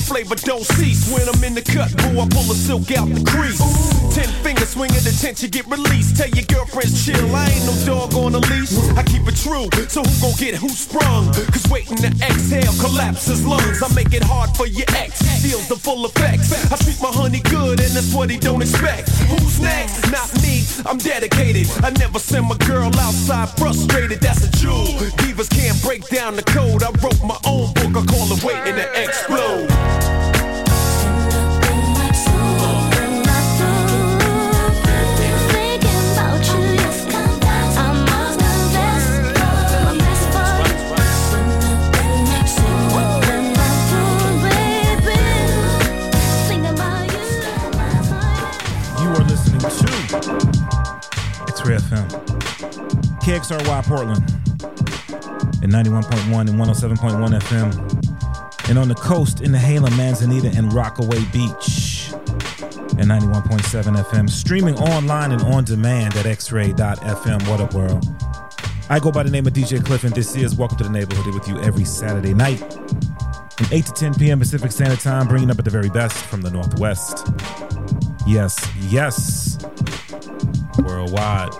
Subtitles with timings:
[0.00, 1.12] the flavor don't cease.
[1.12, 3.60] When I'm in the cut, boo, I pull the silk out the crease.
[4.14, 6.16] Ten fingers swinging the tent, you get released.
[6.16, 8.74] Tell your girlfriends chill, I ain't no dog on a leash.
[8.96, 11.32] I keep it true, so who gon' get who sprung?
[11.32, 13.82] Cause waiting to exhale collapses lungs.
[13.82, 16.52] I make it hard for your ex, feels the full effects.
[16.72, 19.08] I treat my honey good, and that's what he don't expect.
[19.30, 20.10] Who's next?
[20.10, 21.68] Not me, I'm dedicated.
[21.84, 24.86] I never send my girl outside frustrated, that's a jewel.
[25.22, 26.82] Divas can't break down the code.
[26.82, 29.89] I wrote my own book, I call it Waiting to Explode.
[51.60, 52.08] X-Ray FM,
[53.20, 54.24] KXRY Portland,
[55.62, 62.12] at 91.1 and 107.1 FM, and on the coast in Nehalem, Manzanita, and Rockaway Beach,
[62.96, 67.46] at 91.7 FM, streaming online and on demand at xray.fm.
[67.46, 68.06] What up, world?
[68.88, 71.34] I go by the name of DJ Cliff, and this is Welcome to the Neighborhood
[71.34, 72.60] with you every Saturday night
[73.58, 74.38] from 8 to 10 p.m.
[74.38, 77.28] Pacific Standard Time, bringing up at the very best from the Northwest.
[78.26, 79.58] Yes, yes.
[80.82, 81.52] Worldwide.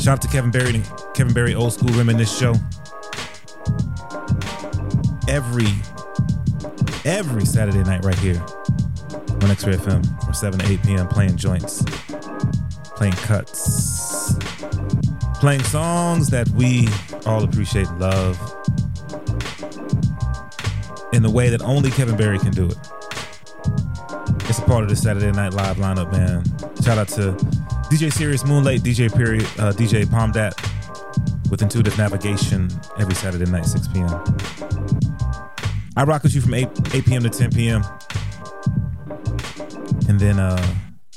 [0.00, 2.54] Shout out to Kevin Berry and Kevin Berry Old School Reminisce Show.
[5.28, 5.66] Every
[7.04, 8.40] every Saturday night right here
[9.42, 11.08] on X-Ray FM from 7 to 8 p.m.
[11.08, 11.82] playing joints,
[12.96, 14.34] playing cuts,
[15.40, 16.88] playing songs that we
[17.26, 18.38] all appreciate and love
[21.12, 22.76] in the way that only Kevin Berry can do it.
[24.66, 26.42] Part of the Saturday Night Live lineup, man.
[26.82, 27.32] Shout out to
[27.88, 30.54] DJ Serious Moonlight, DJ Period, uh, DJ Dat
[31.50, 34.08] with Intuitive Navigation every Saturday night, 6 p.m.
[35.96, 37.22] I rock with you from 8, 8 p.m.
[37.22, 37.84] to 10 p.m.
[40.08, 40.74] And then uh,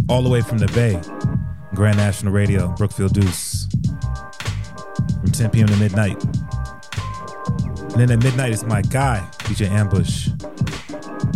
[0.07, 1.01] all the way from the Bay,
[1.73, 3.67] Grand National Radio, Brookfield Deuce,
[5.21, 5.67] from 10 p.m.
[5.67, 6.23] to midnight.
[7.81, 10.29] And then at midnight, it's my guy, DJ Ambush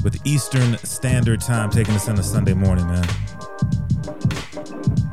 [0.03, 3.07] with Eastern Standard Time taking us in a Sunday morning, man.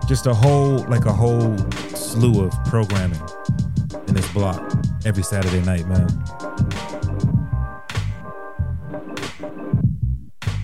[0.08, 1.56] Just a whole, like a whole
[1.94, 3.20] slew of programming
[4.08, 4.60] in this block
[5.04, 6.08] every Saturday night, man.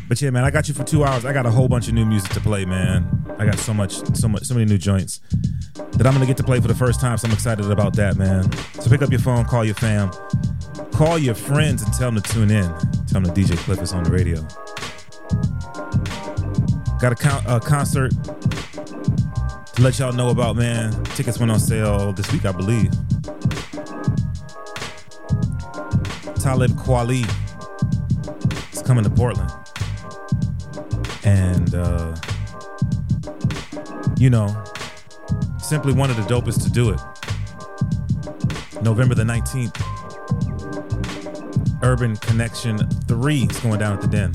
[0.08, 1.24] But yeah, man, I got you for two hours.
[1.24, 3.24] I got a whole bunch of new music to play, man.
[3.38, 5.20] I got so much, so much, so many new joints
[5.74, 7.18] that I'm gonna get to play for the first time.
[7.18, 8.50] So I'm excited about that, man.
[8.80, 10.10] So pick up your phone, call your fam,
[10.92, 12.95] call your friends, and tell them to tune in.
[13.16, 14.42] Them the DJ Cliff is on the radio.
[16.98, 18.12] Got a, con- a concert
[19.74, 20.92] to let y'all know about, man.
[21.04, 22.90] Tickets went on sale this week, I believe.
[26.42, 27.24] Talib Kweli
[28.74, 29.50] is coming to Portland.
[31.24, 32.14] And, uh,
[34.18, 34.62] you know,
[35.58, 37.00] simply one of the dopest to do it.
[38.82, 39.95] November the 19th,
[41.82, 44.32] Urban Connection 3 is going down at the Den.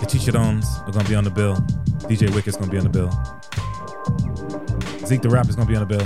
[0.00, 1.56] The Chicharones are going to be on the bill.
[2.08, 3.10] DJ Wick is going to be on the bill.
[5.06, 6.04] Zeke the Rapper is going to be on the bill.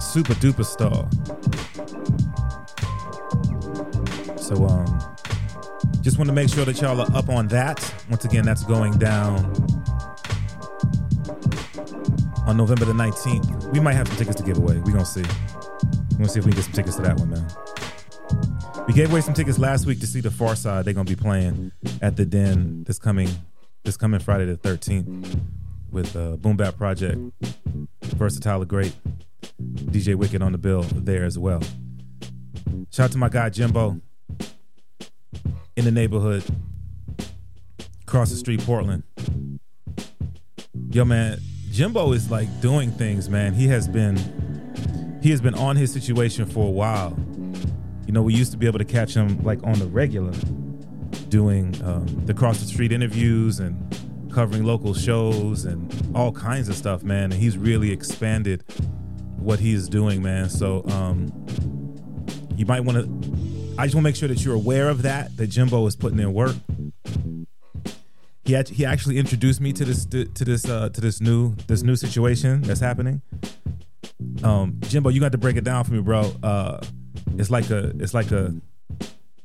[0.00, 1.08] Super duper star.
[4.38, 4.86] So, um,
[6.02, 7.94] just want to make sure that y'all are up on that.
[8.08, 9.79] Once again, that's going down
[12.50, 13.72] on November the 19th.
[13.72, 14.76] We might have some tickets to give away.
[14.78, 15.22] We're to see.
[16.18, 18.86] We're to see if we can get some tickets to that one, man.
[18.88, 20.82] We gave away some tickets last week to see the Pharcyde.
[20.84, 21.70] They're to be playing
[22.02, 23.28] at the Den this coming
[23.84, 25.40] this coming Friday the 13th
[25.92, 27.20] with uh, Boom Bap Project,
[28.02, 28.94] Vursatyl Great,
[29.60, 31.62] DJ Wicked on the bill there as well.
[32.90, 34.00] Shout out to my guy Jimbo
[35.76, 36.42] in the neighborhood,
[38.02, 39.04] across the street, Portland.
[40.90, 41.38] Yo, man,
[41.70, 43.54] Jimbo is like doing things, man.
[43.54, 44.16] He has been
[45.22, 47.16] he has been on his situation for a while.
[48.06, 50.32] You know, we used to be able to catch him like on the regular,
[51.28, 53.86] doing um, the cross the street interviews and
[54.32, 57.24] covering local shows and all kinds of stuff, man.
[57.24, 58.64] And he's really expanded
[59.36, 60.48] what he is doing, man.
[60.48, 61.32] So um,
[62.56, 63.74] you might want to.
[63.78, 65.36] I just want to make sure that you're aware of that.
[65.36, 66.56] That Jimbo is putting in work.
[68.50, 71.84] He act- he actually introduced me to this to this uh, to this new this
[71.84, 73.22] new situation that's happening.
[74.42, 76.32] Um, Jimbo, you got to break it down for me, bro.
[76.42, 76.80] Uh,
[77.38, 78.52] it's like a it's like a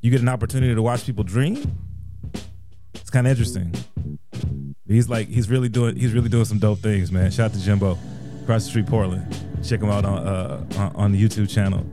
[0.01, 1.77] you get an opportunity to watch people dream.
[2.95, 3.75] It's kind of interesting.
[4.87, 7.29] He's like he's really doing he's really doing some dope things, man.
[7.29, 7.99] Shout out to Jimbo.
[8.45, 9.25] Across the street, Portland.
[9.63, 11.83] Check him out on uh, on the YouTube channel.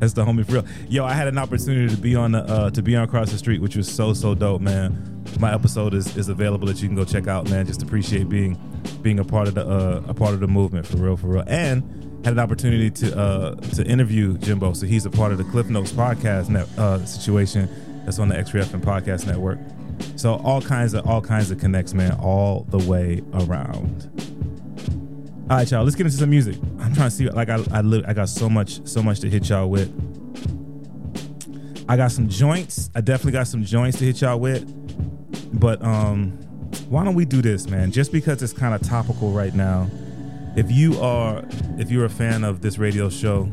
[0.00, 0.66] That's the homie for real.
[0.88, 3.36] Yo, I had an opportunity to be on the uh, to be on across the
[3.36, 5.22] street, which was so so dope, man.
[5.38, 7.66] My episode is, is available that you can go check out, man.
[7.66, 8.58] Just appreciate being
[9.02, 11.44] being a part of the uh, a part of the movement for real, for real,
[11.46, 11.82] and
[12.24, 14.72] had an opportunity to uh, to interview Jimbo.
[14.72, 17.68] So he's a part of the Cliff Notes podcast net, uh, situation
[18.06, 19.58] that's on the X-Ray FM podcast network.
[20.16, 24.10] So all kinds of all kinds of connects, man, all the way around.
[25.50, 25.84] All right, y'all.
[25.84, 26.56] Let's get into some music.
[26.80, 27.28] I'm trying to see.
[27.28, 29.92] Like I, I, I got so much, so much to hit y'all with.
[31.86, 32.88] I got some joints.
[32.94, 34.64] I definitely got some joints to hit y'all with.
[35.60, 36.30] But um,
[36.88, 37.92] why don't we do this, man?
[37.92, 39.90] Just because it's kind of topical right now.
[40.56, 41.44] If you are,
[41.76, 43.52] if you're a fan of this radio show,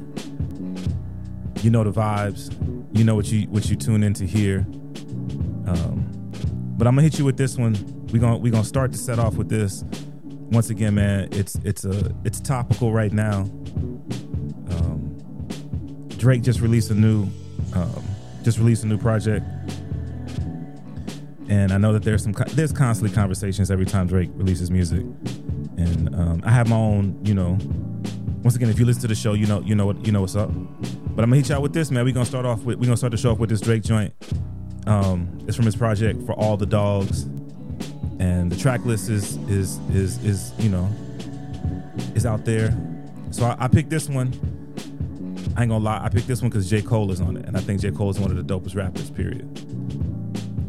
[1.61, 2.55] you know the vibes.
[2.97, 4.59] You know what you what you tune in to hear.
[5.67, 6.07] Um,
[6.77, 7.73] but I'm gonna hit you with this one.
[8.13, 9.83] We gonna we gonna start to set off with this
[10.51, 13.39] once again, man, it's it's a it's topical right now.
[14.69, 15.17] Um,
[16.17, 17.27] Drake just released a new
[17.73, 18.03] um,
[18.43, 19.45] just released a new project,
[21.47, 25.05] and I know that there's some there's constantly conversations every time Drake releases music,
[25.77, 27.57] and um, I have my own, you know.
[28.43, 30.21] Once again, if you listen to the show, you know you know what you know
[30.21, 30.49] what's up.
[30.51, 32.03] But I'm gonna hit y'all with this, man.
[32.03, 34.13] We're gonna start off with we're gonna start the show off with this Drake joint.
[34.85, 37.27] Um, it's from his project for all the dogs
[38.21, 40.87] and the track list is is is is you know
[42.13, 42.71] is out there.
[43.31, 44.31] So I, I picked this one.
[45.57, 46.81] I ain't gonna lie, I picked this one because J.
[46.81, 47.91] Cole is on it, and I think J.
[47.91, 49.09] Cole is one of the dopest rappers.
[49.09, 49.49] Period.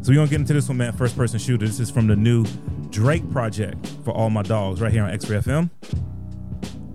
[0.00, 0.93] So we're gonna get into this one, man.
[0.94, 1.66] First person shooter.
[1.66, 2.46] This is from the new
[2.88, 5.70] Drake project for all my dogs, right here on X-Ray FM.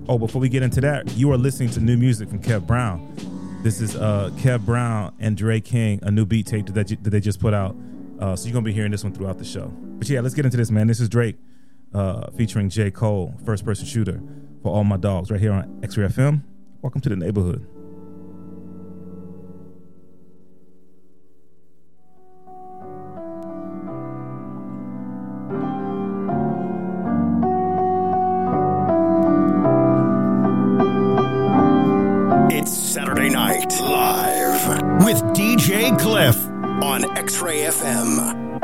[0.10, 3.13] Oh, before we get into that, you are listening to new music from Kev Brown.
[3.62, 7.19] This is uh, Kev Brown and Dre King, a new beat tape that, that they
[7.19, 7.75] just put out.
[8.19, 9.67] Uh, so you're gonna be hearing this one throughout the show.
[9.67, 10.87] But yeah, let's get into this, man.
[10.87, 11.37] This is Drake
[11.93, 12.89] uh, featuring J.
[12.89, 14.21] Cole, first person shooter
[14.63, 16.43] for all my dogs, right here on X Ray FM.
[16.81, 17.67] Welcome to the neighborhood.
[32.51, 36.56] It's Saturday night live with DJ Cliff
[36.97, 38.59] on X Ray FM.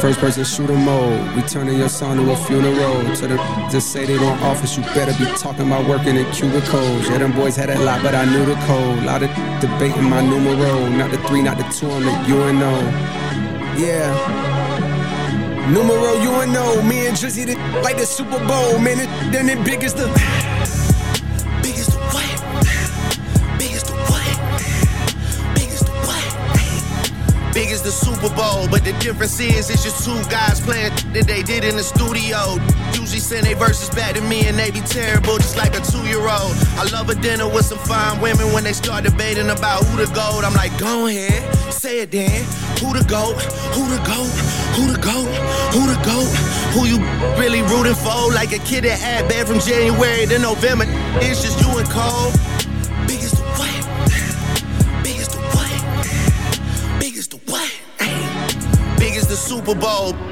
[0.00, 1.36] First person shooter mode.
[1.36, 3.14] We turning your son to a funeral.
[3.16, 3.36] To the
[3.70, 7.08] just say they don't office, you better be talking about working in cubicles.
[7.08, 9.04] Yeah, them boys had a lot, but I knew the code.
[9.04, 9.30] Lot of
[9.60, 10.88] debating my numero.
[10.90, 12.72] Not the three, not the two, I'm the UNO.
[13.78, 14.12] Yeah.
[15.70, 16.82] Numero UNO.
[16.82, 17.46] Me and Drizzy
[17.82, 18.78] like the Super Bowl.
[18.78, 20.51] Man, it, then it big as the.
[27.52, 31.26] Big as the Super Bowl, but the difference is it's just two guys playing that
[31.26, 32.56] they did in the studio.
[32.96, 36.00] Usually send their verses back to me and they be terrible, just like a two
[36.08, 36.56] year old.
[36.80, 40.08] I love a dinner with some fine women when they start debating about who the
[40.14, 40.44] gold.
[40.44, 42.44] I'm like, go ahead, say it then.
[42.80, 43.36] Who the goat?
[43.76, 44.32] Who the goat?
[44.80, 45.28] Who the goat?
[45.76, 46.32] Who the goat?
[46.72, 46.98] Who you
[47.36, 48.32] really rooting for?
[48.32, 50.86] Like a kid that had bad from January to November.
[51.20, 52.32] It's just you and Cole.
[59.64, 60.31] Super Bowl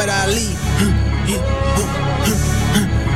[0.00, 0.56] Muhammad Ali.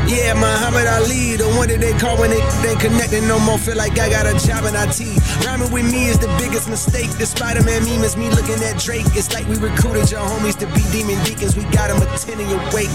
[0.04, 3.56] Yeah, Muhammad Ali, the one that they call when they ain't connecting no more.
[3.56, 5.00] Feel like I got a job in IT.
[5.46, 7.08] Rhyming with me is the biggest mistake.
[7.16, 9.06] The Spider Man meme is me looking at Drake.
[9.16, 11.56] It's like we recruited your homies to be demon deacons.
[11.56, 12.92] We got them attending your wake.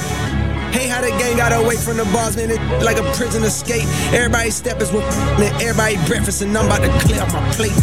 [0.69, 3.89] Hey, how the gang got away from the bars, man, it like a prison escape.
[4.13, 5.03] Everybody stepping with
[5.41, 7.73] and everybody breakfast, and I'm about to clear up my plate.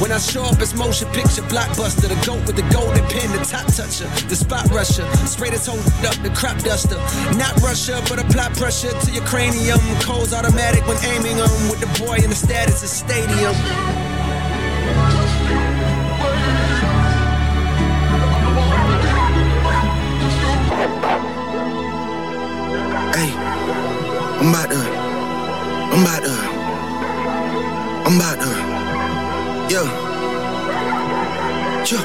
[0.00, 2.08] When I show up, it's motion picture blockbuster.
[2.08, 5.04] The goat with the golden pen, the top toucher, the spot rusher.
[5.26, 5.78] Spray this whole
[6.08, 6.96] up, the crop duster.
[7.36, 9.78] Not Russia, but apply pressure to your cranium.
[10.00, 13.52] Cold's automatic when aiming them with the boy in the status of stadium.
[23.12, 23.30] Hey,
[24.40, 24.80] I'm about to,
[25.92, 26.32] I'm about to,
[28.08, 28.69] I'm about to.
[29.70, 29.84] Yeah.
[31.86, 32.02] Yeah.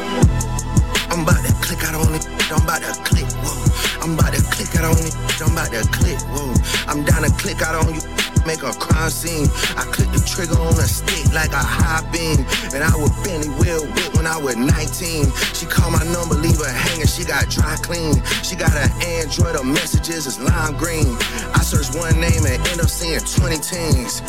[1.09, 2.27] I'm about to click out on it.
[2.51, 4.03] I'm about to click, whoa.
[4.03, 5.15] I'm about to click out on it.
[5.41, 6.53] I'm about to click, whoa.
[6.87, 9.49] I'm down to click out on you make a crime scene.
[9.75, 12.45] I click the trigger on a stick like a high beam.
[12.73, 15.25] And I would Benny Will whip when I was 19.
[15.53, 18.21] She called my number, leave her hanging, she got dry clean.
[18.45, 21.17] She got an Android, her messages is lime green.
[21.53, 24.21] I search one name and end up seeing 20 teens.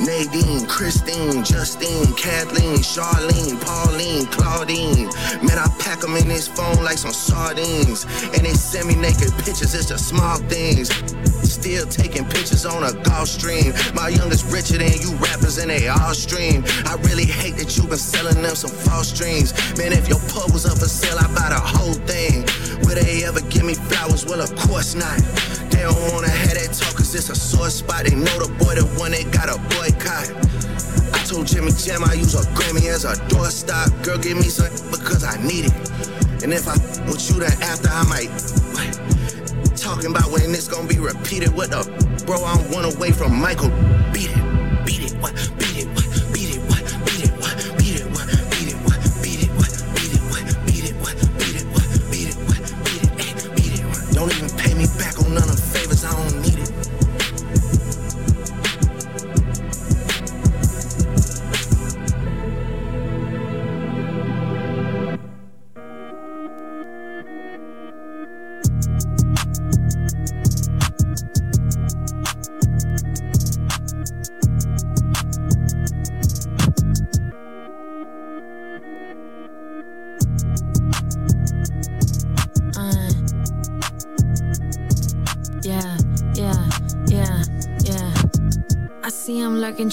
[0.00, 5.06] Nadine, Christine, Justine, Kathleen, Charlene, Pauline, Claudine.
[5.42, 8.04] Man, I pack them in this phone like some sardines.
[8.32, 10.88] And they send me naked pictures, it's the small things.
[11.58, 13.74] Still taking pictures on a Gulfstream.
[13.92, 16.62] My youngest richer than you rappers and they all stream.
[16.86, 19.50] I really hate that you been selling them some false dreams.
[19.76, 22.46] Man, if your pub was up for sale, I'd buy the whole thing.
[22.86, 24.24] Will they ever give me flowers?
[24.24, 25.18] Well, of course not.
[25.74, 28.06] They don't wanna have that talk cause it's a sore spot.
[28.06, 30.30] They know the boy the one they got a boycott.
[31.10, 33.90] I told Jimmy Jam I use a Grammy as a doorstop.
[34.06, 35.74] Girl, give me some because I need it.
[36.38, 36.78] And if I
[37.10, 39.17] with you then after, I might.
[39.88, 39.94] What?
[39.94, 41.54] Talking about when this gonna be repeated.
[41.56, 41.80] What the?
[42.26, 43.70] Bro, I'm one away from Michael.
[44.12, 45.32] Beat it, beat it, what?
[45.56, 46.04] Beat it, what?
[46.32, 46.84] Beat it, what?
[47.06, 47.56] Beat it, what?
[47.80, 48.28] Beat it, what?
[48.52, 49.00] Beat it, what?
[49.24, 49.72] Beat it, what?
[49.96, 50.44] Beat it, what?
[50.68, 51.16] Beat it, what?
[51.40, 51.88] Beat it, what?
[52.12, 52.60] Beat it, what?
[52.84, 54.12] Beat it, ay, beat it, what?
[54.12, 55.57] Don't even pay me back on none of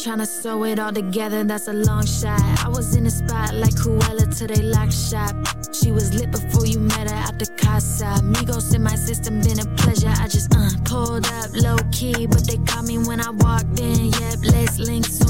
[0.05, 1.43] trying to sew it all together.
[1.43, 2.39] That's a long shot.
[2.63, 5.35] I was in the spot like Cruella till they locked shop.
[5.73, 8.05] She was lit before you met her at the casa.
[8.21, 10.13] Migos in my system, been a pleasure.
[10.21, 14.11] I just uh, pulled up low key, but they caught me when I walked in.
[14.19, 15.24] Yep, let's link soon.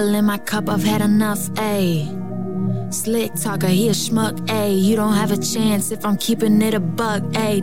[0.00, 2.08] In my cup, I've had enough, ayy.
[2.92, 4.82] Slick talker, he a schmuck, ayy.
[4.82, 7.60] You don't have a chance if I'm keeping it a buck, ayy.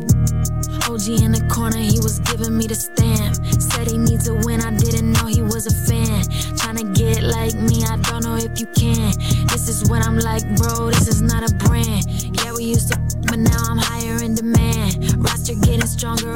[0.88, 3.36] OG in the corner, he was giving me the stamp.
[3.60, 6.22] Said he needs a win, I didn't know he was a fan.
[6.62, 9.12] Tryna get like me, I don't know if you can.
[9.48, 12.06] This is what I'm like, bro, this is not a brand.
[12.38, 15.18] Yeah, we used to, but now I'm higher in demand.
[15.18, 16.32] Roster getting stronger,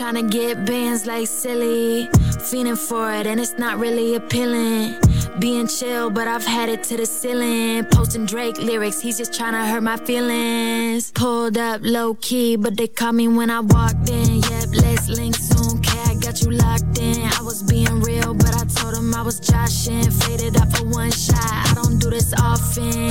[0.00, 0.14] bam.
[0.14, 2.08] to get bands like silly.
[2.50, 4.96] Feeling for it, and it's not really appealing.
[5.38, 7.84] Being chill, but I've had it to the ceiling.
[7.84, 11.12] Posting Drake lyrics, he's just trying to hurt my feelings.
[11.12, 14.42] Pulled up low key, but they caught me when I walked in.
[14.50, 15.80] Yep, let's link soon.
[15.82, 17.22] Cat got you locked in.
[17.38, 20.10] I was being real, but I told him I was joshing.
[20.10, 21.52] Faded up for one shot.
[21.68, 23.10] I don't do this often.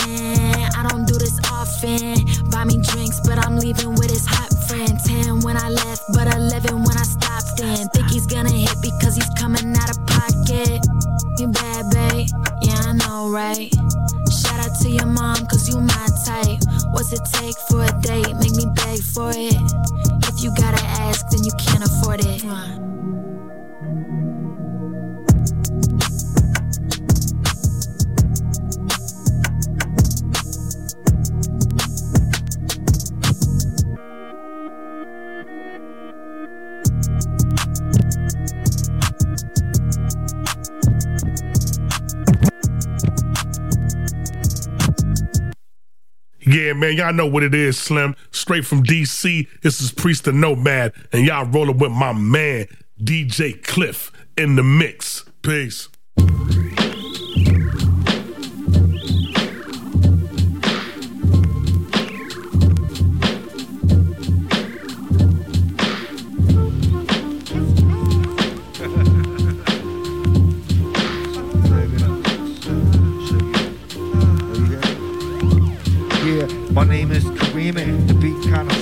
[0.77, 2.49] I don't do this often.
[2.49, 4.99] Buy me drinks, but I'm leaving with his hot friend.
[5.05, 6.58] 10 when I left, but 11 I stopped
[13.39, 13.71] right?
[14.27, 16.59] Shout out to your mom, cause you my type.
[16.91, 18.35] What's it take for a date?
[18.35, 19.55] Make me beg for it.
[20.27, 21.78] If you gotta ask, then you can't
[46.51, 48.15] Yeah, man, y'all know what it is, Slim.
[48.31, 52.65] Straight from DC, this is Priest the Nomad, and y'all rolling with my man,
[52.99, 55.25] DJ Cliff, in the mix.
[55.43, 55.89] Peace.
[76.71, 77.77] My name is Kareem,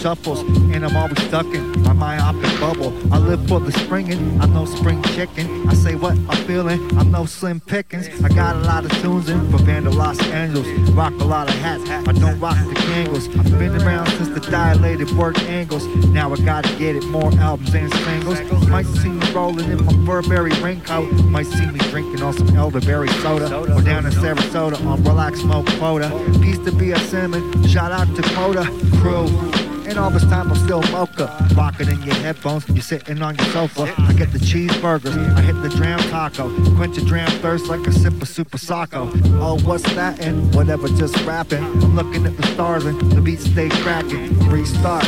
[0.07, 0.39] shuffles,
[0.73, 2.93] and I'm always stuck in my myopic bubble.
[3.13, 5.67] I live for the springing, I'm no spring chicken.
[5.67, 8.07] I say what I'm feeling, I'm no slim pickings.
[8.23, 10.65] I got a lot of tunes in for Vanda Los Angeles.
[10.91, 13.27] Rock a lot of hats, I don't rock the Kangles.
[13.37, 15.85] I've been around since the dilated work angles.
[16.19, 18.39] Now I gotta get it, more albums and singles.
[18.69, 21.11] Might see me rolling in my Burberry raincoat.
[21.25, 23.53] Might see me drinking on some elderberry soda.
[23.75, 26.09] Or down in Sarasota on relax smoke quota.
[26.41, 28.63] Peace to be a Simmons, shout out to Quota
[29.01, 29.66] Crew.
[29.87, 31.27] And all this time I'm still Moka.
[31.55, 33.93] Rocking in your headphones, you're sitting on your sofa.
[33.97, 36.49] I get the cheeseburgers, I hit the dram taco.
[36.75, 39.09] Quench a dram thirst like a sip of super socko.
[39.41, 40.19] Oh, what's that?
[40.19, 41.63] And whatever, just rapping.
[41.63, 44.37] I'm looking at the stars and the beats stay cracking.
[44.49, 45.07] Restart,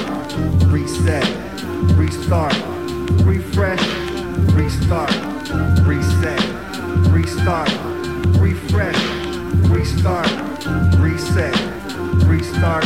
[0.68, 1.28] reset,
[1.98, 2.56] restart,
[3.26, 3.86] refresh,
[4.54, 5.12] restart,
[5.86, 6.40] reset,
[7.12, 7.70] restart,
[8.40, 8.96] refresh,
[9.68, 10.30] restart,
[11.00, 11.54] reset,
[12.32, 12.86] restart,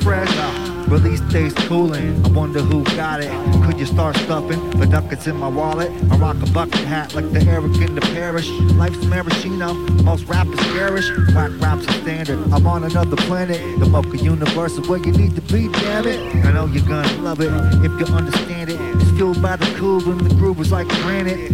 [0.00, 0.88] refresh.
[0.88, 2.24] Release days cooling.
[2.24, 3.30] I wonder who got it.
[3.64, 5.90] Could you start stuffing the ducats in my wallet?
[6.10, 8.48] I rock a bucket hat like the Eric in the parish.
[8.48, 9.74] Life's maraschino.
[10.02, 11.08] Most rappers garish.
[11.32, 12.40] Whack rap's a standard.
[12.52, 13.60] I'm on another planet.
[13.78, 16.44] The Moka universe is where you need to be, damn it.
[16.44, 17.52] I know you're gonna love it
[17.84, 18.80] if you understand it.
[18.80, 21.52] It's fueled by the cool and the groove is like granite.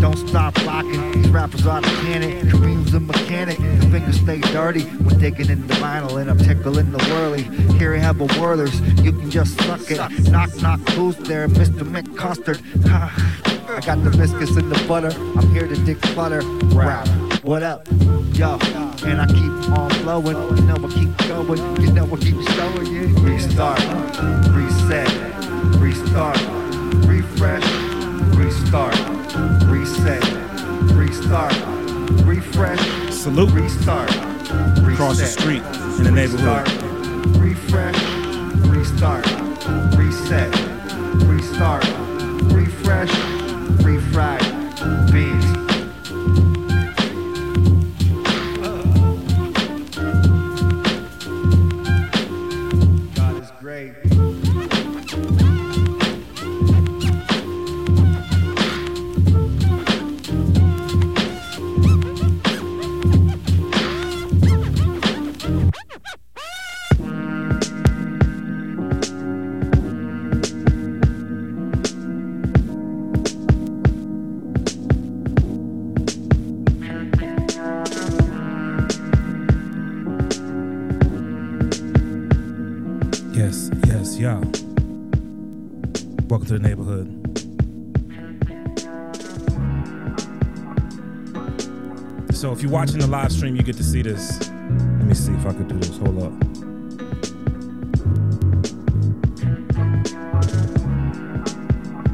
[0.00, 1.12] Don't stop rocking.
[1.12, 2.48] These rappers are the cannon.
[2.48, 3.58] Kareem's a mechanic.
[3.58, 7.42] The fingers stay dirty when digging in the vinyl and I'm tickling the whirly.
[7.78, 8.80] Here I have a whirlers.
[9.02, 9.98] You can just suck it.
[10.30, 11.48] Knock knock who's there?
[11.48, 11.84] Mr.
[11.84, 12.60] McCustard.
[13.68, 15.12] I got the biscuits and the butter.
[15.36, 16.42] I'm here to dig clutter.
[16.74, 17.06] Rap.
[17.44, 17.86] What up?
[18.32, 18.58] Yo,
[19.04, 20.36] and I keep on flowing.
[20.56, 21.80] You know I keep going.
[21.80, 23.08] You know I keep showing you.
[23.18, 23.78] Restart,
[24.54, 25.08] reset,
[25.80, 26.38] restart,
[27.06, 27.64] refresh,
[28.36, 29.17] restart,
[31.28, 31.52] restart,
[32.24, 32.80] refresh,
[33.10, 33.50] Salute.
[33.50, 34.10] restart,
[34.78, 35.62] Across the street
[35.98, 36.66] in the neighborhood.
[37.36, 37.92] Restart,
[38.66, 39.26] refresh, restart,
[39.94, 40.50] reset,
[41.26, 41.84] restart,
[42.50, 43.37] refresh,
[92.68, 94.50] you're watching the live stream, you get to see this.
[94.50, 95.96] Let me see if I could do this.
[95.96, 96.32] Hold up.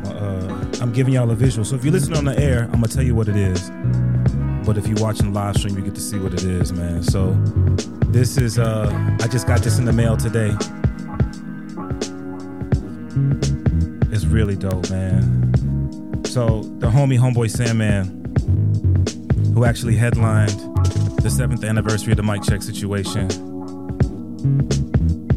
[0.06, 1.64] Uh, I'm giving y'all a visual.
[1.64, 3.68] So if you're listening on the air, I'm gonna tell you what it is.
[4.64, 7.02] But if you're watching the live stream, you get to see what it is, man.
[7.02, 7.32] So
[8.06, 10.56] this is uh I just got this in the mail today.
[14.12, 16.22] It's really dope, man.
[16.26, 18.23] So the homie Homeboy Sandman,
[19.54, 20.50] who actually headlined
[21.22, 23.30] the seventh anniversary of the mic check situation.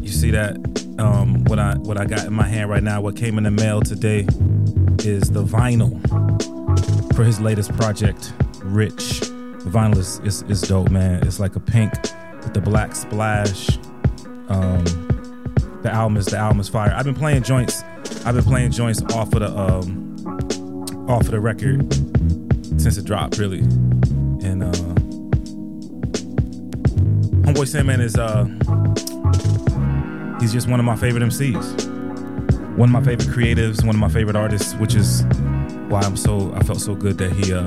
[0.02, 0.56] You see that?
[0.98, 3.52] Um, what I what I got in my hand right now, what came in the
[3.52, 4.26] mail today,
[5.04, 5.94] is the vinyl
[7.14, 9.20] for his latest project, Rich.
[9.20, 11.24] The vinyl is, is, is dope, man.
[11.26, 11.92] It's like a pink
[12.42, 13.78] with the black splash.
[14.48, 14.84] Um,
[15.82, 16.92] the album is the album is fire.
[16.92, 17.82] I've been playing joints.
[18.24, 21.92] I've been playing joints off of the um, off of the record
[22.80, 23.62] since it dropped, really.
[27.58, 28.44] Homeboy Sandman is uh,
[30.40, 31.88] he's just one of my favorite MCs.
[32.76, 35.24] One of my favorite creatives, one of my favorite artists, which is
[35.88, 37.64] why I'm so I felt so good that he uh,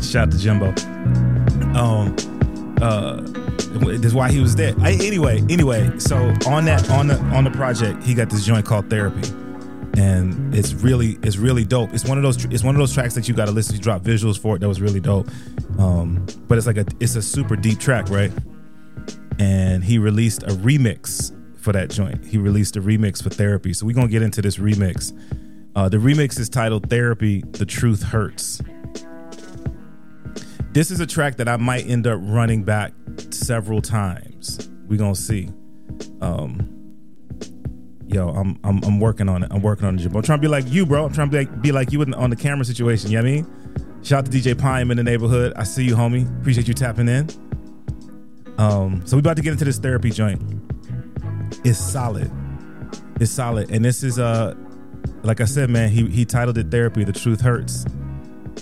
[0.00, 0.68] shout out to Jimbo.
[1.76, 2.14] Um,
[2.80, 3.22] uh,
[3.88, 4.72] this is why he was there.
[4.82, 8.64] I, anyway, anyway, so on that on the on the project, he got this joint
[8.64, 9.28] called Therapy,
[9.96, 11.92] and it's really it's really dope.
[11.92, 13.74] It's one of those it's one of those tracks that you got to listen.
[13.74, 15.28] He drop visuals for it that was really dope.
[15.78, 18.32] Um, but it's like a it's a super deep track, right?
[19.38, 22.24] And he released a remix for that joint.
[22.24, 23.74] He released a remix for Therapy.
[23.74, 25.12] So we're gonna get into this remix.
[25.74, 28.62] Uh, the remix is titled Therapy: The Truth Hurts.
[30.72, 32.94] This is a track that I might end up running back
[33.30, 34.70] several times.
[34.88, 35.50] We're gonna see.
[36.22, 36.75] Um,
[38.08, 39.48] yo, I'm I'm I'm working on it.
[39.50, 40.04] I'm working on it.
[40.04, 41.04] I'm trying to be like you, bro.
[41.04, 43.10] I'm trying to be like, be like you on the camera situation.
[43.10, 44.02] You know what I mean?
[44.02, 45.52] Shout out to DJ Pine in the neighborhood.
[45.56, 46.28] I see you, homie.
[46.40, 47.28] Appreciate you tapping in.
[48.58, 50.40] Um, so we about to get into this therapy joint.
[51.64, 52.30] It's solid.
[53.20, 54.54] It's solid, and this is uh,
[55.22, 55.90] like I said, man.
[55.90, 57.84] He he titled it "Therapy." The truth hurts.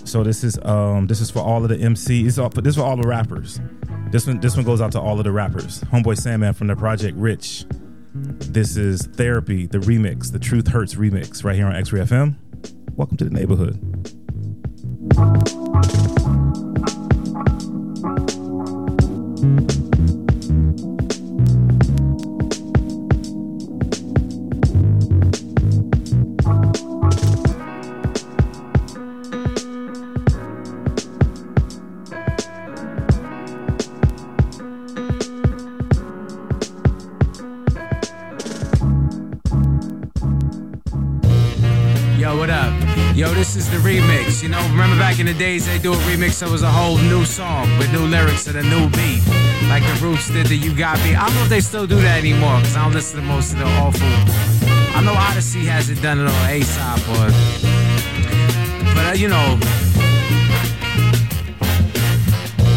[0.05, 2.25] So this is um this is for all of the MCs.
[2.27, 3.61] Is, all, this is for all the rappers.
[4.11, 5.81] This one this one goes out to all of the rappers.
[5.85, 7.67] Homeboy Sandman from the Project Rich.
[8.17, 12.37] This is Therapy, the remix, the Truth Hurts remix, right here on X Ray FM.
[12.95, 13.81] Welcome to the neighborhood.
[44.55, 47.25] Know, remember back in the days they do a remix that was a whole new
[47.25, 49.23] song with new lyrics and a new beat.
[49.69, 51.15] Like the Roots did the You Got Me.
[51.15, 53.53] I don't know if they still do that anymore because I don't listen to most
[53.53, 54.07] of the awful.
[54.97, 57.33] I know Odyssey hasn't done it on A-side, but,
[58.95, 59.59] but uh, you know,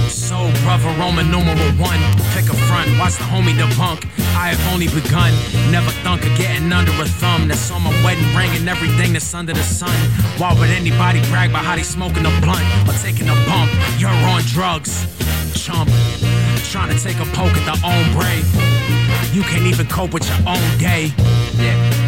[0.10, 2.02] So, brother Roman numeral one.
[2.34, 4.04] Pick a front, watch the homie debunk.
[4.38, 5.34] I have only begun.
[5.72, 7.48] Never thunk of getting under a thumb.
[7.48, 9.98] That's on my wedding ring and everything that's under the sun.
[10.38, 13.72] Why would anybody brag about how they smoking a blunt or taking a bump?
[13.98, 15.08] You're on drugs,
[15.54, 15.90] chump.
[16.70, 18.30] Trying to take a poke at the ombre.
[19.34, 21.12] You can't even cope with your own day.
[21.56, 22.07] Yeah.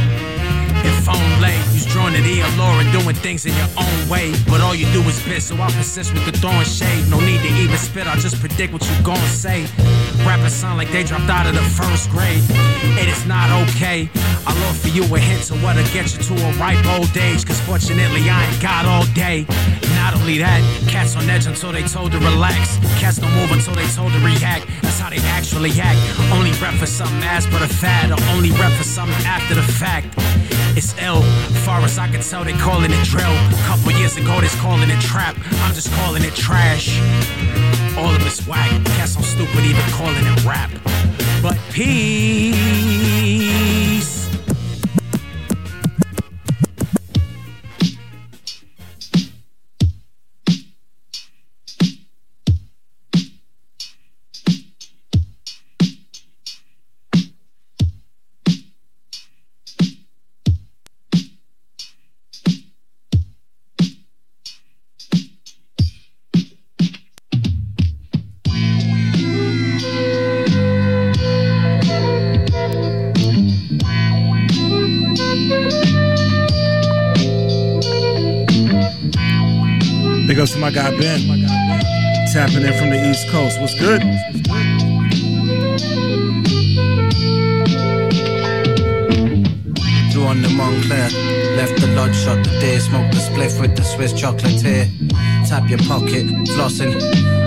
[1.10, 4.34] If only you's drawn to the allure and doing things in your own way.
[4.48, 7.10] But all you do is spit, so I persist with the throwing shade.
[7.10, 9.66] No need to even spit, I just predict what you gon' say.
[10.26, 12.44] Rappers sound like they dropped out of the first grade.
[13.02, 14.10] It is not okay.
[14.46, 17.46] I'll offer you a hint to what'll get you to a ripe old age.
[17.46, 19.46] Cause fortunately, I ain't got all day.
[19.96, 22.78] Not only that, cats on edge until they told to relax.
[23.00, 24.68] Cats don't move until they told to react.
[24.82, 26.00] That's how they actually act.
[26.32, 29.64] Only rep for something as but a fad, or only rep for something after the
[29.64, 30.16] fact.
[30.80, 31.22] It's ill.
[31.66, 33.36] Far as I can tell, they calling it drill.
[33.68, 35.36] Couple years ago, they calling it trap.
[35.64, 37.02] I'm just calling it trash.
[37.98, 38.70] All of it's whack.
[38.96, 40.72] Cats so stupid, even calling it rap.
[41.44, 43.49] But peace.
[80.60, 81.22] My guy Ben.
[82.34, 83.60] Tapping in from the East Coast.
[83.62, 84.02] What's good?
[90.12, 91.10] Drew on the Montclair.
[91.56, 92.78] Left the lodge shot the day.
[92.80, 94.88] Smoked the spliff with the Swiss chocolatier.
[95.48, 96.94] Tap your pocket, flossing.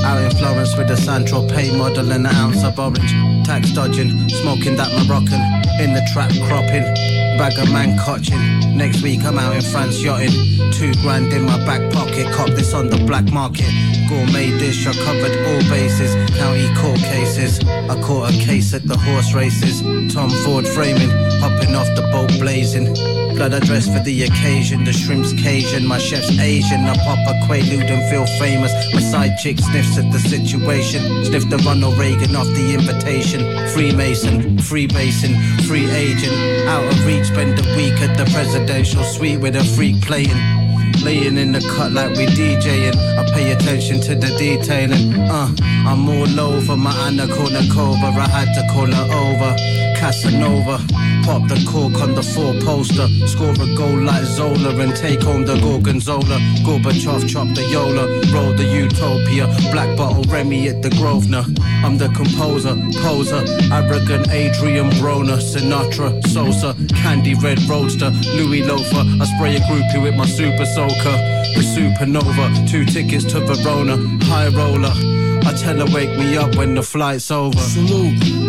[0.03, 3.12] Out in Florence with the Sandro Pay model and an ounce of orange.
[3.46, 5.40] Tax dodging, smoking that Moroccan.
[5.81, 7.21] In the trap cropping.
[7.38, 8.76] Bag of man cotching.
[8.76, 10.72] Next week I'm out in France yachting.
[10.72, 12.26] Two grand in my back pocket.
[12.34, 13.70] Cop this on the black market.
[14.08, 16.14] Gourmet dish, I covered all bases.
[16.36, 17.60] County court cases.
[17.64, 19.82] I caught a case at the horse races.
[20.12, 21.10] Tom Ford framing.
[21.40, 22.94] Hopping off the boat blazing.
[23.34, 24.84] Blood I dress for the occasion.
[24.84, 25.86] The shrimp's Cajun.
[25.86, 26.80] My chef's Asian.
[26.84, 28.72] I pop a Quaalude and feel famous.
[28.92, 31.24] My side chick sniffs at the situation.
[31.24, 33.40] Sniff the Ronald Reagan off the invitation.
[33.68, 35.34] Freemason, freemason,
[35.66, 36.32] free agent.
[36.68, 40.40] Out of reach, spend a week at the presidential suite with a freak playing.
[41.02, 42.94] Laying in the cut like we DJing.
[43.18, 45.14] I pay attention to the detailing.
[45.18, 45.50] Uh,
[45.86, 48.16] I'm all over my Anna Kournikova.
[48.16, 49.56] I had to call her over.
[49.98, 51.01] Casanova.
[51.22, 53.06] Pop the cork on the four poster.
[53.26, 56.38] Score a goal like Zola and take home the Gorgonzola.
[56.66, 58.06] Gorbachev chop the Yola.
[58.35, 59.46] Roll the Utopia.
[59.70, 61.44] Black bottle Remy at the Grosvenor.
[61.85, 63.44] I'm the composer, poser.
[63.72, 65.38] Arrogant Adrian Broner.
[65.38, 66.74] Sinatra, Sosa.
[66.94, 68.11] Candy Red Roadster.
[68.35, 69.04] Louis Loafer.
[69.20, 71.16] I spray a groupie with my super soaker.
[71.54, 72.68] The supernova.
[72.68, 73.96] Two tickets to Verona.
[74.24, 74.92] High roller.
[75.44, 77.58] I tell her wake me up when the flight's over.
[77.58, 78.41] Salute.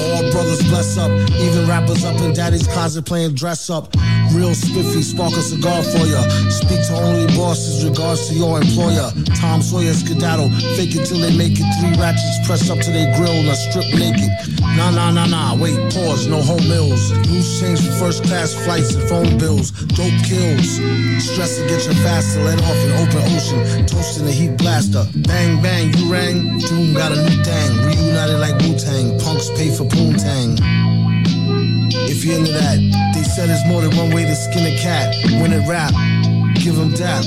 [0.00, 3.94] All brothers bless up, even rappers up in daddy's closet playing dress up.
[4.32, 6.22] Real spiffy, spark a cigar for ya.
[6.50, 9.10] Speak to only bosses, regards to your employer.
[9.36, 11.66] Tom Sawyer skedaddle, fake it till they make it.
[11.80, 14.57] Three ratchets pressed up to their grill and a strip naked.
[14.76, 17.12] Nah, nah, nah, nah, wait, pause, no home meals.
[17.28, 19.70] Loose change for first class flights and phone bills.
[19.70, 20.78] Dope kills.
[21.22, 23.86] Stress to get your faster, let off in open ocean.
[23.86, 25.04] Toasting the heat blaster.
[25.26, 26.58] Bang, bang, you rang.
[26.58, 27.70] Doom got a new thing.
[27.86, 29.18] Reunited like Wu Tang.
[29.20, 30.58] Punks pay for Poontang.
[32.10, 32.78] If you're into that,
[33.14, 35.14] they said there's more than one way to skin a cat.
[35.40, 35.92] When it rap,
[36.54, 37.24] give them dap.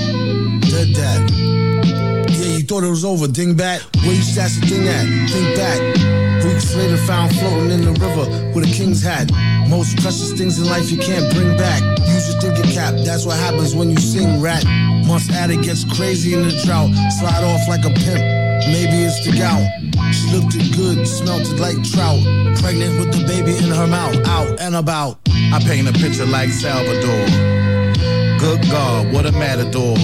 [0.69, 1.31] Dead dad.
[2.31, 3.83] Yeah, you thought it was over, dingbat.
[4.03, 5.05] Where you stash the thing at?
[5.29, 6.40] Think back.
[6.61, 9.31] Weeks later, found floating in the river with a king's hat.
[9.67, 11.81] Most precious things in life you can't bring back.
[12.07, 14.63] Use your thinking cap, that's what happens when you sing rat.
[15.07, 16.93] Months addict gets crazy in the drought.
[17.17, 18.21] Slide off like a pimp.
[18.69, 19.65] Maybe it's the gout.
[20.13, 22.21] She looked it good, smelt it like trout.
[22.61, 25.17] Pregnant with the baby in her mouth, out and about.
[25.29, 27.70] I paint a picture like Salvador.
[28.41, 29.95] Good God, what a matador.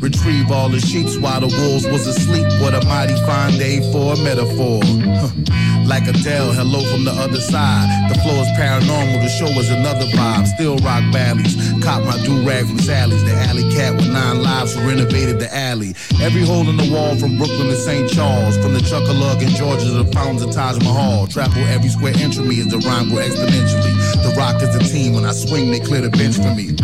[0.00, 2.42] Retrieve all the sheets while the wolves was asleep.
[2.60, 4.82] What a mighty fine day for a metaphor.
[5.86, 7.86] like Adele, hello from the other side.
[8.10, 10.46] The floor is paranormal, the show is another vibe.
[10.58, 11.54] Still rock valleys.
[11.84, 13.22] Cop my do rag from Sally's.
[13.22, 15.94] The alley cat with nine lives who renovated the alley.
[16.20, 18.10] Every hole in the wall from Brooklyn to St.
[18.10, 18.58] Charles.
[18.58, 21.28] From the Chuckalug in Georgia to the fountains of Taj Mahal.
[21.28, 23.94] Travel every square inch of me as the rhyme grow exponentially.
[24.26, 25.12] The rock is the team.
[25.14, 26.74] When I swing, they clear the bench for me.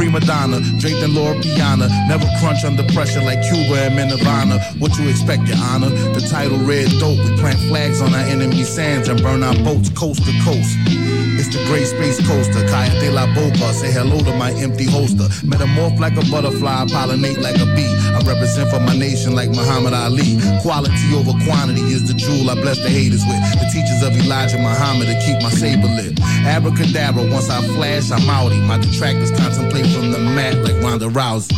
[0.00, 1.86] Prima donna, draped in Loro Piana.
[2.08, 4.58] Never crunch under pressure like Cuba and Nirvana.
[4.78, 5.90] What you expect, your honor?
[5.90, 7.18] The title red dope.
[7.18, 11.19] We plant flags on our enemy sands and burn our boats coast to coast.
[11.40, 13.72] It's the great space coaster, Kaya de la Boca.
[13.72, 15.24] Say hello to my empty holster.
[15.40, 17.88] Metamorph like a butterfly, pollinate like a bee.
[18.12, 20.36] I represent for my nation like Muhammad Ali.
[20.60, 23.40] Quality over quantity is the jewel I bless the haters with.
[23.56, 26.20] The teachers of Elijah Muhammad to keep my saber lit.
[26.44, 28.60] Abracadabra, once I flash, I'm outie.
[28.60, 31.56] My detractors contemplate from the mat like Ronda Rousey.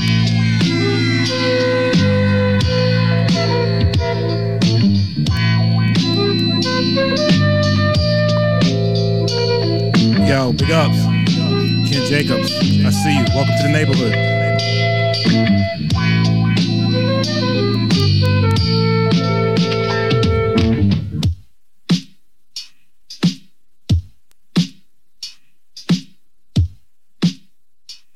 [10.33, 10.97] Yo, big ups.
[11.05, 13.25] Ken Jacobs, I see you.
[13.35, 14.15] Welcome to the neighborhood.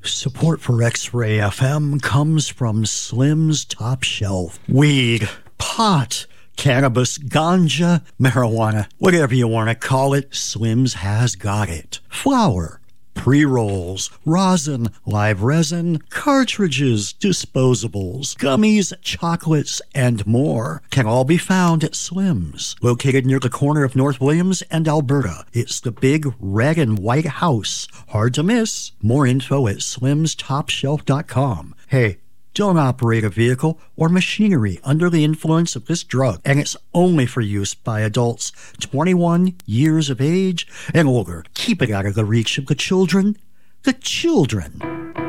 [0.03, 4.57] Support for X Ray FM comes from Slim's Top Shelf.
[4.67, 6.25] Weed, pot,
[6.57, 11.99] cannabis, ganja, marijuana, whatever you want to call it, Slim's has got it.
[12.09, 12.81] Flour,
[13.13, 21.83] pre rolls, rosin, live resin, cartridges, disposables, gummies, chocolates, and more can all be found
[21.83, 25.45] at Slim's, located near the corner of North Williams and Alberta.
[25.53, 27.87] It's the big red and white house.
[28.09, 28.91] Hard to miss.
[29.01, 31.75] More info at slimstopshelf.com.
[31.87, 32.17] Hey,
[32.57, 37.27] don't operate a vehicle or machinery under the influence of this drug, and it's only
[37.27, 41.45] for use by adults 21 years of age and older.
[41.53, 43.37] Keep it out of the reach of the children.
[43.83, 45.26] The children.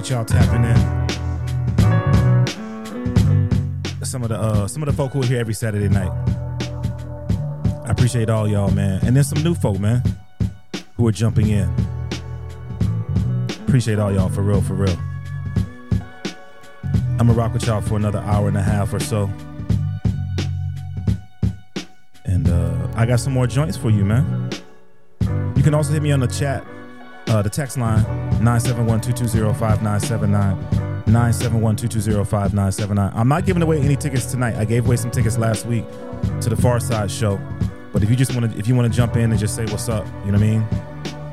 [0.00, 0.76] Appreciate y'all tapping in.
[4.02, 6.10] Some of the uh some of the folk who are here every Saturday night.
[7.84, 9.04] I appreciate all y'all, man.
[9.04, 10.02] And then some new folk, man,
[10.96, 11.68] who are jumping in.
[13.66, 14.96] Appreciate all y'all for real, for real.
[17.18, 19.28] I'm gonna rock with y'all for another hour and a half or so.
[22.24, 24.48] And uh, I got some more joints for you, man.
[25.56, 26.64] You can also hit me on the chat,
[27.30, 28.04] uh, the text line,
[28.40, 33.12] 971-220-5979, 971-220-5979.
[33.14, 34.56] I'm not giving away any tickets tonight.
[34.56, 35.84] I gave away some tickets last week
[36.40, 37.40] to the Pharcyde show.
[37.92, 39.64] But if you just want to, if you want to jump in and just say
[39.66, 40.66] what's up, you know what I mean?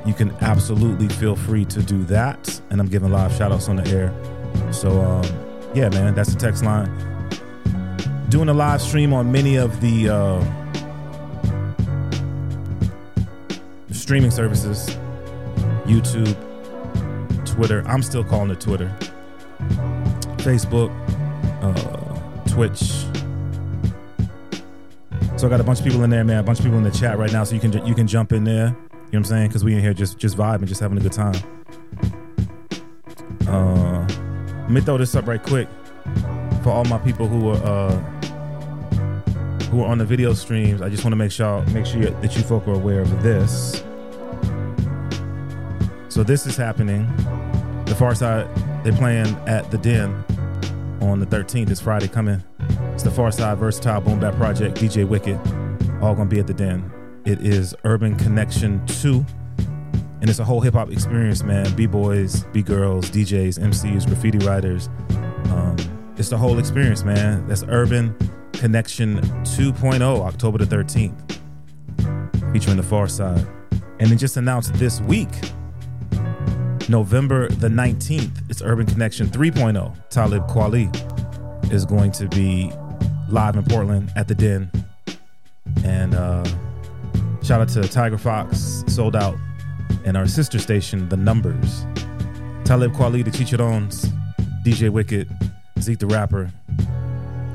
[0.05, 2.61] You can absolutely feel free to do that.
[2.69, 4.13] And I'm giving live shout outs on the air.
[4.71, 5.23] So, um,
[5.73, 6.91] yeah, man, that's the text line.
[8.29, 10.43] Doing a live stream on many of the, uh,
[13.91, 14.95] streaming services,
[15.87, 16.35] YouTube,
[17.45, 17.83] Twitter.
[17.87, 18.93] I'm still calling it Twitter.
[20.37, 20.91] Facebook,
[21.61, 23.05] uh, Twitch.
[25.37, 26.39] So I got a bunch of people in there, man.
[26.39, 28.31] A bunch of people in the chat right now, so you can you can jump
[28.31, 28.67] in there.
[28.67, 28.75] You know
[29.09, 29.47] what I'm saying?
[29.49, 31.35] Because we in here just just vibing, just having a good time.
[33.47, 34.05] Uh,
[34.61, 35.69] let me throw this up right quick
[36.63, 37.95] for all my people who are uh,
[39.69, 40.81] who are on the video streams.
[40.81, 43.83] I just want to make sure make sure that you folk are aware of this.
[46.17, 47.05] So this is happening.
[47.85, 48.51] The Pharcyde,
[48.83, 50.15] they're playing at the Den
[50.99, 51.69] on the 13th.
[51.69, 52.43] It's Friday coming.
[52.95, 55.39] It's the Far Side Vursatyl Boom Bap Project, DJ Wicked,
[56.01, 56.91] all gonna be at the Den.
[57.23, 59.23] It is Urban Connection 2.
[60.19, 61.71] And it's a whole hip hop experience, man.
[61.75, 64.89] B boys, B girls, DJs, MCs, graffiti writers.
[65.51, 65.75] Um,
[66.17, 67.47] it's the whole experience, man.
[67.47, 68.17] That's Urban
[68.53, 71.39] Connection 2.0, October the 13th,
[72.51, 73.47] featuring the Pharcyde.
[73.99, 75.29] And then just announced this week,
[76.89, 80.09] November the 19th, it's Urban Connection 3.0.
[80.09, 82.71] Talib Kweli is going to be
[83.29, 84.71] live in Portland at the Den.
[85.83, 86.45] And uh,
[87.43, 89.35] shout out to Tiger Fox, sold out,
[90.05, 91.85] and our sister station, The Numbers.
[92.63, 94.05] Talib Kweli, the Chicharones,
[94.63, 95.29] DJ Wicked,
[95.79, 96.51] Zeke the Rapper.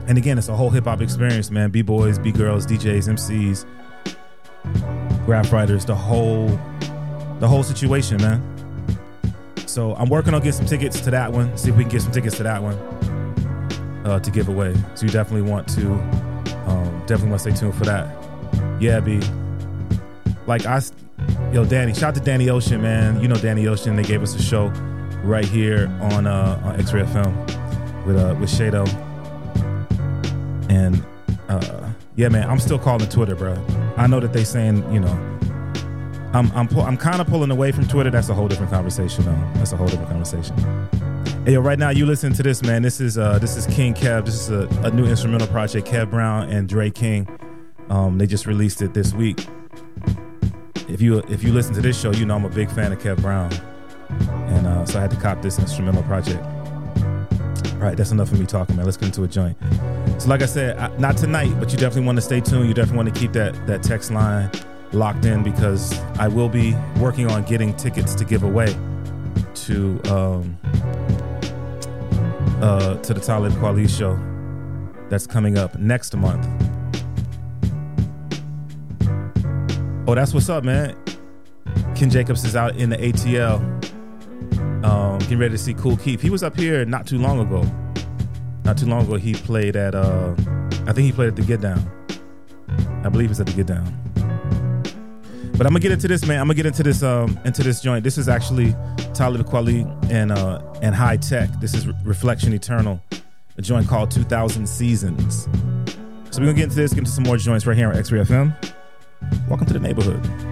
[0.08, 1.70] And again, it's a whole hip hop experience, man.
[1.70, 3.64] B boys, B girls, DJs, MCs,
[5.24, 6.48] graph writers, the whole,
[7.38, 8.51] the whole situation, man.
[9.72, 11.56] So I'm working on getting some tickets to that one.
[11.56, 12.74] See if we can get some tickets to that one
[14.04, 14.74] uh, to give away.
[14.94, 15.92] So you definitely want to,
[16.66, 18.14] um, definitely want to stay tuned for that.
[18.82, 19.18] Yeah, B.
[20.46, 20.82] Like I,
[21.54, 21.94] yo, Danny.
[21.94, 23.18] Shout out to Danny Ocean, man.
[23.22, 23.96] You know Danny Ocean.
[23.96, 24.66] They gave us a show
[25.24, 28.86] right here on uh, on X-Ray FM with uh, with Shado.
[30.68, 31.02] And
[31.48, 33.56] uh, yeah, man, I'm still calling Twitter, bro.
[33.96, 35.31] I know that they saying, you know,
[36.34, 38.10] I'm I'm I'm kind of pulling away from Twitter.
[38.10, 39.58] That's a whole different conversation, though.
[39.58, 40.56] That's a whole different conversation.
[41.44, 42.80] Hey, yo, right now you listen to this, man.
[42.80, 44.24] This is uh this is King Kev.
[44.24, 45.86] This is a, a new instrumental project.
[45.86, 47.28] Kev Brown and Dre King.
[47.90, 49.46] Um, they just released it this week.
[50.88, 52.98] If you if you listen to this show, you know I'm a big fan of
[52.98, 53.52] Kev Brown,
[54.08, 56.42] and uh, so I had to cop this instrumental project.
[57.74, 58.86] All right, that's enough of me talking, man.
[58.86, 59.58] Let's get into a joint.
[60.18, 62.68] So, like I said, I, not tonight, but you definitely want to stay tuned.
[62.68, 64.50] You definitely want to keep that that text line
[64.92, 68.74] locked in because I will be working on getting tickets to give away
[69.54, 70.56] to um,
[72.62, 74.18] uh, to the Talib Kweli show
[75.08, 76.46] that's coming up next month.
[80.08, 80.96] Oh, that's what's up, man.
[81.94, 83.60] Ken Jacobs is out in the ATL.
[84.84, 86.20] Um, getting ready to see Kool Keith.
[86.20, 87.64] He was up here not too long ago.
[88.64, 89.94] Not too long ago, he played at.
[89.94, 90.34] Uh,
[90.86, 91.88] I think he played at the Get Down.
[93.04, 94.01] I believe it's at the Get Down.
[95.56, 96.40] But I'm gonna get into this, man.
[96.40, 98.02] I'm gonna get into this um into this joint.
[98.04, 98.74] This is actually
[99.14, 101.50] Talib Kweli and uh and Hi-Tek.
[101.60, 103.00] This is Re- Reflection Eternal,
[103.58, 105.44] a joint called 2000 Seasons.
[106.30, 108.20] So we're gonna get into this, get into some more joints right here on X-Ray
[108.20, 108.56] FM.
[109.48, 110.51] Welcome to the neighborhood.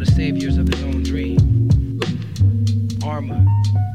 [0.00, 1.36] By the saviors of his own dream.
[3.04, 3.44] Armor.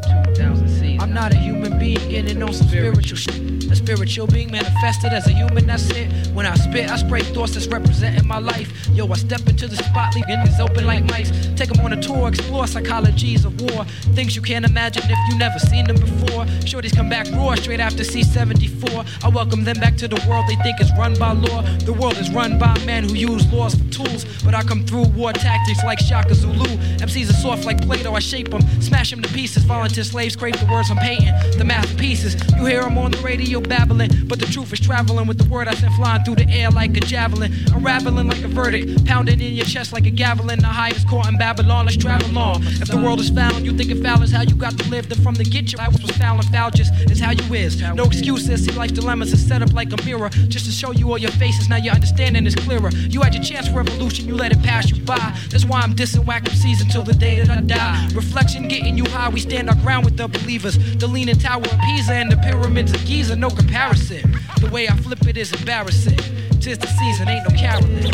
[0.04, 1.02] 2000 seasons.
[1.02, 3.55] I'm not a human being getting on some spiritual shit.
[3.86, 6.12] Spiritual being manifested as a human, that's it.
[6.34, 8.88] When I spit, I spray thoughts that's representing my life.
[8.94, 11.30] Yo, I step into the spot, leaving is open like mice.
[11.56, 13.86] Take them on a tour, explore psychologies of war.
[14.16, 16.46] Things you can't imagine if you never seen them before.
[16.66, 19.24] Shorties come back raw straight after C74.
[19.24, 21.62] I welcome them back to the world they think is run by law.
[21.62, 24.26] The world is run by men who use laws for tools.
[24.44, 26.76] But I come through war tactics like Shaka Zulu.
[27.06, 29.64] MCs are soft like Play Doh, I shape them, smash them to pieces.
[29.64, 32.36] Volunteer slaves scrape the words I'm painting, the masterpieces.
[32.58, 35.48] You hear them on the radio still babbling, but the truth is traveling with the
[35.50, 37.52] word I sent flying through the air like a javelin.
[37.74, 40.60] Unraveling like a verdict, pounding in your chest like a javelin.
[40.60, 42.64] The highest court in Babylon, let's travel on.
[42.84, 45.10] If the world is found, you think it foul is how you got to live.
[45.10, 47.82] Then from the get you, I was foul and foul just is how you is.
[47.82, 51.12] No excuses, see life's dilemmas is set up like a mirror just to show you
[51.12, 51.68] all your faces.
[51.68, 52.90] Now your understanding is clearer.
[52.92, 55.38] You had your chance for revolution, you let it pass you by.
[55.50, 58.08] That's why I'm dissing whack MCs until the day that I die.
[58.14, 60.78] Reflection getting you high, we stand our ground with the believers.
[60.96, 64.22] The leaning tower of Pisa and the pyramids of Giza, no comparison.
[64.62, 66.18] The way I flip it is embarrassing.
[66.60, 68.06] Tis the season, ain't no caroling.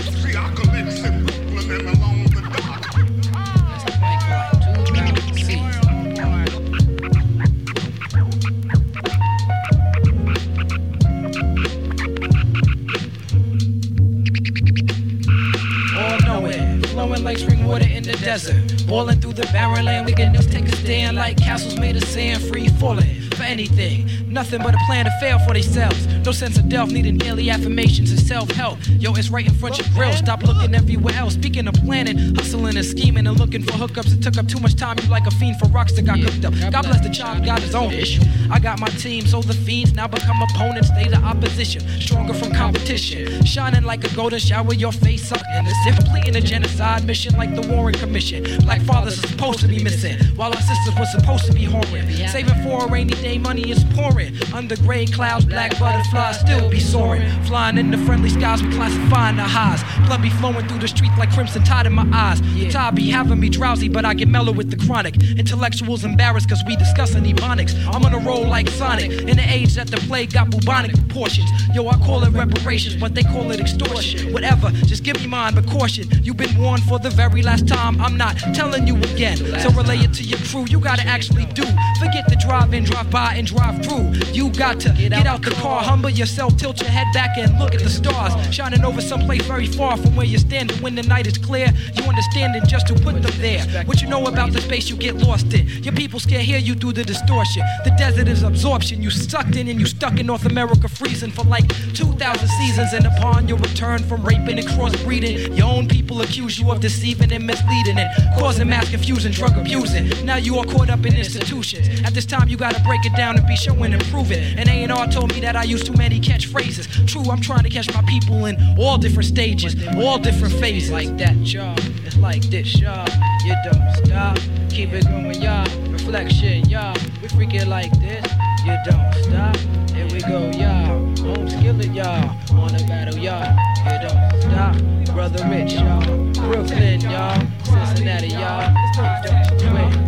[15.97, 18.87] All knowing, flowing like spring water in the desert.
[18.87, 22.03] Boiling through the barren land, we can just take a stand like castles made of
[22.05, 24.07] sand, free falling for anything.
[24.31, 26.07] Nothing but a plan to fail for themselves.
[26.25, 28.79] No sense of delf, needing daily affirmations and self help.
[28.87, 30.13] Yo, it's right in front of your grill.
[30.13, 31.33] Stop looking everywhere else.
[31.33, 34.13] Speaking of planning, hustling and scheming and looking for hookups.
[34.13, 34.97] It took up too much time.
[35.03, 36.53] You like a fiend for rocks that got cooked up.
[36.71, 38.21] God bless the child, got his own issue.
[38.49, 40.89] I got my team, so the fiends now become opponents.
[40.91, 43.43] They the opposition, stronger from competition.
[43.43, 45.41] Shining like a golden shower, your face up.
[45.51, 48.43] And it's completing a genocide mission like the Warren Commission.
[48.61, 52.29] Black fathers are supposed to be missing, while our sisters were supposed to be whoring.
[52.29, 54.20] Saving for a rainy day, money is pouring.
[54.53, 57.27] Under gray clouds, black butterflies still be soaring.
[57.43, 59.81] Flying in the friendly skies, we classifying the highs.
[60.07, 62.41] Blood be flowing through the streets like crimson tide in my eyes.
[62.41, 65.15] The tide be having me drowsy, but I get mellow with the chronic.
[65.37, 67.73] Intellectuals embarrassed cause we discussing ebonics.
[67.87, 69.11] I'm on a roll like Sonic.
[69.11, 71.49] In the age that the plague got bubonic proportions.
[71.73, 74.33] Yo, I call it reparations, but they call it extortion.
[74.33, 76.07] Whatever, just give me mine, but caution.
[76.23, 77.99] You've been warned for the very last time.
[78.01, 79.37] I'm not telling you again.
[79.37, 80.65] So relay it to your crew.
[80.67, 81.63] You gotta actually do.
[81.99, 84.10] Forget the drive in, drive by, and drive through.
[84.33, 87.73] You got to get out the car, humble yourself, tilt your head back, and look
[87.73, 90.77] at the stars shining over someplace very far from where you're standing.
[90.81, 93.65] When the night is clear, you understanding just to put them there.
[93.85, 95.67] What you know about the space you get lost in.
[95.83, 97.63] Your people can't hear you through the distortion.
[97.83, 99.01] The desert is absorption.
[99.01, 102.93] You sucked in and you stuck in North America, freezing for like 2,000 seasons.
[102.93, 107.31] And upon your return from raping and crossbreeding, your own people accuse you of deceiving
[107.31, 108.09] and misleading and
[108.39, 110.09] causing mass confusion, drug abusing.
[110.25, 112.01] Now you are caught up in institutions.
[112.01, 114.59] At this time, you gotta break it down and be showing and it.
[114.59, 117.07] And A&R told me that I use too many catchphrases.
[117.07, 120.91] True, I'm trying to catch my people in all different stages, all different phases.
[120.91, 121.75] Like that, y'all.
[122.05, 123.07] It's like this, y'all.
[123.45, 124.37] You don't stop.
[124.69, 125.65] Keep it going, y'all.
[125.89, 126.95] Reflection, y'all.
[127.21, 128.25] We freak it like this.
[128.65, 129.55] You don't stop.
[129.91, 130.99] Here we go, y'all.
[131.23, 132.29] Home Skillit, y'all.
[132.59, 133.45] On the battle, y'all.
[133.85, 135.13] You don't stop.
[135.13, 136.01] Brother Rich, y'all.
[136.33, 137.41] Brooklyn, y'all.
[137.65, 140.00] Cincinnati, y'all.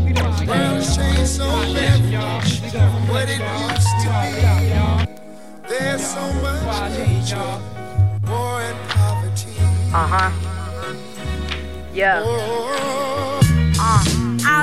[0.47, 4.33] World's changed so much from what it used to be.
[5.69, 7.61] There's so much nature,
[8.27, 9.55] war and poverty.
[9.93, 10.31] Uh huh.
[11.93, 13.32] Yeah.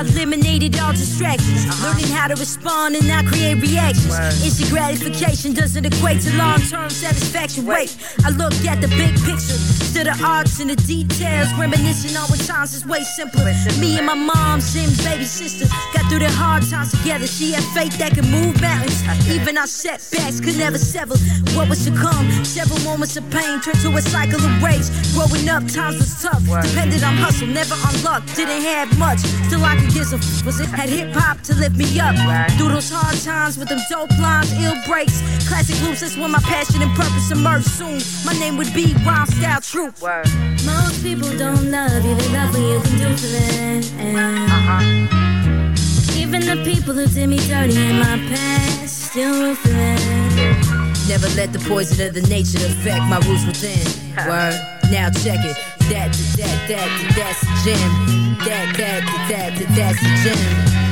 [0.01, 4.17] I eliminated all distractions, learning how to respond and not create reactions.
[4.43, 7.67] Instant gratification doesn't equate to long-term satisfaction.
[7.67, 7.95] Wait,
[8.25, 9.53] I look at the big picture,
[9.93, 13.53] to the arts and the details, reminiscing on when times is way simpler.
[13.77, 17.27] Me and my mom, and baby sister got through the hard times together.
[17.27, 21.13] She had faith that could move mountains, even our setbacks could never sever
[21.53, 22.25] what was to come.
[22.43, 24.89] Several moments of pain turned to a cycle of rage.
[25.13, 28.25] Growing up, times was tough, depended on hustle, never on luck.
[28.33, 31.53] Didn't have much, still I could give a f- was it had hip hop to
[31.55, 32.15] lift me up
[32.57, 36.01] through those hard times with them dope lines, ill breaks, classic loops.
[36.01, 38.01] That's when my passion and purpose emerge soon.
[38.25, 40.01] My name would be RhymeStyleTroop.
[40.65, 43.81] Most people don't love you, they love what you can do for them.
[46.17, 50.93] Even the people who did me dirty in my past still root for them.
[51.07, 53.83] Never let the poison of the nature affect my roots within.
[54.29, 54.55] Word.
[54.91, 55.70] Now check it.
[55.89, 58.37] That, that, that, that, that's the gym.
[58.45, 60.90] That, that, that, that, that's the gym.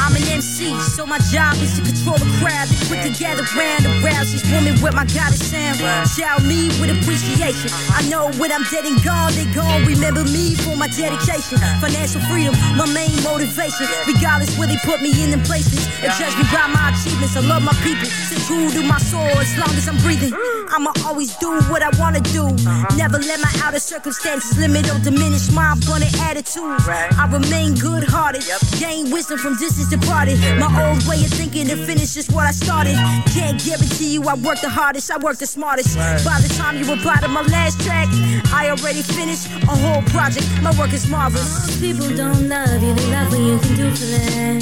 [0.00, 2.66] I'm an MC, so my job is to control the crowd.
[2.72, 4.24] They put together round and round.
[4.32, 5.76] These women with my goddess sound.
[6.08, 7.68] Shout me with appreciation.
[7.92, 11.60] I know when I'm dead and gone, they gon' remember me for my dedication.
[11.84, 13.84] Financial freedom, my main motivation.
[14.08, 15.84] Regardless where they put me in them places.
[16.00, 17.36] They judge me by my achievements.
[17.36, 18.08] I love my people.
[18.08, 20.32] Stay true to my soul as long as I'm breathing.
[20.72, 22.48] I'ma always do what I wanna do.
[22.48, 22.96] Uh-huh.
[22.96, 26.80] Never let my outer circumstances limit or diminish my abundant attitude.
[26.88, 28.48] I remain good hearted.
[28.80, 30.38] Gain wisdom from distance departed.
[30.58, 32.94] My old way of thinking to finish is what I started.
[33.34, 35.96] Can't guarantee you I work the hardest, I work the smartest.
[36.24, 38.08] By the time you reply to my last track,
[38.52, 40.46] I already finished a whole project.
[40.62, 41.66] My work is marvelous.
[41.66, 44.60] Most people don't love you, they love what you can do for them.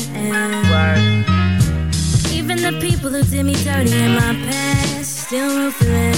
[2.32, 6.14] Even Even the people who did me dirty in my past still root for them.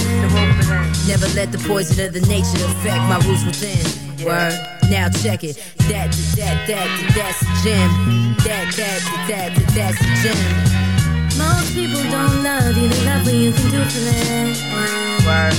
[1.07, 4.10] Never let the poison of the nature affect my roots within.
[4.23, 4.53] Word.
[4.89, 5.57] Now check it.
[5.89, 7.89] That, that, that, that, that's a gem.
[8.45, 10.81] That, that, that, that, that's a gem.
[11.37, 14.53] Most people don't love you, they love what you can do for them.
[15.25, 15.55] Word.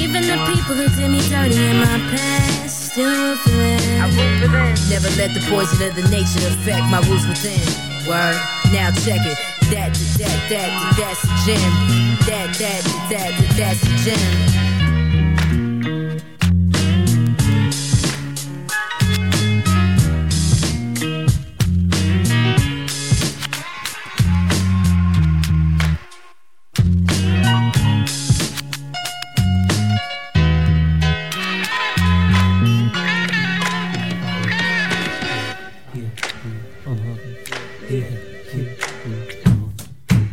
[0.00, 4.02] Even the people who did me dirty in my past still root for them.
[4.02, 4.74] I root for them.
[4.88, 7.62] Never let the poison of the nature affect my roots within.
[8.08, 8.34] Word.
[8.72, 9.38] Now check it.
[9.70, 11.72] That, that, that, that, that's the gem.
[12.26, 14.79] That, that, that, that, that's the gem.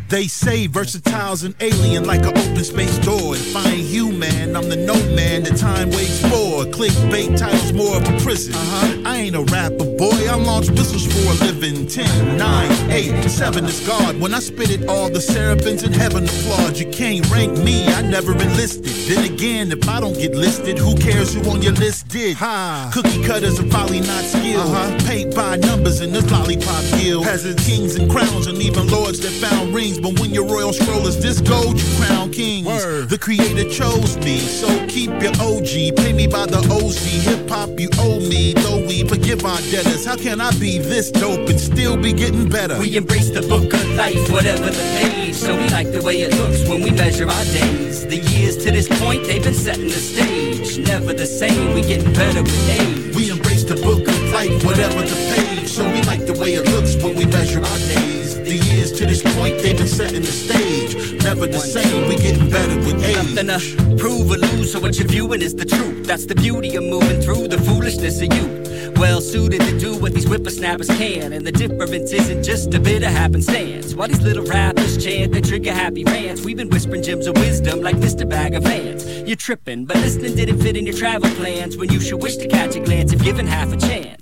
[0.09, 3.35] They say Vursatyl's an alien like an open space door.
[3.35, 6.63] If I ain't human, I'm the no man The time waits for.
[6.63, 8.53] Clickbait titles more of a prison.
[8.55, 9.01] Uh-huh.
[9.05, 10.15] I ain't a rapper, boy.
[10.29, 11.87] I launch missiles for a living.
[11.87, 14.17] 10, 9, 8, 7 is God.
[14.21, 16.77] When I spit it, all the seraphins in heaven applaud.
[16.77, 18.85] You can't rank me, I never enlisted.
[19.09, 22.37] Then again, if I don't get listed, who cares who on your list did?
[22.37, 22.91] Ha!
[22.93, 24.71] Cookie cutters are probably not skilled.
[24.71, 24.97] Uh-huh.
[25.05, 27.25] Paid by numbers in this lollipop guild.
[27.25, 29.96] Peasants, kings, and crowns, and even lords that found rings.
[30.01, 32.67] But when your royal scroll is this gold, you crown kings.
[33.07, 35.97] The creator chose me, so keep your OG.
[35.97, 37.03] Pay me by the OZ.
[37.25, 38.53] Hip hop, you owe me.
[38.53, 42.47] Though we forgive our debtors, how can I be this dope and still be getting
[42.47, 42.77] better?
[42.79, 45.35] We embrace the book of life, whatever the page.
[45.35, 48.05] So we like the way it looks when we measure our days.
[48.05, 50.77] The years to this point, they've been setting the stage.
[50.79, 53.15] Never the same, we getting better with age.
[53.15, 55.67] We embrace the book of life, whatever the page.
[55.67, 58.16] So we like the way it looks when we measure our days.
[58.57, 61.21] Years to this point, they've been setting the stage.
[61.23, 63.15] Never the same, we getting better with age.
[63.15, 66.05] Nothing to prove or lose, so what you're viewing is the truth.
[66.07, 68.97] That's the beauty of moving through the foolishness of youth.
[68.97, 73.03] Well suited to do what these whippersnappers can, and the difference isn't just a bit
[73.03, 73.93] of happenstance.
[73.93, 77.81] While these little rappers chant they trigger happy rants, we've been whispering gems of wisdom
[77.81, 78.27] like Mr.
[78.27, 79.05] Bagger Vance.
[79.27, 82.47] You're tripping, but listening didn't fit in your travel plans when you should wish to
[82.47, 84.16] catch a glance if given half a chance.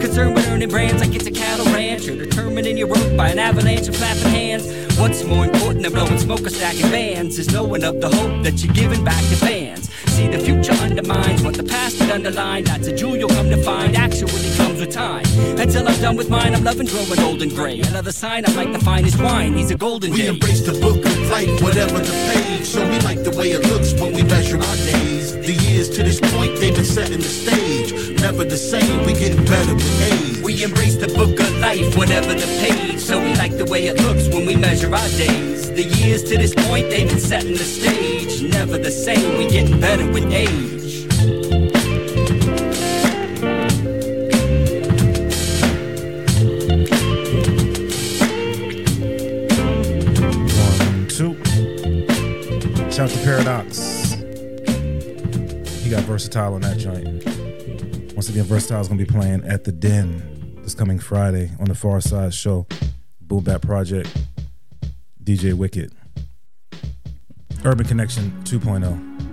[0.00, 3.28] Concerned with earning brands like it's a cattle ranch, or determined in your work by
[3.28, 4.98] an avalanche of flapping hands.
[4.98, 8.62] What's more important than blowing smoke or stacking bands is knowing of the hope that
[8.62, 9.91] you're giving back to fans.
[10.08, 12.66] See, the future undermines what the past had underlined.
[12.66, 15.24] That's a jewel you'll come to find actually it comes with time.
[15.58, 17.80] Until I'm done with mine, I'm loving growing old and gray.
[17.80, 20.28] Another sign I'm like the finest wine, he's a golden We jay.
[20.28, 22.66] embrace the book of life, whatever the page.
[22.66, 25.32] So we like the way it looks when we measure our days.
[25.32, 27.92] The years to this point, they've been setting the stage.
[28.20, 30.42] Never the same, we getting better with age.
[30.42, 33.00] We embrace the book of life, whatever the page.
[33.00, 35.70] So we like the way it looks when we measure our days.
[35.72, 38.42] The years to this point, they've been setting the stage.
[38.42, 41.06] Never the same, we getting better with age.
[50.56, 51.34] One, two.
[52.90, 54.12] Shout out to Paradox.
[55.82, 57.26] He got Vursatyl on that joint.
[58.14, 61.74] Once again, Vursatyl is gonna be playing at the Den this coming Friday on the
[61.74, 62.66] Pharcyde Show.
[63.20, 64.08] Boom Bap Project.
[65.22, 65.92] DJ Wicked.
[67.62, 68.44] Urban Connection oh.
[68.44, 69.31] 2.0.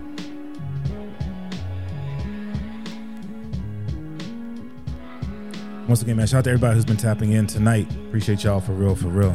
[5.90, 7.92] Once again, man, shout out to everybody who's been tapping in tonight.
[8.10, 9.32] Appreciate y'all for real, for real.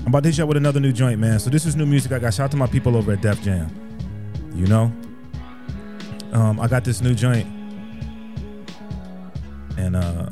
[0.00, 1.38] I'm about to hit y'all with another new joint, man.
[1.38, 2.34] So this is new music I got.
[2.34, 3.70] Shout out to my people over at Def Jam.
[4.54, 4.92] You know,
[6.32, 7.46] um, I got this new joint,
[9.78, 10.28] and uh,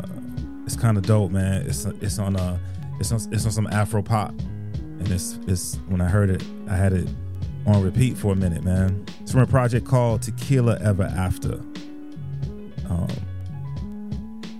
[0.66, 1.62] it's kind of dope, man.
[1.62, 2.59] It's it's on uh,
[3.01, 6.76] it's on it's on some Afro pop, and it's it's when I heard it, I
[6.76, 7.09] had it
[7.64, 9.03] on repeat for a minute, man.
[9.22, 11.55] It's from a project called Tequila Ever After.
[12.91, 13.09] Um,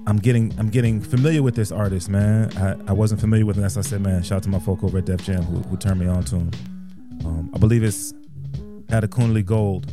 [0.07, 2.51] I'm getting I'm getting familiar with this artist, man.
[2.57, 3.65] I, I wasn't familiar with him.
[3.65, 5.77] As I said, man, shout out to my folk over at Def Jam who, who
[5.77, 6.51] turned me on to him.
[7.25, 8.13] Um, I believe it's
[8.89, 9.87] Adekunle Gold.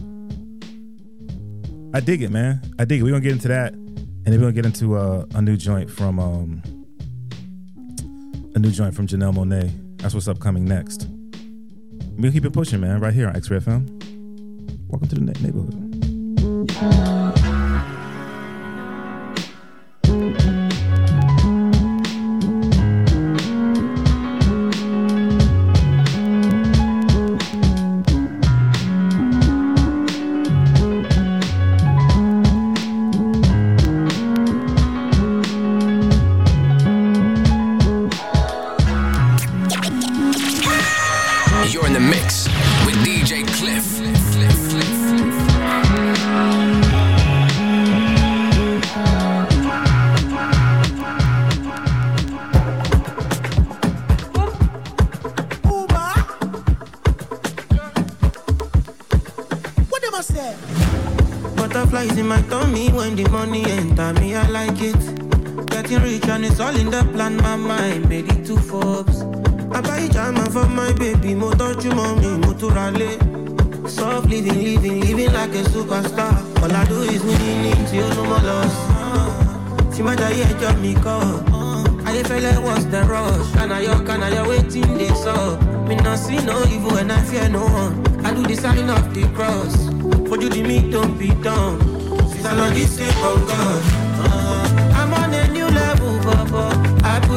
[1.94, 2.62] I dig it, man.
[2.80, 3.04] I dig it.
[3.04, 5.90] We're gonna get into that, and then we're gonna get into uh, a new joint
[5.92, 6.64] from um,
[8.56, 9.72] a new joint from Janelle Monáe.
[9.98, 11.08] That's what's upcoming next.
[12.16, 13.00] Gonna keep it pushing, man.
[13.00, 13.88] Right here on X-Ray FM.
[14.90, 15.86] Welcome to the ne- neighborhood.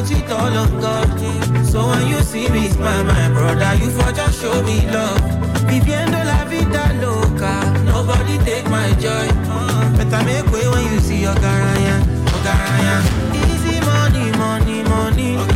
[0.03, 1.65] put it all on God.
[1.65, 5.21] So when you see me smile, my brother, you for just show me love.
[5.67, 7.53] Viviendo la vida loca,
[7.85, 9.27] nobody take my joy.
[9.47, 13.03] Uh, better make way when you see your garayan, your garayan.
[13.47, 15.33] Easy money, money, money.
[15.33, 15.47] Your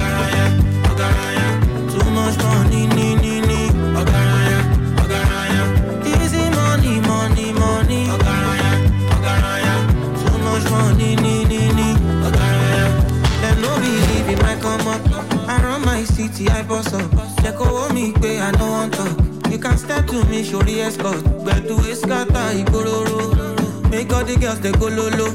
[16.37, 17.11] tí i bust up
[17.43, 19.17] jẹ́ kó wọ́n mi pé i no wan talk
[19.51, 23.21] you can step to me sori escort gbẹ̀du escata ìgbòròrò
[23.91, 25.27] make all the girls dey go lolo.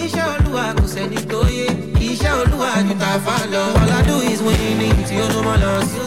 [0.00, 1.66] iṣẹ́ olúwa kò sẹ́ni tó yé
[2.08, 3.62] iṣẹ́ olúwa ju tàfà lọ.
[3.80, 5.98] ọ̀làdùn is winning tí ó ló mọ̀ lọ sí.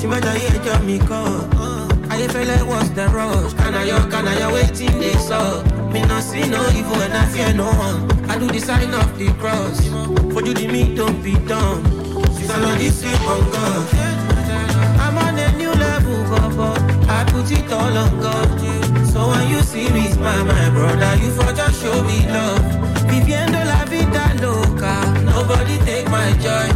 [0.00, 1.22] tí mẹ́ta yé ẹjọ́ mi kọ́
[2.12, 5.60] ayéfẹ́lẹ́ was the rush kànáyọ kànáyọ wetin dey sup.
[5.92, 7.98] Me not see no evil and I fear no one.
[8.30, 9.78] I do the sign of the cross.
[10.32, 11.82] For you, the meat don't be dumb.
[15.02, 16.78] I'm on a new level, God,
[17.08, 19.06] I put it all on God.
[19.06, 22.62] So when you see me smile, my brother, you for just show me love.
[23.06, 24.94] Viviendo la vida loca,
[25.24, 26.68] nobody take my joy.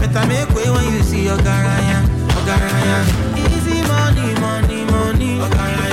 [0.00, 2.02] Better make way when you see your garaya,
[2.32, 3.04] your garaya.
[3.36, 5.91] Easy money, money, money, your.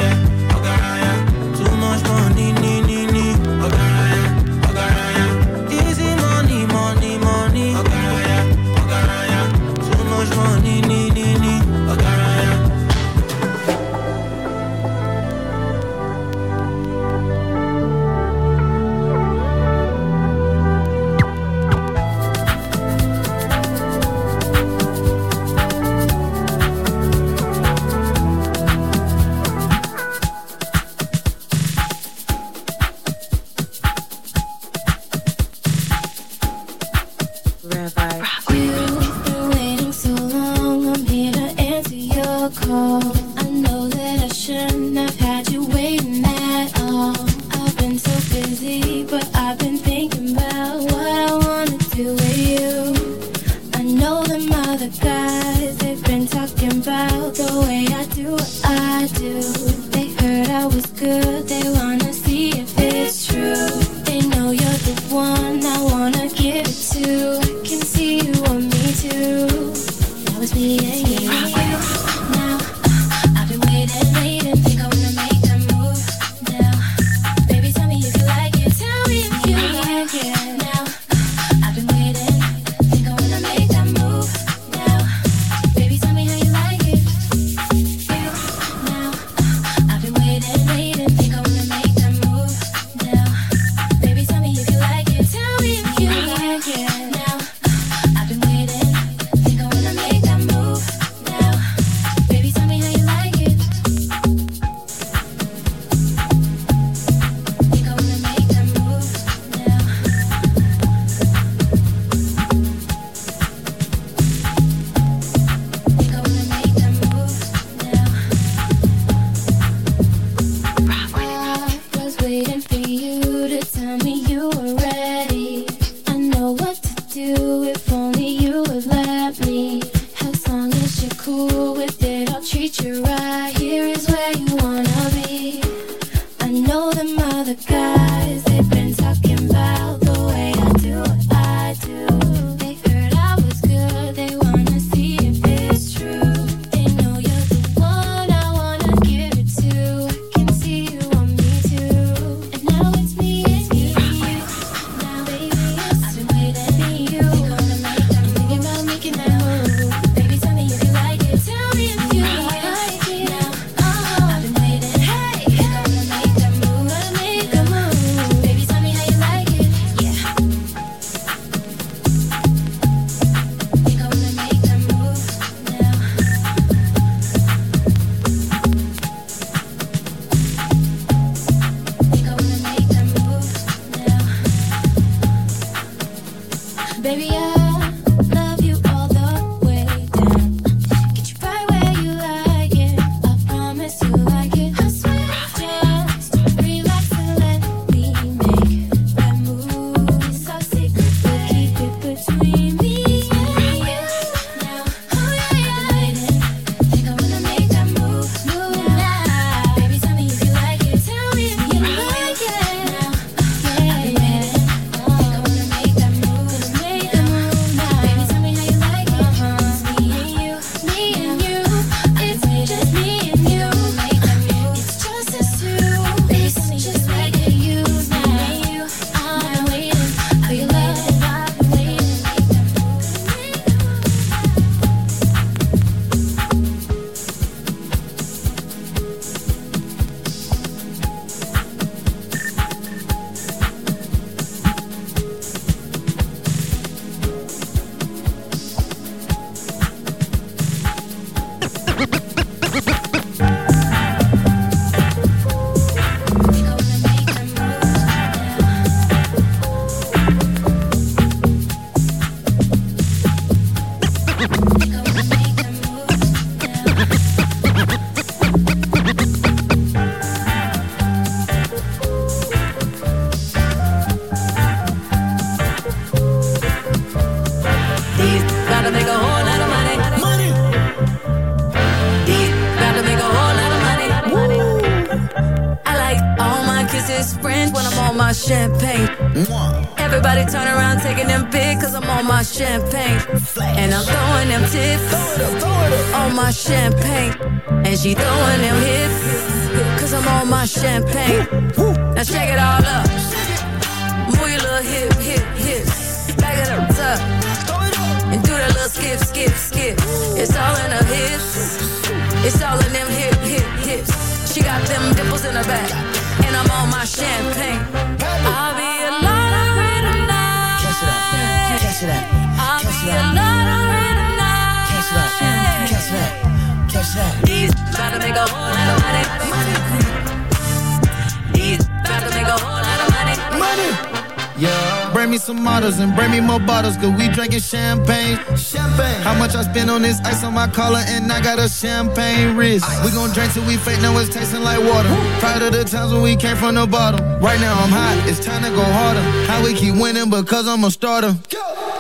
[341.79, 342.85] Champagne wrist.
[343.05, 345.07] We gon' drink till we fake, now it's tasting like water.
[345.39, 347.23] Proud of the times when we came from the bottom.
[347.39, 349.21] Right now I'm hot, it's time to go harder.
[349.47, 351.35] How we keep winning because I'm a starter.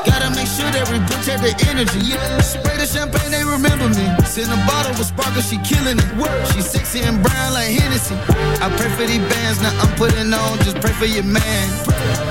[0.03, 2.11] Gotta make sure that we protect the energy.
[2.11, 2.39] Yeah.
[2.39, 4.03] Spray the champagne, they remember me.
[4.27, 6.09] Send a bottle with sparkle, she killing it.
[6.51, 8.15] She sexy and brown like Hennessy.
[8.59, 11.65] I pray for these bands, now I'm putting on, just pray for your man.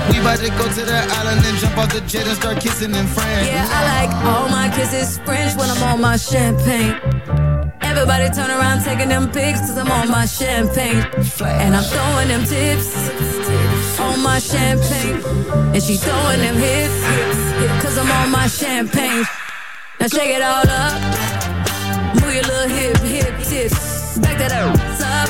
[0.09, 2.93] We about to go to the island and jump off the jet and start kissing
[2.93, 3.49] in France.
[3.49, 6.97] Yeah, I like all my kisses French when I'm on my champagne.
[7.89, 11.03] Everybody turn around taking them pics cause I'm on my champagne.
[11.41, 12.89] And I'm throwing them tips
[13.99, 15.17] on my champagne.
[15.73, 16.99] And she throwing them hips
[17.81, 19.25] cause I'm on my champagne.
[19.99, 20.93] Now shake it all up.
[22.21, 24.19] Move your little hip, hip tips.
[24.19, 25.29] Back that ass up.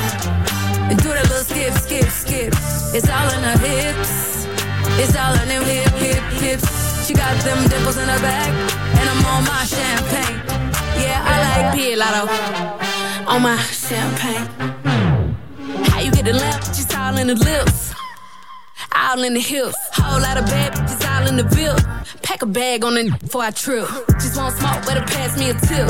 [0.89, 2.53] And do that little skip, skip, skip.
[2.93, 4.45] It's all in her hips.
[4.99, 7.07] It's all in them hip, hip, hips.
[7.07, 8.51] She got them dimples in her back.
[8.99, 10.28] And I'm on my champagne.
[11.59, 14.47] I like Pilato on my champagne.
[15.89, 16.63] How you get the lamp?
[16.63, 17.93] Just all in the lips,
[18.95, 19.75] all in the hips.
[19.93, 21.75] Whole lot of bad bitches all in the bill.
[22.21, 23.87] Pack a bag on the before I trip.
[24.11, 25.89] Just want smoke, better pass me a tip.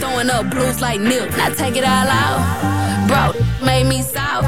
[0.00, 1.30] Throwing up blues like nip.
[1.36, 3.06] Now take it all out.
[3.06, 4.46] Bro, made me south.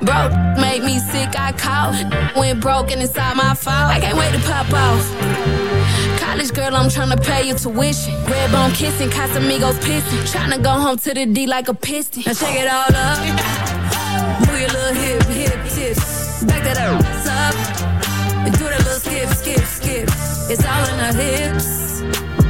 [0.00, 0.30] Bro,
[0.60, 1.38] made me sick.
[1.38, 2.34] I caught.
[2.36, 3.90] Went broken inside my fault.
[3.94, 5.75] I can't wait to pop off.
[6.26, 8.12] College girl, I'm tryna pay your tuition.
[8.24, 10.22] Red bone kissing, Casamigos pissing.
[10.32, 12.24] Tryna go home to the D like a piston.
[12.26, 13.18] Now shake it all up.
[14.40, 16.42] Move your little hip, hip tips.
[16.42, 17.54] Back that ass up.
[18.44, 20.08] And do that little skip, skip, skip.
[20.50, 22.02] It's all in her hips.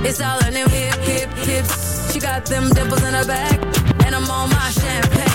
[0.09, 2.13] It's all in them hip, hip, hips.
[2.15, 3.61] She got them dimples in her back.
[4.07, 5.26] And I'm on my champagne.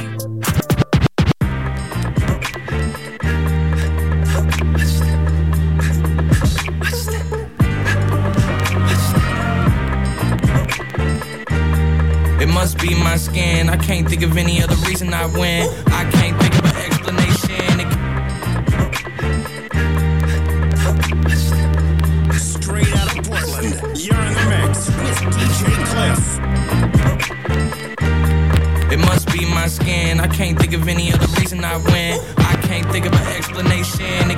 [12.62, 13.70] Must be my skin.
[13.70, 15.68] I can't think of any other reason I win.
[15.88, 17.80] I can't think of an explanation.
[17.82, 17.92] It-
[22.40, 26.22] Straight out of Portland, you're in the mix with DJ Cliff.
[28.92, 30.20] It must be my skin.
[30.20, 32.20] I can't think of any other reason I win.
[32.38, 34.38] I can't think of an explanation.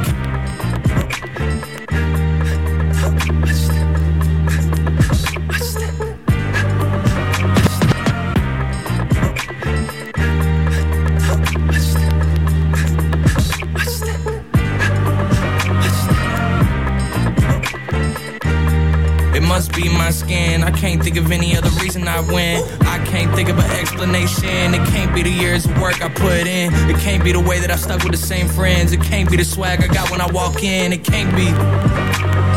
[19.83, 20.63] Be my skin.
[20.63, 22.63] I can't think of any other reason I win.
[22.81, 24.73] I can't think of an explanation.
[24.73, 26.73] It can't be the years of work I put in.
[26.89, 28.93] It can't be the way that I stuck with the same friends.
[28.93, 30.93] It can't be the swag I got when I walk in.
[30.93, 32.52] It can't be.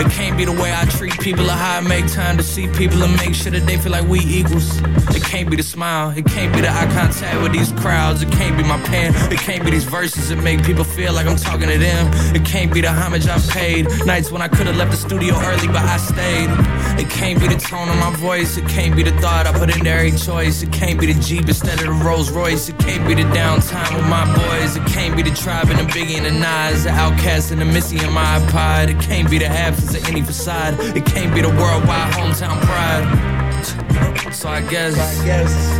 [0.00, 2.66] It can't be the way I treat people or how I make time to see
[2.66, 4.78] people and make sure that they feel like we equals.
[5.14, 6.10] It can't be the smile.
[6.10, 8.20] It can't be the eye contact with these crowds.
[8.20, 9.14] It can't be my pen.
[9.32, 12.10] It can't be these verses that make people feel like I'm talking to them.
[12.34, 13.86] It can't be the homage I paid.
[14.04, 16.50] Nights when I could have left the studio early, but I stayed.
[16.98, 18.56] It can't be the tone of my voice.
[18.56, 20.62] It can't be the thought I put into every choice.
[20.62, 22.68] It can't be the Jeep instead of the Rolls Royce.
[22.68, 24.74] It can't be the downtime with my boys.
[24.74, 27.64] It can't be the tribe and the Biggie and the Nas, the Outkast and the
[27.64, 28.88] Missy and my iPod.
[28.88, 30.78] It can't be the absence of any facade.
[30.96, 33.34] It can't be the worldwide hometown pride.
[34.32, 34.96] So I guess,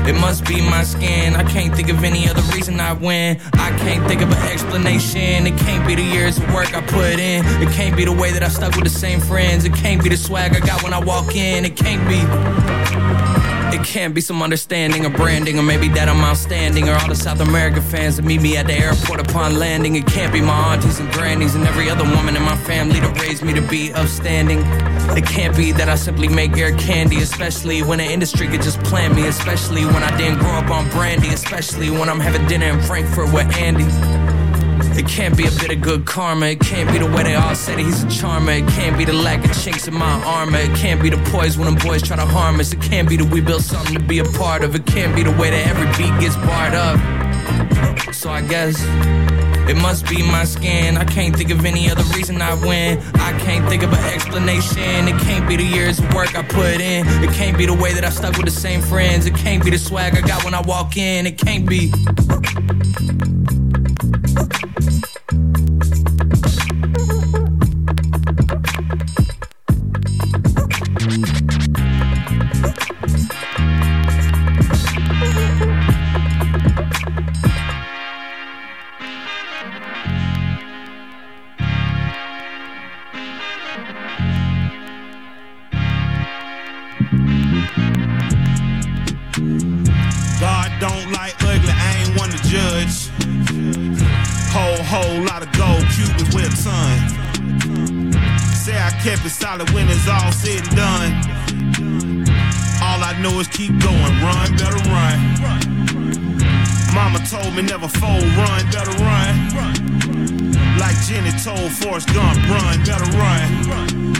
[0.09, 1.34] it must be my skin.
[1.34, 3.40] I can't think of any other reason I win.
[3.55, 5.46] I can't think of an explanation.
[5.46, 7.44] It can't be the years of work I put in.
[7.62, 9.64] It can't be the way that I stuck with the same friends.
[9.64, 11.64] It can't be the swag I got when I walk in.
[11.64, 13.13] It can't be.
[13.75, 17.16] It can't be some understanding or branding, or maybe that I'm outstanding, or all the
[17.16, 19.97] South American fans that meet me at the airport upon landing.
[19.97, 23.20] It can't be my aunties and grannies and every other woman in my family that
[23.20, 24.61] raised me to be upstanding.
[25.16, 28.79] It can't be that I simply make air candy, especially when the industry could just
[28.85, 32.66] plant me, especially when I didn't grow up on brandy, especially when I'm having dinner
[32.66, 34.24] in Frankfurt with Andy.
[34.97, 36.47] It can't be a bit of good karma.
[36.47, 38.53] It can't be the way they all that he's a charmer.
[38.53, 40.59] It can't be the lack of chinks in my armor.
[40.59, 42.72] It can't be the poise when them boys try to harm us.
[42.72, 44.74] It can't be that we built something to be a part of.
[44.74, 46.99] It can't be the way that every beat gets barred up.
[48.14, 48.76] So I guess.
[49.66, 50.99] It must be my skin.
[50.99, 52.99] I can't think of any other reason I win.
[53.14, 55.09] I can't think of an explanation.
[55.09, 57.07] It can't be the years of work I put in.
[57.24, 59.24] It can't be the way that I stuck with the same friends.
[59.24, 61.26] It can't be the swag I got when I walk in.
[61.26, 61.90] It can't be.
[64.35, 65.63] フフフフ。
[100.07, 101.12] It's all said and done.
[102.82, 105.16] All I know is keep going, run, better run.
[106.92, 109.32] Mama told me never fold, run, better run.
[110.78, 114.12] Like Jenny told Forrest Gump, run, better run.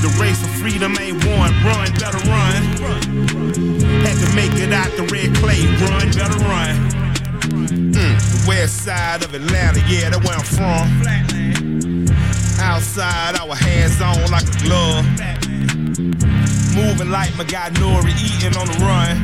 [0.00, 2.62] The race for freedom ain't won, run, better run.
[4.04, 6.74] Had to make it out the red clay, run, better run.
[7.92, 11.43] Mm, west side of Atlanta, yeah, that's where I'm from.
[12.64, 15.04] Outside, our hands on like a glove.
[16.74, 19.14] Moving like my guy Nori, eating on the run.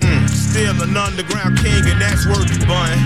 [0.00, 2.96] Mm, still an underground king, and that's worth the bun.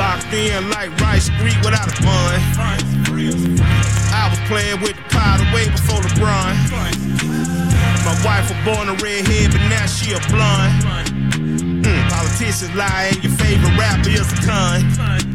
[0.00, 2.40] Locked in like Rice Street without a bun.
[4.16, 6.56] I was playing with the powder way before LeBron.
[8.08, 10.80] My wife was born a redhead, but now she a blonde.
[11.84, 15.29] Mm, politicians lie, and your favorite rapper is a con.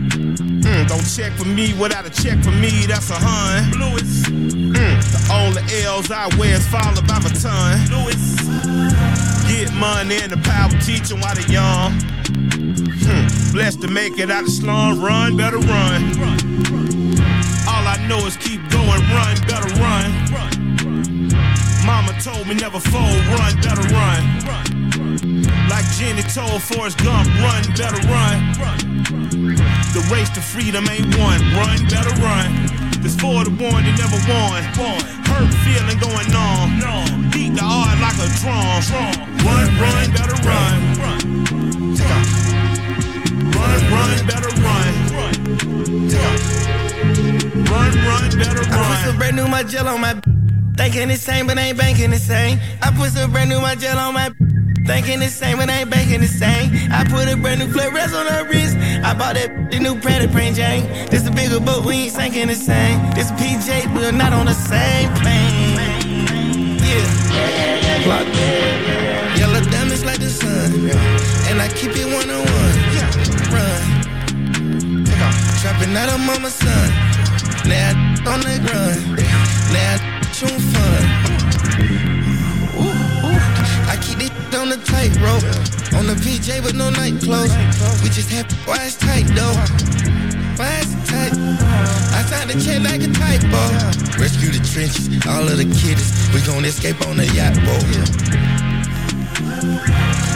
[0.66, 3.72] Mm, don't check for me without a check for me, that's a hun.
[3.72, 7.78] Mm, the only L's I wear is followed by a ton.
[9.48, 11.94] Get money and the power teaching while they young.
[13.06, 16.02] Hmm, blessed to make it out the slum, run, better run.
[17.70, 20.10] All I know is keep going, run, better run.
[21.86, 24.22] Mama told me never fold, run, better run.
[25.70, 28.95] Like Jenny told Forrest Gump, run, better run.
[29.54, 32.50] The race to freedom ain't won, run, better run.
[33.02, 34.64] This for the one that never won.
[35.30, 37.30] Hurt feeling going on.
[37.30, 38.82] Beat the heart like a drum.
[39.46, 40.82] Run, run, better run.
[43.54, 44.94] Run, run, better run.
[47.70, 48.74] Run, run, better run.
[48.74, 50.20] I put some brand new my gel on my
[50.76, 52.60] thinking the same, but ain't banking the same.
[52.82, 54.32] I put some brand new my gel on my
[54.86, 56.72] thinking the same, but ain't banking the same.
[56.92, 58.78] I put a brand new florets on her wrist.
[59.04, 60.84] I bought that the new Prada print Jane.
[61.10, 62.98] This a bigger boat, we ain't sinking the same.
[63.14, 66.80] This PJ, we're not on the same plane.
[66.86, 68.28] Yeah, Clock.
[69.38, 70.72] Yellow diamonds like the sun,
[71.50, 72.76] and I keep it one on one.
[73.54, 73.82] Run,
[75.62, 76.90] trapping out of mama's son.
[77.68, 79.16] Now I on the run.
[79.74, 81.45] Now I fun.
[84.56, 85.44] On the tightrope.
[86.00, 87.52] On the PJ with no night clothes.
[88.02, 89.54] We just have wise tight though.
[90.56, 91.34] Fast tight.
[92.16, 93.62] I signed a check like a typo.
[94.18, 96.32] Rescue the trenches, all of the kiddies.
[96.34, 97.84] We gon' escape on the yacht boat.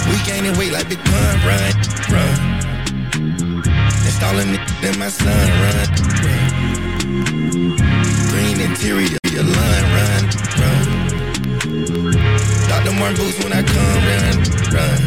[0.10, 1.74] We gaining weight like Big Pun, run,
[2.12, 2.36] run.
[4.04, 5.88] Installing it in my son, run,
[6.28, 6.50] run.
[8.30, 10.24] Green interior, your line, run,
[10.60, 11.10] run.
[12.70, 12.94] Dr.
[13.00, 13.79] Martin boots when I come,
[14.74, 15.00] run.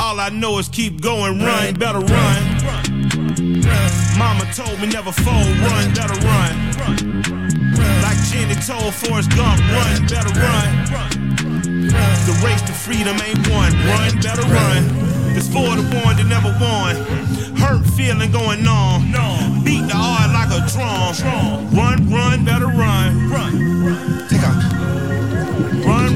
[0.00, 2.42] All I know is keep going, run, better run.
[4.18, 6.52] Mama told me never fold, run, better run.
[8.02, 10.68] Like Jenny told Forrest Gump, run, better run.
[12.26, 15.12] The race to freedom ain't won, run, better run.
[15.36, 16.96] It's for the one that never won.
[17.56, 19.02] Hurt feeling going on.
[19.64, 21.14] Beat the heart like a drum.
[21.74, 23.30] Run, run, better run.
[23.30, 24.28] Run.
[24.28, 24.81] Take off.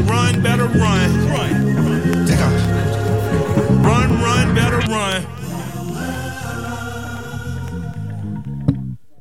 [0.06, 1.28] Run, run, better run.
[1.28, 2.26] Run.
[2.26, 2.52] Take off.
[3.84, 5.26] Run, run, better run.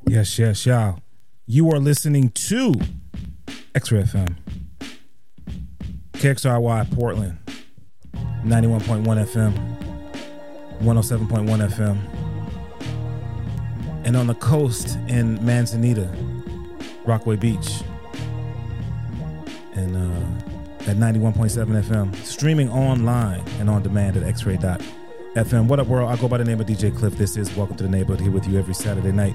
[0.07, 0.99] Yes, yes, y'all.
[1.47, 2.73] You are listening to
[3.73, 4.35] X-Ray FM.
[6.13, 7.37] KXRY Portland.
[8.43, 9.53] 91.1 FM.
[10.81, 11.97] 107.1 FM.
[14.05, 16.09] And on the coast in Manzanita,
[17.05, 17.81] Rockaway Beach.
[19.73, 20.44] And uh,
[20.87, 22.15] at 91.7 FM.
[22.17, 25.67] Streaming online and on demand at xray.fm.
[25.67, 26.11] What up, world?
[26.11, 27.17] I go by the name of DJ Cliff.
[27.17, 29.33] This is Welcome to the Neighborhood here with you every Saturday night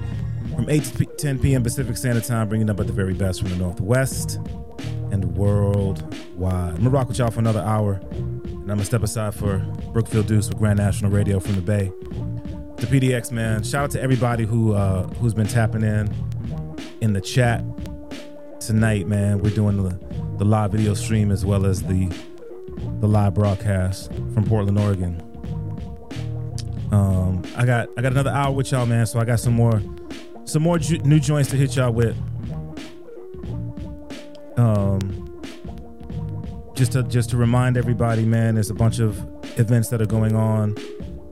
[0.55, 1.63] from 8 to 10 p.m.
[1.63, 4.39] Pacific Standard Time, bringing up at the very best from the Northwest
[5.11, 6.69] and worldwide.
[6.69, 9.59] I'm gonna rock with y'all for another hour, and I'm gonna step aside for
[9.91, 11.91] Brookfield Deuce with Grand National Radio from the Bay.
[12.77, 16.09] The PDX man, shout out to everybody who uh, who's been tapping in
[17.01, 17.63] in the chat
[18.61, 19.39] tonight, man.
[19.39, 19.89] We're doing the,
[20.41, 22.07] the live video stream as well as the
[22.99, 25.21] the live broadcast from Portland, Oregon.
[26.91, 29.05] Um, I got I got another hour with y'all, man.
[29.05, 29.79] So I got some more
[30.45, 32.17] some more ju- new joints to hit y'all with.
[34.57, 35.39] Um,
[36.73, 39.19] just to just to remind everybody, man, there's a bunch of
[39.59, 40.75] events that are going on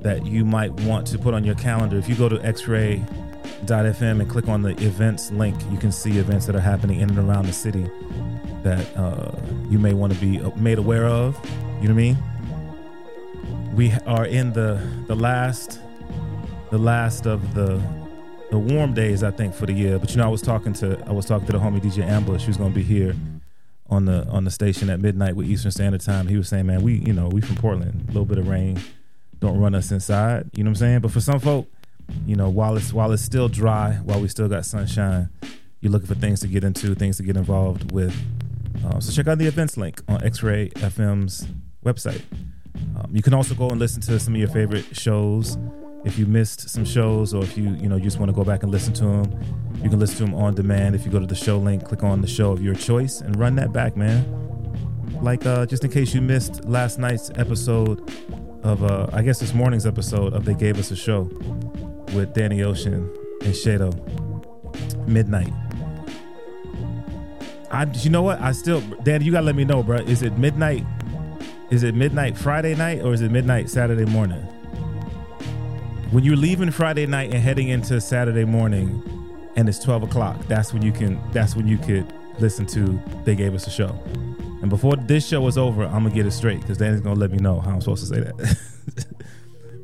[0.02, 1.98] that you might want to put on your calendar.
[1.98, 6.46] If you go to X-Ray.fm and click on the events link, you can see events
[6.46, 7.90] that are happening in and around the city
[8.64, 9.32] that uh,
[9.70, 11.40] you may want to be made aware of.
[11.82, 12.18] You know what I mean?
[13.76, 15.80] We are in the the last
[16.72, 17.82] the last of the
[18.52, 20.00] the warm days, I think, for the year.
[20.00, 22.44] But you know, I was talking to I was talking to the homie DJ Ambush,
[22.44, 23.16] who's gonna be here
[23.90, 26.28] on the on the station at midnight with Eastern Standard Time.
[26.28, 28.80] He was saying, man, we you know we from Portland, a little bit of rain,
[29.40, 30.50] don't run us inside.
[30.56, 31.00] You know what I'm saying?
[31.02, 31.68] But for some folk,
[32.26, 35.30] you know, while it's while it's still dry, while we still got sunshine,
[35.82, 38.16] you're looking for things to get into, things to get involved with.
[38.86, 41.48] Uh, so check out the events link on X-Ray FM's
[41.86, 42.22] website.
[42.96, 45.58] Um, you can also go and listen to some of your favorite shows.
[46.06, 48.46] If you missed some shows or if you you know you just want to go
[48.46, 50.96] back and listen to them you can listen to them on demand.
[50.96, 53.38] If you go to the show link click on the show of your choice and
[53.38, 54.26] run that back man.
[55.22, 58.10] Like uh just in case you missed last night's episode
[58.64, 61.22] of uh i guess this morning's episode of they gave us a show
[62.14, 63.10] with danny ocean
[63.42, 63.90] and shado
[65.08, 65.54] midnight
[67.72, 70.38] i you know what i still danny you gotta let me know bro is it
[70.38, 70.86] midnight
[71.70, 74.48] is it midnight friday night or is it midnight saturday morning
[76.12, 79.04] when you're leaving Friday night and heading into Saturday morning,
[79.56, 81.20] and it's 12 o'clock, that's when you can.
[81.32, 83.00] That's when you could listen to.
[83.26, 84.00] They gave us a show,
[84.62, 87.32] and before this show is over, I'm gonna get it straight because Danny's gonna let
[87.32, 89.14] me know how I'm supposed to say that.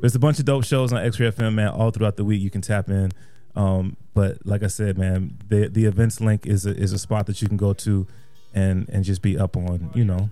[0.00, 1.68] There's a bunch of dope shows on X-Ray FM, man.
[1.68, 3.12] All throughout the week, you can tap in.
[3.54, 7.26] Um, but like I said, man, the the events link is a, is a spot
[7.26, 8.06] that you can go to,
[8.54, 10.30] and and just be up on, you know,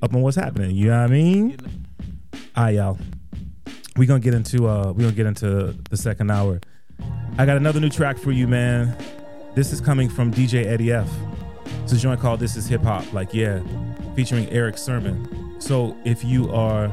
[0.00, 0.76] up on what's happening.
[0.76, 1.56] You know what I mean?
[2.54, 2.98] All right, y'all.
[3.96, 6.60] We're gonna get into uh we're gonna get into the second hour.
[7.36, 8.96] I got another new track for you man.
[9.56, 11.10] This is coming from dj eddie f.
[11.82, 13.12] It's a joint called this is hip hop.
[13.12, 13.60] Like yeah
[14.14, 15.60] featuring erick sermon.
[15.60, 16.92] So if you are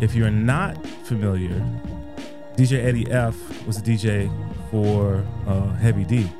[0.00, 1.64] if you're not familiar
[2.56, 4.28] dj eddie f was a dj
[4.70, 6.30] for uh heavy d.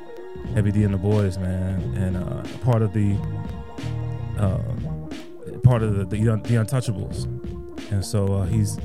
[0.53, 1.81] Heavy d and the boys man.
[1.95, 3.15] And uh part of the
[4.37, 4.59] uh
[5.63, 7.25] part of the the, the untouchables.
[7.91, 8.77] And so uh, he's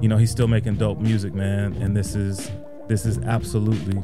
[0.00, 1.74] you know he's still making dope music man.
[1.74, 2.50] And this is
[2.88, 4.02] this is absolutely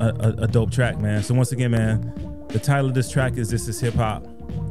[0.00, 1.22] a, a, a, dope track man.
[1.22, 2.14] So once again man
[2.48, 4.24] the title of this track is this is hip hop.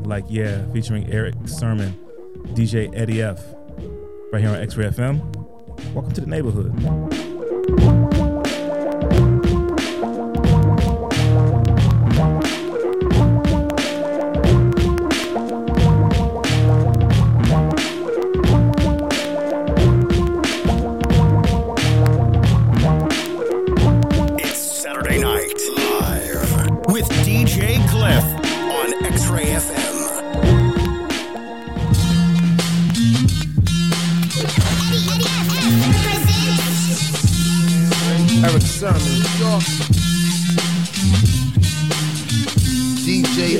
[0.05, 1.93] Like yeah featuring erick sermon
[2.53, 3.43] dj eddie f
[4.31, 5.19] right here on x-ray fm
[5.93, 6.71] welcome to the neighborhood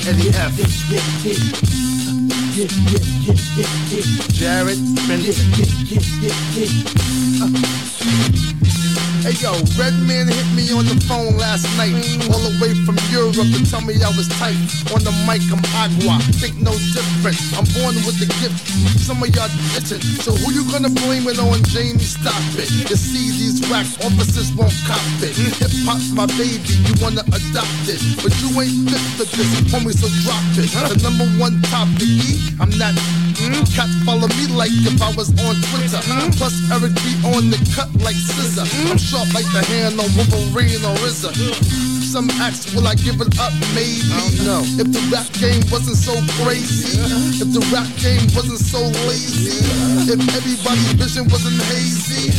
[0.07, 0.55] Eddie F.
[4.31, 5.51] Jared Benson.
[9.19, 11.91] Hey yo, Redman hit me on the phone last night,
[12.31, 14.55] all the way from Europe to tell me I was tight.
[14.95, 17.35] On the mic, I'm agua, think no different.
[17.59, 18.55] I'm born with the gift,
[19.03, 20.23] some of y'all didn't.
[20.23, 21.99] So who you gonna blame it on, Jamie?
[21.99, 22.71] Stop it.
[22.71, 23.36] You see,
[23.67, 25.35] these officers won't cop it.
[25.35, 27.99] Hip hop's my baby, you wanna adopt it.
[28.23, 30.71] But you ain't fit for this, homie, so drop it.
[30.71, 32.95] The number one topic, I'm not.
[33.43, 36.01] Mm, cats follow me like if I was on Twitter.
[36.39, 38.65] Plus, Erick be on the cut like scissor.
[38.89, 41.35] I'm sharp like the hand on Wolverine or RZA.
[42.07, 43.53] Some ask, will I give it up?
[43.75, 44.07] Maybe.
[44.47, 44.63] No.
[44.79, 46.97] If the rap game wasn't so crazy,
[47.43, 49.59] if the rap game wasn't so lazy,
[50.07, 52.31] if everybody's vision wasn't hazy.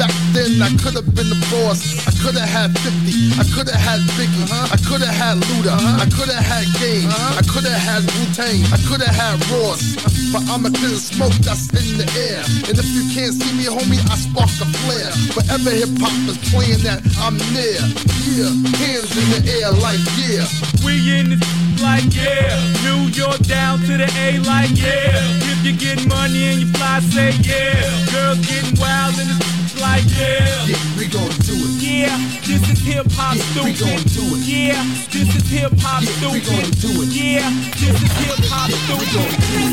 [0.00, 1.84] Back then, I could have been the boss.
[2.08, 3.36] I could have had 50.
[3.36, 4.48] I could have had Biggie.
[4.48, 5.76] I could have had Luda.
[5.76, 7.12] I could have had Game.
[7.12, 8.64] I could have had Wu Tang.
[8.72, 10.00] I could have had Ross.
[10.32, 12.40] But I'm a clear smoke that's in the air.
[12.64, 15.12] And if you can't see me, homie, I spark a flare.
[15.36, 17.84] Wherever hip hop is playing that, I'm near.
[18.24, 20.48] Yeah, hands in the air like yeah.
[20.80, 21.44] We in this
[21.84, 22.56] like yeah.
[22.88, 25.12] New York down to the A like yeah.
[25.44, 27.84] If you get money and you fly, say yeah.
[28.08, 29.49] Girls getting wild in this
[29.80, 30.66] like yeah.
[30.70, 31.72] Yeah, we gon' do it.
[31.80, 32.16] Yeah,
[32.46, 33.80] this is hip hop Yeah, we stupid.
[33.80, 34.42] gon' do it.
[34.46, 36.44] Yeah, this is hip hop Yeah, we stupid.
[36.46, 37.10] gon' do it.
[37.10, 37.50] Yeah,
[37.80, 39.08] this is hip hop stupid.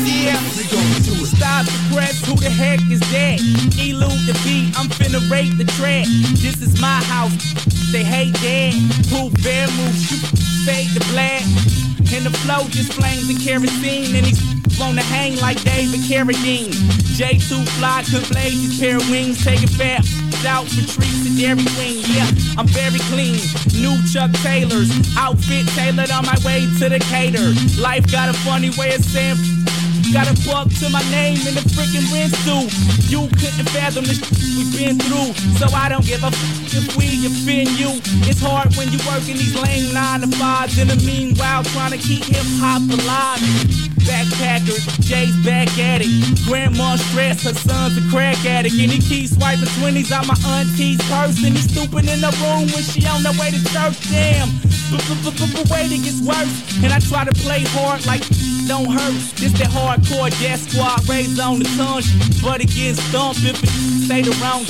[0.08, 1.28] Yeah, we gon' do it.
[1.36, 2.16] Stop the press.
[2.26, 3.38] Who the heck is that?
[3.78, 4.72] Elude the beat.
[4.78, 6.06] I'm finna rape the track.
[6.40, 7.36] This is my house.
[7.92, 8.72] They hate that.
[9.08, 9.94] Proof bear move.
[9.96, 10.24] Shoot,
[10.66, 11.42] fade the black.
[12.10, 14.16] And the flow just flames and kerosene.
[14.16, 14.40] And these
[14.78, 16.72] wanna hang like David Carradine.
[17.18, 19.44] J2 fly, could blaze his pair of wings.
[19.44, 20.04] Taking fat
[20.46, 22.02] out for treats and Dairy Queen.
[22.06, 23.40] Yeah, I'm very clean.
[23.74, 24.90] New Chuck Taylors.
[25.16, 27.52] Outfit tailored on my way to the cater.
[27.80, 29.57] Life got a funny way of saying.
[30.12, 32.72] Got a buck to my name in the freaking rinse suit.
[33.12, 35.36] You couldn't fathom the shit we've been through.
[35.60, 38.00] So I don't give a f- if we offend you.
[38.24, 40.78] It's hard when you working these lame nine to fives.
[40.78, 43.44] In the meanwhile, trying to keep hip hop alive.
[44.08, 46.08] Backpackers, Jay's back at it.
[46.48, 48.80] Grandma stressed, her son's a crack addict.
[48.80, 51.36] And he keeps swiping 20s out my auntie's purse.
[51.44, 54.00] And he's stooping in the room when she on the way to church.
[54.08, 54.48] Damn,
[54.88, 55.04] but
[55.68, 56.48] wait, it gets worse.
[56.80, 58.24] And I try to play hard like
[58.68, 59.16] don't hurt.
[59.40, 62.04] This that hardcore death squad raised on the tongue.
[62.44, 63.72] But it gets thumped if it
[64.06, 64.62] say the wrong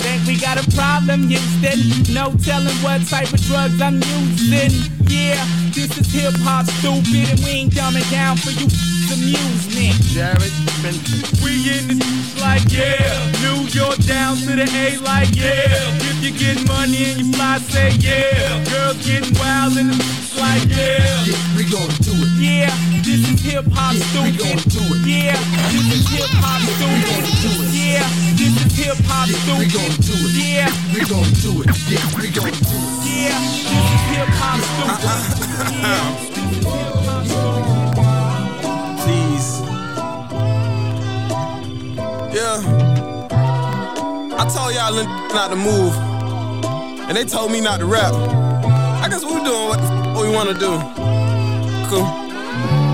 [0.00, 1.80] Think we got a problem, Houston?
[2.12, 4.72] No telling what type of drugs I'm using.
[5.06, 8.66] Yeah, this is hip hop stupid, and we ain't dumbing down for you
[9.12, 10.00] amusement.
[10.10, 10.52] Jared
[10.82, 11.22] Benson.
[11.44, 13.04] We in this like yeah.
[13.44, 15.76] New York down to the A like yeah.
[16.08, 18.64] If you get money and you fly, say yeah.
[18.72, 19.92] Girls getting wild in
[20.34, 21.24] this like yeah.
[21.24, 22.28] Yeah, we gon' do it.
[22.38, 22.70] Yeah,
[23.02, 24.38] this is hip hop Yeah, we stupid.
[24.38, 25.06] gon' do it.
[25.06, 25.38] Yeah,
[25.70, 27.70] this is hip hop stupid.
[27.74, 29.72] Yeah, this is hip hop Yeah, we stupid.
[29.74, 30.34] gon' do it.
[30.34, 31.68] Yeah, We gon' do it.
[31.88, 32.56] Yeah, we gon' do it.
[33.04, 35.00] yeah, this is hip hop stupid.
[35.82, 36.34] Yeah.
[39.04, 39.48] Please.
[42.34, 42.58] Yeah.
[44.36, 44.94] I told y'all
[45.34, 45.94] not to move.
[47.08, 48.14] And they told me not to rap.
[48.14, 50.72] I guess we're doing what the f- we wanna do.
[51.88, 52.06] Cool.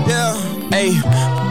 [0.07, 0.33] Yeah.
[0.71, 0.91] Hey,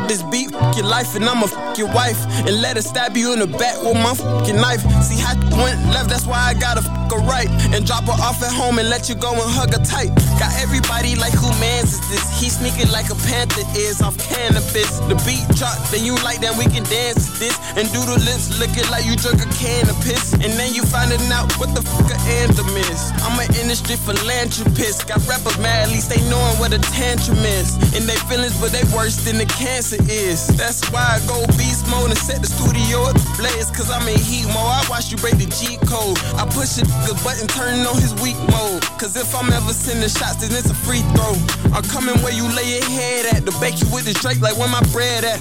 [0.09, 3.39] this beat your life and I'ma f- your wife and let her stab you in
[3.39, 4.81] the back with my fucking knife.
[5.03, 8.43] See how went left, that's why I gotta f- her right and drop her off
[8.43, 10.15] at home and let you go and hug her tight.
[10.39, 12.25] Got everybody like who mans is this?
[12.41, 14.99] He sneaking like a panther is off cannabis.
[15.11, 18.19] The beat drop, then you like that we can dance to this and do the
[18.23, 20.33] lips looking like you drunk a can of piss.
[20.35, 23.13] And then you finding out what the fuck a anthem is.
[23.27, 25.09] I'm an industry philanthropist.
[25.09, 27.75] Got rappers mad, at least they knowing what a tantrum is.
[27.97, 30.47] And they feelings, but they worse than the cancer is.
[30.57, 33.71] That's why I go beast mode and set the studio ablaze.
[33.75, 34.71] Cause I'm in heat mode.
[34.71, 36.19] I watch you break the G code.
[36.39, 38.83] I push a nigga button, turning on his weak mode.
[38.99, 41.35] Cause if I'm ever sending shots, then it's a free throw.
[41.73, 43.47] I'm coming where you lay your head at.
[43.47, 45.41] To bake you with this Drake like where my bread at.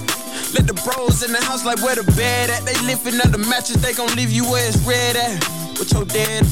[0.54, 2.64] Let the bros in the house like where the bed at.
[2.64, 5.36] They lifting up the mattress, they gon' leave you where it's red at.
[5.78, 6.44] With your dead.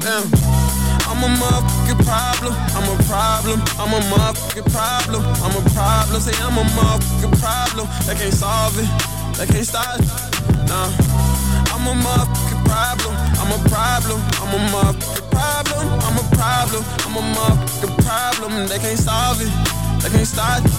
[0.00, 0.26] Damn.
[0.32, 0.62] Uh.
[1.12, 2.54] I'm a motherfucking problem.
[2.72, 3.60] I'm a problem.
[3.78, 5.22] I'm a motherfucking problem.
[5.44, 6.20] I'm a problem.
[6.20, 7.86] Say I'm a motherfucking problem.
[8.06, 8.88] They can't solve it.
[9.36, 10.08] They can't stop it.
[10.68, 10.88] Nah.
[11.72, 13.14] I'm a motherfucking problem.
[13.36, 14.18] I'm a problem.
[14.40, 15.84] I'm a motherfucking problem.
[16.06, 16.82] I'm a problem.
[17.04, 18.50] I'm a motherfucking problem.
[18.66, 19.52] They can't solve it.
[20.00, 20.72] They can't stop it.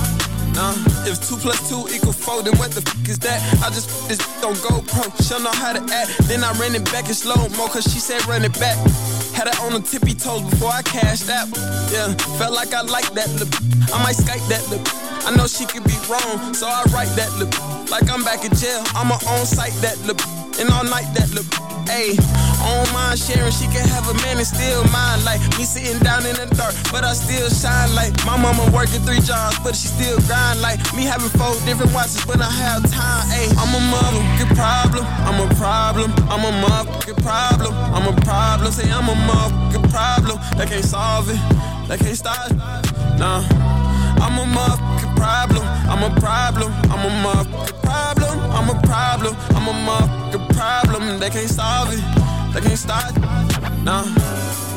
[0.57, 0.73] Nah,
[1.09, 3.39] if two plus two equal four, then what the fuck is that?
[3.65, 6.09] I just this on GoPro, she'll know how to act.
[6.29, 8.77] Then I ran it back in slow mo, cause she said run it back.
[9.33, 11.49] Had her on the tippy toes before I cashed out.
[11.89, 13.49] Yeah, felt like I liked that look.
[13.93, 15.12] I might Skype that lip.
[15.25, 17.53] I know she could be wrong, so I write that lip.
[17.89, 20.19] Like I'm back in jail, I'ma on site that lip.
[20.59, 21.47] And all night that lip.
[21.89, 22.15] Ayy,
[22.61, 25.23] on mind sharing, she can have a man and still mine.
[25.25, 27.89] Like me sitting down in the dark, but I still shine.
[27.95, 30.61] Like my mama working three jobs, but she still grind.
[30.61, 33.25] Like me having four different watches, but I have time.
[33.33, 35.03] Ayy, I'm a motherfucking problem.
[35.25, 36.09] I'm a problem.
[36.29, 37.73] I'm a motherfucking problem.
[37.73, 38.71] I'm a problem.
[38.71, 40.37] Say I'm a motherfucking problem.
[40.57, 41.39] They can't solve it.
[41.89, 42.51] They can't stop.
[42.51, 42.57] it.
[43.17, 43.41] Nah,
[44.23, 45.63] I'm a motherfucking problem.
[45.91, 46.71] I'm a problem.
[46.91, 48.39] I'm a motherfucking problem.
[48.57, 49.35] I'm a problem.
[49.55, 51.19] I'm a motherfucking problem.
[51.19, 52.03] They can't solve it.
[52.53, 53.11] They can't stop.
[53.11, 53.83] it.
[53.83, 54.72] Nah.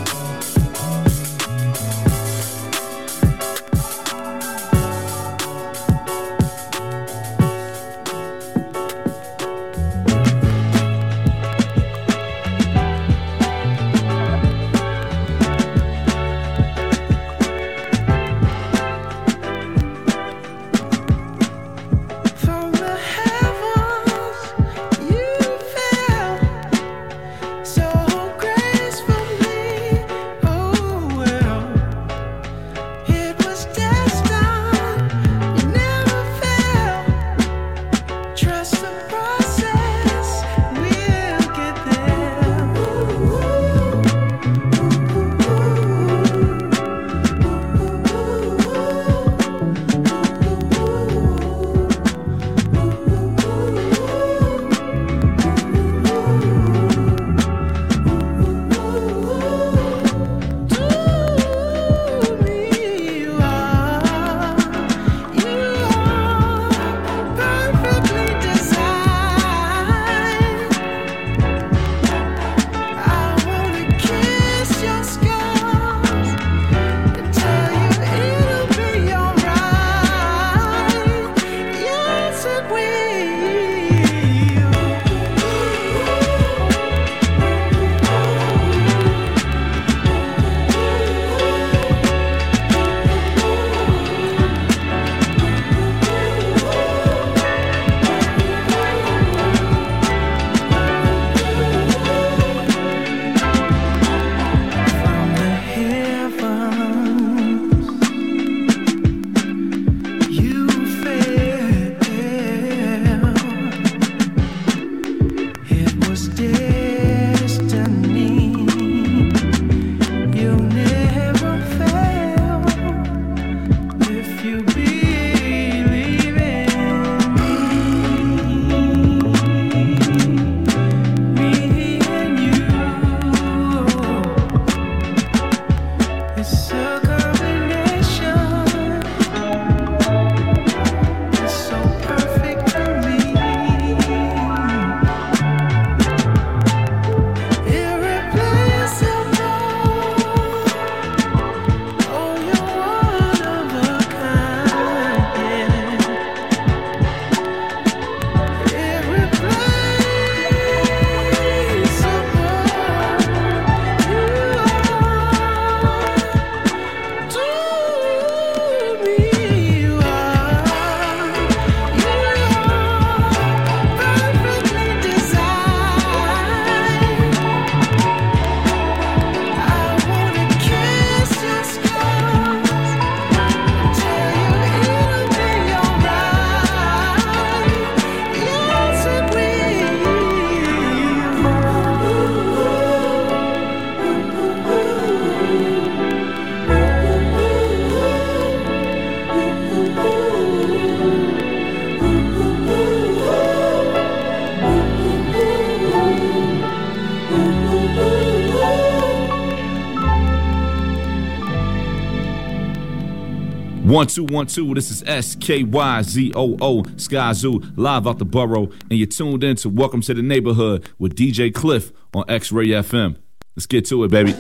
[213.97, 214.74] One two one two.
[214.74, 219.06] This is S K Y Z O O Skyzoo live out the borough, and you're
[219.06, 223.16] tuned in to Welcome to the Neighborhood with DJ Cliff on X Ray FM.
[223.56, 224.35] Let's get to it, baby.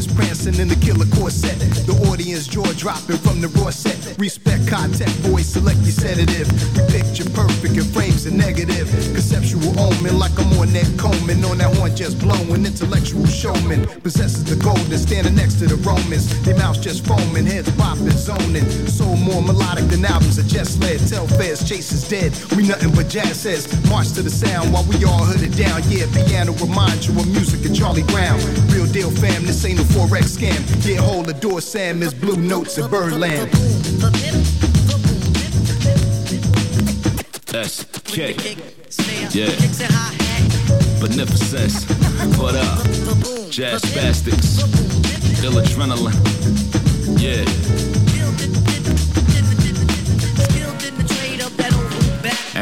[0.00, 1.58] See prancing in the killer corset.
[1.84, 4.16] The audience jaw dropping from the raw set.
[4.18, 6.48] Respect contact, boys, select your sedative.
[6.76, 8.88] We picture perfect in frames and negative.
[9.12, 11.44] Conceptual omen like I'm on that Coleman.
[11.44, 12.64] On that horn just blowing.
[12.64, 16.28] Intellectual showman possesses the gold golden, standing next to the Romans.
[16.42, 18.64] Their mouths just foaming, heads bopping, zoning.
[18.88, 21.00] Soul more melodic than albums of just led.
[21.08, 22.32] Tell fairs, chase is dead.
[22.56, 23.68] We nothing but jazz says.
[23.88, 25.82] March to the sound while we all hooded down.
[25.88, 28.38] Yeah, piano remind you of music of Charlie Brown.
[28.72, 30.60] Real deal fam, this ain't no forex scam.
[30.86, 32.02] Yeah, hold the door, Sam.
[32.02, 33.50] Is blue notes in Birdland.
[37.54, 38.34] S K.
[39.32, 39.50] Yeah.
[41.00, 41.84] Beneficence.
[42.38, 42.84] What up?
[43.50, 44.60] Jazz Spastiks.
[45.44, 46.16] Ill Adrenaline.
[47.20, 48.69] Yeah.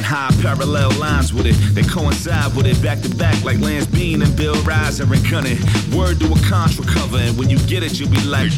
[0.09, 4.23] High parallel lines with it, they coincide with it back to back like Lance Bean
[4.23, 5.59] and Bill Riser and Cunning.
[5.95, 8.53] Word to a contra cover, and when you get it, you'll be like.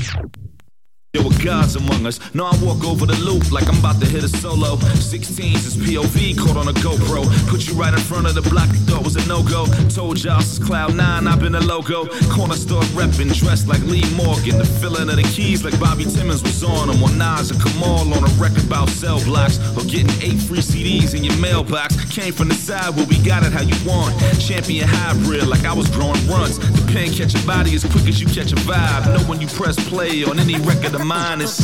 [1.13, 2.21] There were gods among us.
[2.37, 4.77] No, I walk over the loop like I'm about to hit a solo.
[4.77, 7.27] 16s is POV caught on a GoPro.
[7.51, 9.67] Put you right in front of the block you thought was a no go.
[9.91, 12.07] Told y'all since Cloud 9, I've been a logo.
[12.31, 14.59] Corner store reppin', dressed like Lee Morgan.
[14.59, 17.03] The filling of the keys like Bobby Timmons was on them.
[17.03, 19.59] Or Nas and Kamal on a record about cell blocks.
[19.75, 21.99] Or getting eight free CDs in your mailbox.
[22.15, 24.15] Came from the side where we got it how you want.
[24.39, 26.61] Champion hybrid like I was growing runs.
[26.61, 29.11] The pen catch a body as quick as you catch a vibe.
[29.11, 31.59] Know when you press play on any record of mine is.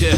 [0.00, 0.12] Yeah.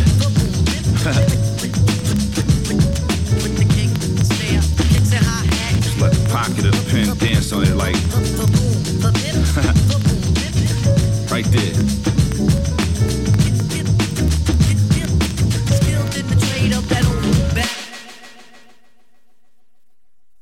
[5.80, 7.94] Just let the pocket of the pen dance on it like.
[11.30, 11.74] right there.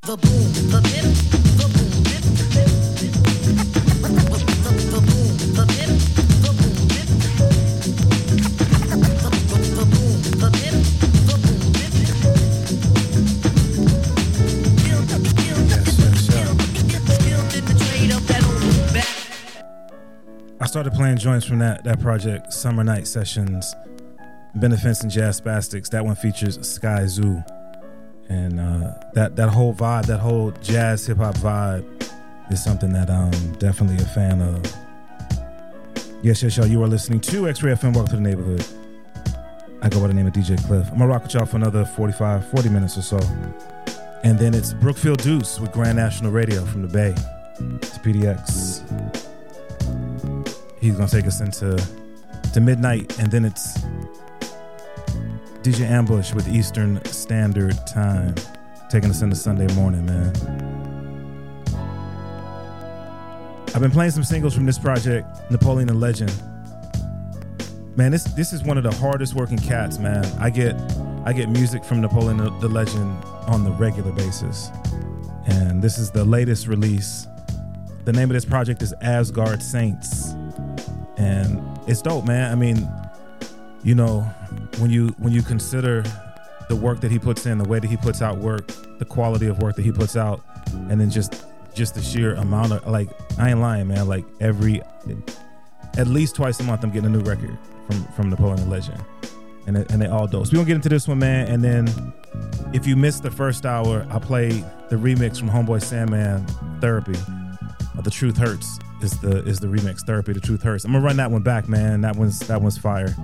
[0.03, 1.14] The boom, the bip,
[21.05, 23.75] playing joints from that that project, Summer Night Sessions,
[24.55, 25.91] Beneficence and Jazz Spastiks.
[25.91, 27.45] That one features Skyzoo,
[28.31, 31.85] and uh, that that whole vibe, that whole jazz hip hop vibe,
[32.51, 34.65] is something that I'm definitely a fan of.
[36.23, 36.67] Yes, yes, y'all.
[36.67, 37.95] You are listening to X-Ray FM.
[37.95, 38.65] Welcome to the neighborhood.
[39.83, 40.91] I go by the name of DJ Cliff.
[40.91, 43.19] I'm gonna rock with y'all for another 45, 40 minutes or so,
[44.23, 47.15] and then it's Brookfield Deuce with Grand National Radio from the Bay
[47.59, 49.24] to PDX
[50.85, 51.83] he's gonna take us into
[52.53, 53.79] to midnight, and then it's
[55.63, 58.35] DJ Ambush with Eastern Standard Time,
[58.91, 60.31] taking us into Sunday morning, man.
[63.75, 66.33] I've been playing some singles from this project, Napoleon Da Legend.
[67.97, 70.25] Man, this this is one of the hardest working cats, man.
[70.39, 70.77] I get
[71.25, 74.69] I get music from Napoleon Da Legend on the regular basis,
[75.47, 77.27] and this is the latest release.
[78.05, 80.35] The name of this project is Asgard Saints
[81.17, 82.51] and it's dope, man.
[82.51, 82.89] I mean,
[83.83, 84.21] you know,
[84.79, 86.05] when you when you consider
[86.69, 88.67] the work that he puts in, the way that he puts out work,
[88.99, 90.43] the quality of work that he puts out,
[90.89, 93.09] and then just just the sheer amount of like,
[93.39, 94.09] I ain't lying, man.
[94.09, 94.81] Like every
[95.97, 99.03] at least twice a month, I'm getting a new record from from Napoleon Legend,
[99.67, 100.47] and and they all dope.
[100.47, 102.13] So we gonna get into this one, man, and then
[102.73, 106.47] if you missed the first hour, I played the remix from Homeboy Sandman,
[106.81, 107.19] Therapy.
[108.03, 110.01] The Truth Hurts is the is the remix.
[110.01, 110.85] Therapy, The Truth Hurts.
[110.85, 112.01] I'm gonna run that one back, man.
[112.01, 113.15] That one's that one's fire.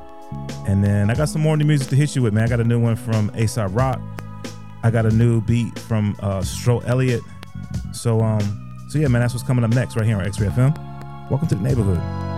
[0.67, 2.45] And then I got some more new music to hit you with, man.
[2.45, 4.01] I got a new one from ASAP Rock.
[4.83, 7.23] I got a new beat from uh Stro Elliott.
[7.93, 11.31] So um, so yeah, man, that's what's coming up next right here on X-Ray FM.
[11.31, 12.30] Welcome to the neighborhood.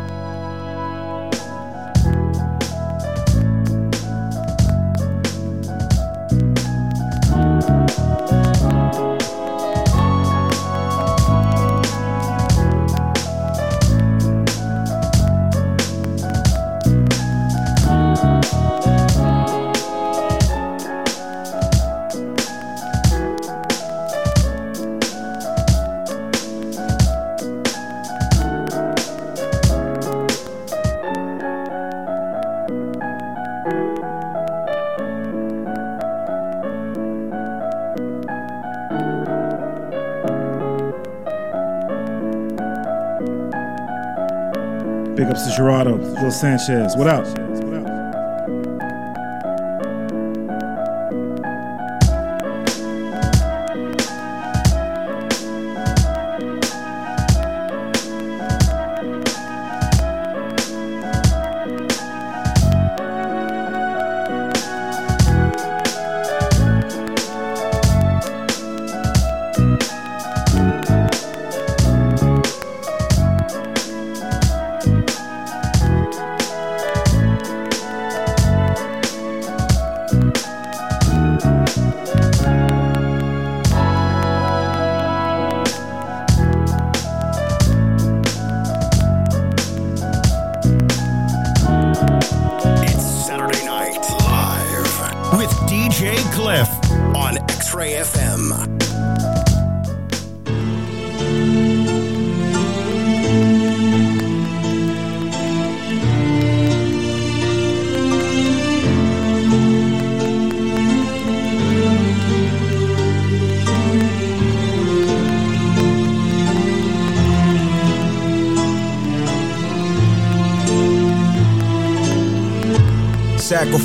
[46.42, 46.96] Sanchez.
[46.96, 47.41] What up?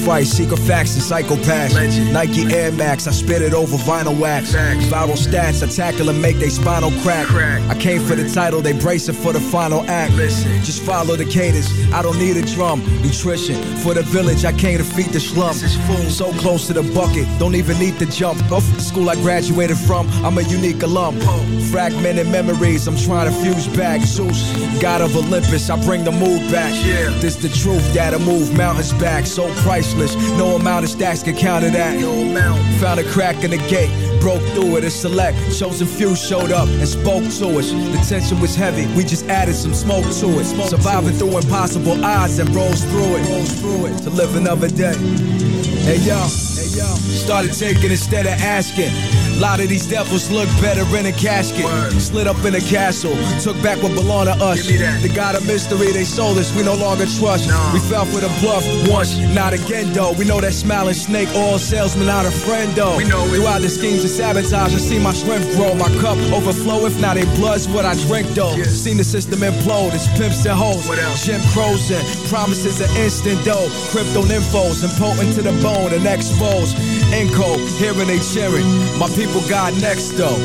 [0.08, 2.14] Sacrifice, secret facts and psychopaths.
[2.14, 4.56] Nike Air Max, I spit it over vinyl wax.
[4.56, 7.30] Viral stats, I tackle and make they spinal crack.
[7.30, 10.14] I came for the title, they brace it for the final act.
[10.14, 10.64] Listen.
[10.64, 12.82] Just follow the cadence, I don't need a drum.
[13.02, 15.54] Nutrition for the village, I came to feed the slum.
[15.54, 18.40] So close to the bucket, don't even need to jump.
[18.52, 21.20] Off the school I graduated from, I'm a unique alum.
[21.72, 24.02] Fragmented memories, I'm trying to fuse back.
[24.02, 24.40] Zeus,
[24.82, 26.74] God of Olympus, I bring the mood back.
[27.22, 29.26] This the truth, that'll move mountains back.
[29.26, 32.00] So priceless, no amount of stacks can counter that.
[32.00, 32.62] No amount.
[32.82, 34.84] Found a crack in the gate, broke through it.
[34.84, 37.72] A select chosen few showed up and spoke to us.
[37.72, 40.46] The tension was heavy, we just added some smoke to it.
[40.70, 43.30] Surviving through impossible odds and rose through it.
[43.30, 44.96] Rose through it to live another day.
[45.88, 46.20] Hey yo,
[46.58, 46.88] hey yo.
[47.26, 48.92] Started taking instead of asking.
[49.38, 51.68] A lot of these devils look better in a casket.
[52.02, 54.66] Slid up in a castle, took back what belonged to us.
[54.66, 57.46] The god of mystery, they sold us, we no longer trust.
[57.72, 60.14] We fell for the bluff once, not again though.
[60.14, 62.98] We know that smiling snake, all salesman, not a friend though.
[62.98, 65.76] We know Throughout the schemes of sabotage, I see my strength grow.
[65.76, 68.58] My cup overflow, if not, it blood's what I drink though.
[68.64, 70.90] Seen the system implode, it's pimps and hoes.
[71.24, 73.70] Jim Crows and promises are instant dough.
[73.94, 76.76] Crypto nymphos, impotent to the bone and exposed.
[77.12, 78.66] Inco, hearing they cheering.
[79.00, 80.38] My people got next though.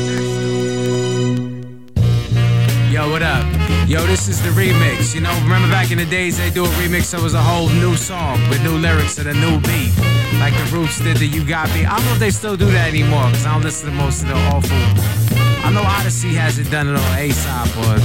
[2.89, 3.45] Yo, what up?
[3.87, 5.13] Yo, this is the remix.
[5.13, 7.67] You know, remember back in the days they do a remix that was a whole
[7.69, 9.91] new song with new lyrics and a new beat.
[10.39, 11.85] Like the Roots did the You Got Me.
[11.85, 14.21] I don't know if they still do that anymore because I don't listen to most
[14.21, 14.77] of the awful.
[15.65, 17.99] I know Odyssey hasn't done it on ASAP, but.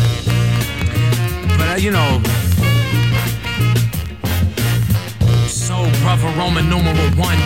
[1.59, 2.20] But, uh, you know.
[5.47, 7.39] Soul brother, Roman numeral one.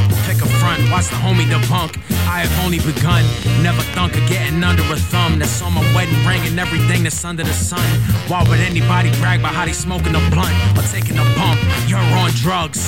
[0.43, 1.97] A front, watch the homie debunk.
[2.27, 3.23] I have only begun.
[3.63, 5.39] Never thunk of getting under a thumb.
[5.39, 7.85] That's on my wedding ring and everything that's under the sun.
[8.27, 11.61] Why would anybody brag about how they smoking a blunt or taking a bump?
[11.87, 12.83] You're on drugs,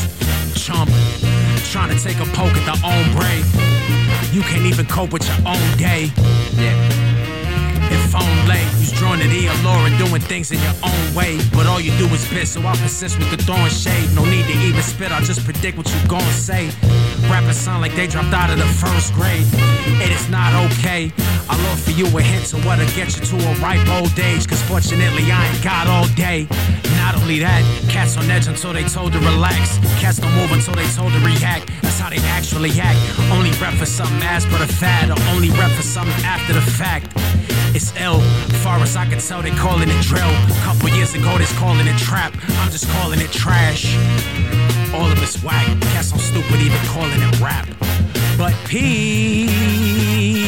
[0.54, 0.90] chump.
[1.70, 3.34] Trying to take a poke at the ombre.
[4.34, 6.10] You can't even cope with your own day.
[6.58, 7.14] Yeah.
[7.90, 11.38] If only you's drawn to the allure and doing things in your own way.
[11.52, 14.10] But all you do is piss, so I persist with the throwing shade.
[14.14, 16.70] No need to even spit, I'll just predict what you gon' say.
[17.30, 19.46] Rappers sound like they dropped out of the first grade.
[20.02, 21.12] It is not okay.
[21.48, 24.46] I'll offer you a hint to what'll get you to a ripe old age.
[24.46, 26.46] Cause fortunately, I ain't got all day.
[26.96, 29.78] Not only that, cats on edge until they told to relax.
[30.00, 31.70] Cats don't move until they told to react.
[31.82, 32.98] That's how they actually act.
[33.32, 36.62] Only rep for something as but the fad, or only rep for something after the
[36.62, 37.12] fact.
[37.74, 38.20] It's ill.
[38.62, 40.28] Far as I can tell, they calling it drill.
[40.28, 42.32] A couple years ago, they calling it trap.
[42.60, 43.96] I'm just calling it trash.
[44.94, 45.66] All of it's whack.
[45.96, 47.66] I'm stupid, even calling it rap.
[48.38, 50.43] But peace.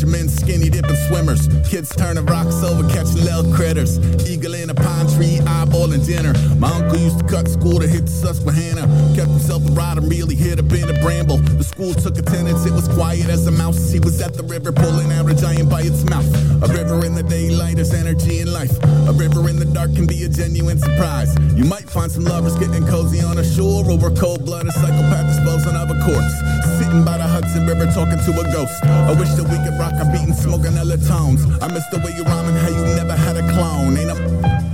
[0.00, 1.46] Fishermen, skinny dipping swimmers.
[1.68, 3.98] Kids turning rocks over, catching little critters.
[4.28, 6.32] Eagle in a pine tree, eyeballing dinner.
[6.56, 8.88] My uncle used to cut school to hit the Susquehanna.
[9.14, 11.36] Kept himself a rod and really hit up in a bramble.
[11.36, 13.90] The school took attendance, it was quiet as a mouse.
[13.90, 16.28] He was at the river, pulling out a giant by its mouth.
[16.62, 18.72] A river in the daylight is energy and life.
[19.08, 21.36] A river in the dark can be a genuine surprise.
[21.54, 25.76] You might find some lovers getting cozy on a shore, or a cold-blooded psychopath disposing
[25.76, 26.36] of a corpse.
[26.80, 28.72] Sitting by the Hudson River talking to a ghost.
[28.84, 31.42] I wish that we could rock a beat and smoking hella tones.
[31.60, 33.96] I miss the way you rhyming, how you never had a clone.
[33.96, 34.69] Ain't a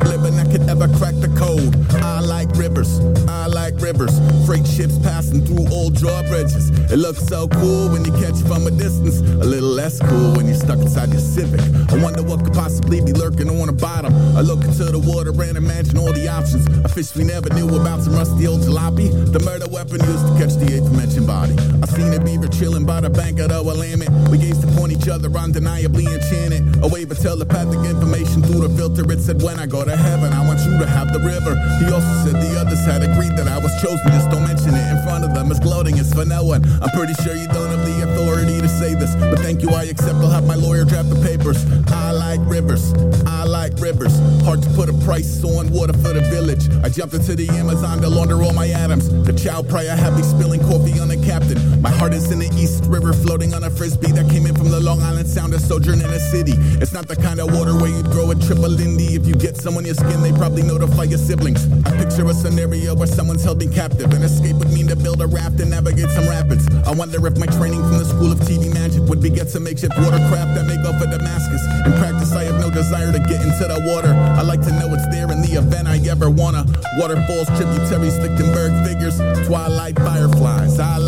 [0.58, 1.74] could ever crack the code.
[2.02, 4.14] I like rivers, I like rivers.
[4.46, 6.70] Freight ships passing through old drawbridges.
[6.90, 9.20] It looks so cool when you catch it from a distance.
[9.20, 11.60] A little less cool when you're stuck inside your Civic.
[11.92, 14.14] I wonder what could possibly be lurking on the bottom.
[14.36, 16.66] I look into the water and imagine all the options.
[16.84, 19.10] A fish we never knew about, some rusty old jalopy.
[19.32, 21.54] The murder weapon used to catch the eighth dimension body.
[21.82, 24.30] I seen a beaver chilling by the bank of the Willamette.
[24.30, 26.62] We gazed upon each other, undeniably enchanted.
[26.82, 29.04] A wave of telepathic information through the filter.
[29.12, 31.58] It said, When I go to heaven, I want you to have the river.
[31.82, 34.06] He also said the others had agreed that I was chosen.
[34.14, 35.50] Just don't mention it in front of them.
[35.50, 36.64] It's gloating, it's for no one.
[36.80, 39.14] I'm pretty sure you don't have the authority to say this.
[39.16, 40.16] But thank you, I accept.
[40.22, 41.66] I'll have my lawyer draft the papers.
[41.92, 42.94] I like rivers.
[43.26, 44.14] I like rivers.
[44.44, 46.70] Hard to put a price on water for the village.
[46.84, 49.08] I jumped into the Amazon to launder all my atoms.
[49.24, 51.58] The child prior had me spilling coffee on the captain.
[51.82, 54.70] My heart is in the East River, floating on a frisbee that came in from
[54.70, 56.54] the Long Island Sound, a sojourn in a city.
[56.80, 59.14] It's not the kind of water where you throw a triple Lindy.
[59.14, 61.66] If you get someone your skin, they probably notify your siblings.
[61.84, 64.12] I picture a scenario where someone's held me captive.
[64.12, 66.68] An escape would mean to build a raft and navigate some rapids.
[66.86, 69.96] I wonder if my training from the School of TV Magic would beget some makeshift
[69.96, 71.62] watercraft that may go for Damascus.
[71.84, 74.12] In practice, I have no desire to get into the water.
[74.12, 76.66] I like to know it's there in the event I ever wanna.
[76.98, 80.78] Waterfalls, tributaries, Lichtenberg figures, twilight fireflies.
[80.78, 80.98] I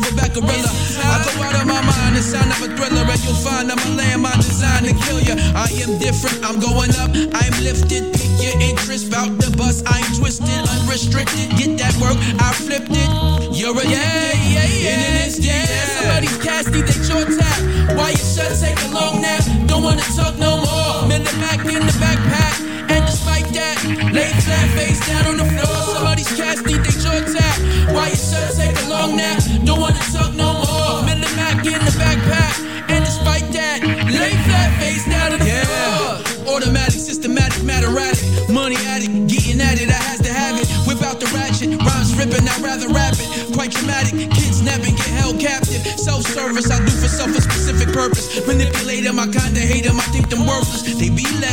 [0.00, 0.70] silverback gorilla.
[1.04, 3.78] I go out of my mind, the sound of a thriller, and you'll find I'm
[3.78, 5.34] a landmine designed to kill ya.
[5.54, 6.99] I am different, I'm going up,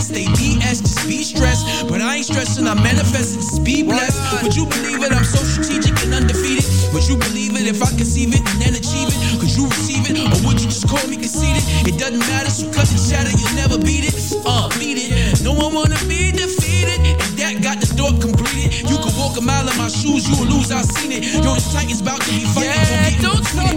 [0.07, 1.87] They be less, they be S, just be stressed.
[1.87, 4.43] But I ain't stressing, I'm manifesting, just be blessed.
[4.43, 5.11] Would you believe it?
[5.11, 6.65] I'm so strategic and undefeated.
[6.93, 9.17] Would you believe it if I conceive it and then achieve it?
[9.39, 10.17] Could you receive it?
[10.17, 11.63] Or would you just call me conceited?
[11.87, 14.15] It doesn't matter, so cut the chatter, you'll never beat it.
[14.45, 15.43] Uh, beat it.
[15.43, 16.99] No one wanna be defeated.
[17.03, 20.47] If that got the door completed, you could walk a mile in my shoes, you'll
[20.47, 21.23] lose, I seen it.
[21.43, 22.71] Yo, this Titans about to be fighting.
[22.71, 23.76] Yeah, don't talk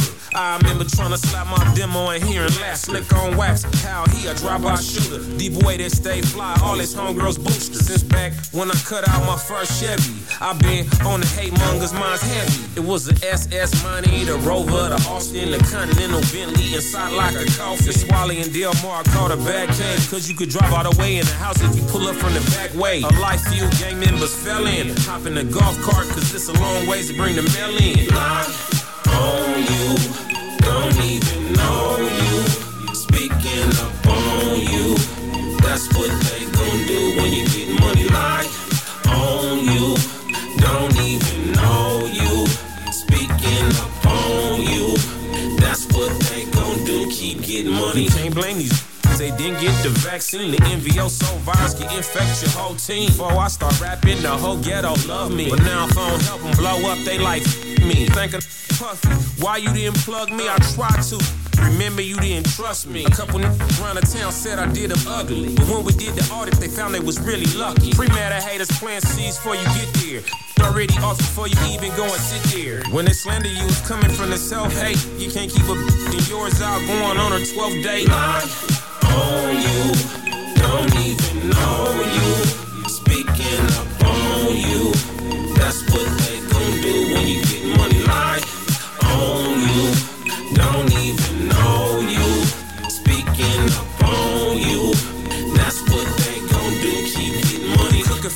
[0.33, 0.63] rapper.
[0.63, 2.23] Remember trying to slap my demo and
[2.59, 3.63] last slick on wax.
[3.83, 7.85] How he a drop-out shooter, D-boy that stay fly, all his homegirls boosters.
[7.85, 11.93] Since back when I cut out my first Chevy, I been on the hate mongers,
[11.93, 12.79] mine's heavy.
[12.79, 17.45] It was the SS Money, the Rover, the Austin, the Continental Bentley, inside like a
[17.57, 17.85] coffin.
[17.85, 20.95] The Swally and Del Mar caught a bad case, cause you could drive all the
[20.99, 23.01] way in the house if you pull up from the back way.
[23.01, 26.53] A life few gang members fell in, hop in the golf cart, cause it's a
[26.53, 28.80] long ways to bring the mail in.
[35.71, 38.03] That's what they gon' do when you get money.
[38.09, 38.45] Lie
[39.07, 39.95] on you,
[40.57, 42.45] don't even know you.
[42.91, 44.97] Speaking up on you,
[45.61, 47.09] that's what they gon' do.
[47.09, 48.03] Keep getting money.
[48.03, 48.83] You can't blame these.
[49.17, 50.51] They didn't get the vaccine.
[50.51, 53.07] The NVO so virus can infect your whole team.
[53.07, 55.49] Before I start rapping, the whole ghetto love me.
[55.49, 57.43] But now if I don't help them blow up, they like
[57.81, 58.05] me.
[58.07, 58.41] Thinking
[58.77, 59.09] puffy,
[59.41, 60.47] why you didn't plug me?
[60.49, 61.17] I tried to.
[61.61, 63.05] Remember you didn't trust me.
[63.05, 65.55] A couple niggas around the town said I did them ugly.
[65.55, 67.91] But when we did the audit, they found they was really lucky.
[67.91, 70.21] Pre-matter haters plant seeds before you get there.
[70.65, 72.83] Already off before you even go and sit there.
[72.93, 74.99] When they slander you, it's coming from the self-hate.
[75.17, 78.07] You can't keep a in yours out going on her 12th date.
[78.07, 78.81] Lie
[79.11, 79.93] on you,
[80.55, 82.29] don't even know you.
[82.89, 84.91] Speaking up on you,
[85.55, 86.30] that's what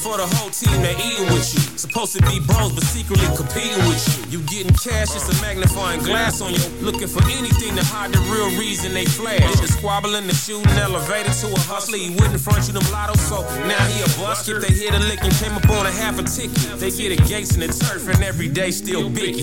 [0.05, 1.61] for the whole team, they eating with you.
[1.81, 4.37] Supposed to be bros, but secretly competing with you.
[4.37, 6.61] You getting cash, it's a magnifying glass on you.
[6.85, 9.41] Looking for anything to hide the real reason they flash.
[9.41, 11.97] Did the squabbling, the shooting, elevated to a hustler.
[11.97, 14.47] He wouldn't front you them lottos, so now he a bust.
[14.47, 17.09] If they hit a lick and came up on a half a ticket, they get
[17.17, 19.41] a gates in the turf and every day still big.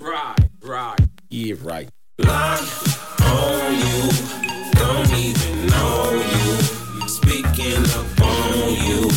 [0.00, 0.98] Right, right,
[1.30, 1.88] yeah, right.
[2.18, 2.58] Lie
[3.30, 4.10] on you,
[4.74, 6.80] don't even know you.
[7.06, 9.09] Speaking up on you,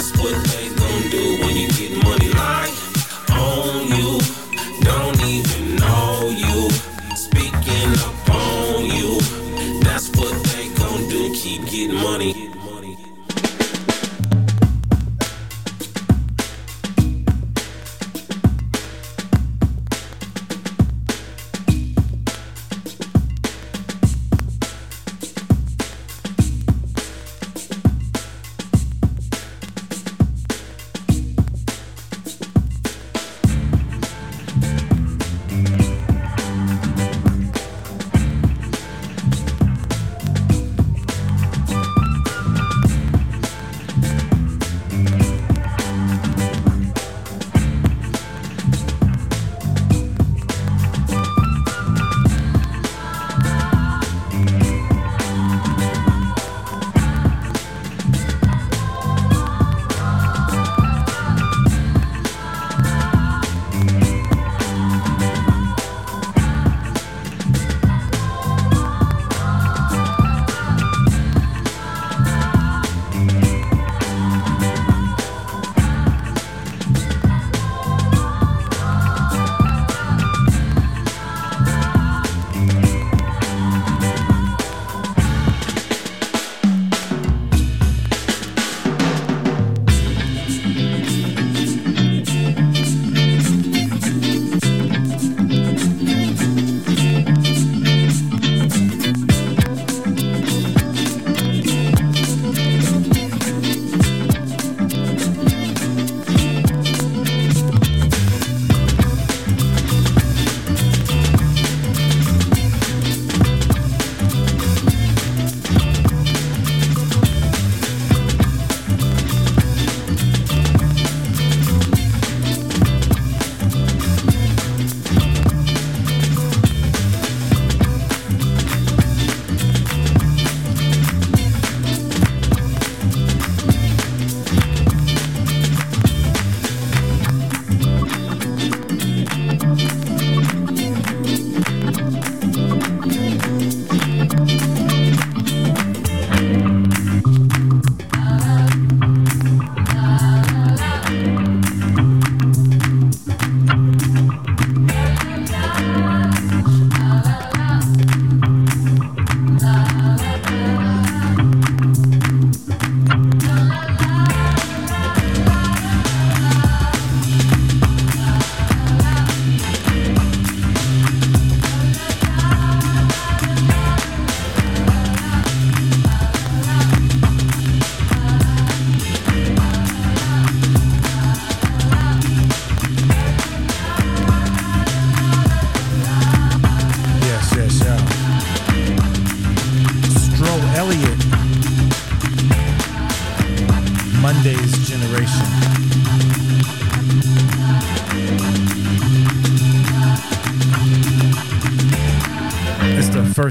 [0.00, 2.32] that's what they gon' do when you get money.
[2.32, 2.72] Lie
[3.32, 4.18] on you,
[4.80, 6.70] don't even know you.
[7.14, 9.20] Speaking up on you,
[9.80, 11.34] that's what they gon' do.
[11.34, 12.59] Keep getting money.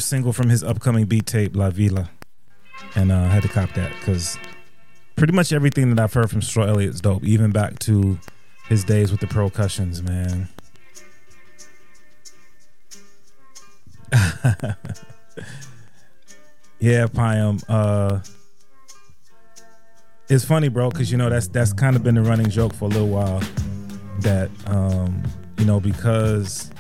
[0.09, 2.09] Single from his upcoming beat tape, La Villa.
[2.95, 4.39] And uh, I had to cop that because
[5.15, 8.17] pretty much everything that I've heard from Stro Elliot's dope, even back to
[8.67, 10.49] his days with the Procussions, man.
[16.79, 17.63] yeah, Pyam.
[17.69, 18.21] Uh,
[20.27, 22.85] it's funny, bro, because you know that's that's kind of been the running joke for
[22.85, 23.43] a little while.
[24.21, 25.21] That um,
[25.59, 26.71] you know because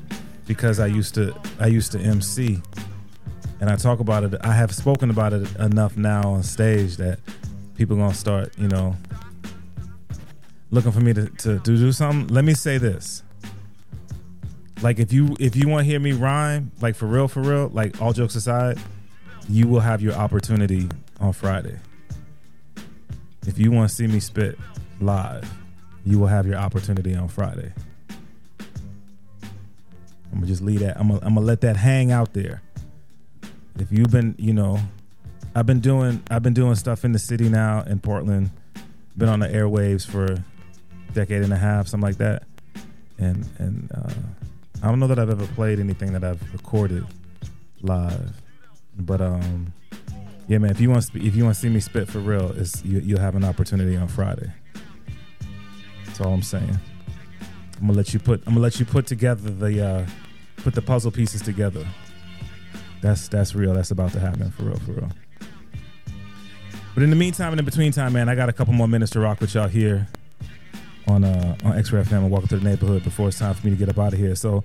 [0.47, 2.59] because I used to I used to MC,
[3.59, 4.35] and I talk about it.
[4.41, 7.19] I have spoken about it enough now on stage that
[7.75, 8.95] people gonna start, you know,
[10.71, 12.33] looking for me to, to, to do something.
[12.33, 13.23] Let me say this.
[14.81, 17.69] Like if you if you want to hear me rhyme, like for real, for real,
[17.73, 18.79] like all jokes aside,
[19.49, 20.87] you will have your opportunity
[21.19, 21.77] on Friday.
[23.45, 24.57] If you want to see me spit
[25.01, 25.49] live,
[26.05, 27.73] you will have your opportunity on Friday.
[30.31, 30.97] I'm gonna just leave that.
[30.97, 32.61] I'm gonna, I'm gonna let that hang out there.
[33.81, 34.79] If you've been, you know,
[35.55, 38.51] I've been doing I've been doing stuff in the city now in Portland.
[39.17, 40.43] Been on the airwaves for a
[41.13, 42.43] decade and a half, something like that.
[43.17, 44.13] And and uh,
[44.83, 47.05] I don't know that I've ever played anything that I've recorded
[47.81, 48.41] live.
[48.97, 49.73] But um,
[50.47, 50.71] yeah, man.
[50.71, 53.19] If you want if you want to see me spit for real, it's you, you'll
[53.19, 54.51] have an opportunity on Friday.
[56.05, 56.79] That's all I'm saying.
[57.79, 60.05] I'm gonna let you put I'm gonna let you put together the uh,
[60.57, 61.85] put the puzzle pieces together.
[63.01, 63.73] That's that's real.
[63.73, 65.09] That's about to happen for real, for real.
[66.93, 69.11] But in the meantime and in between time, man, I got a couple more minutes
[69.13, 70.07] to rock with y'all here
[71.07, 73.71] on uh on X-Ray FM and welcome to the neighborhood before it's time for me
[73.71, 74.35] to get up out of here.
[74.35, 74.63] So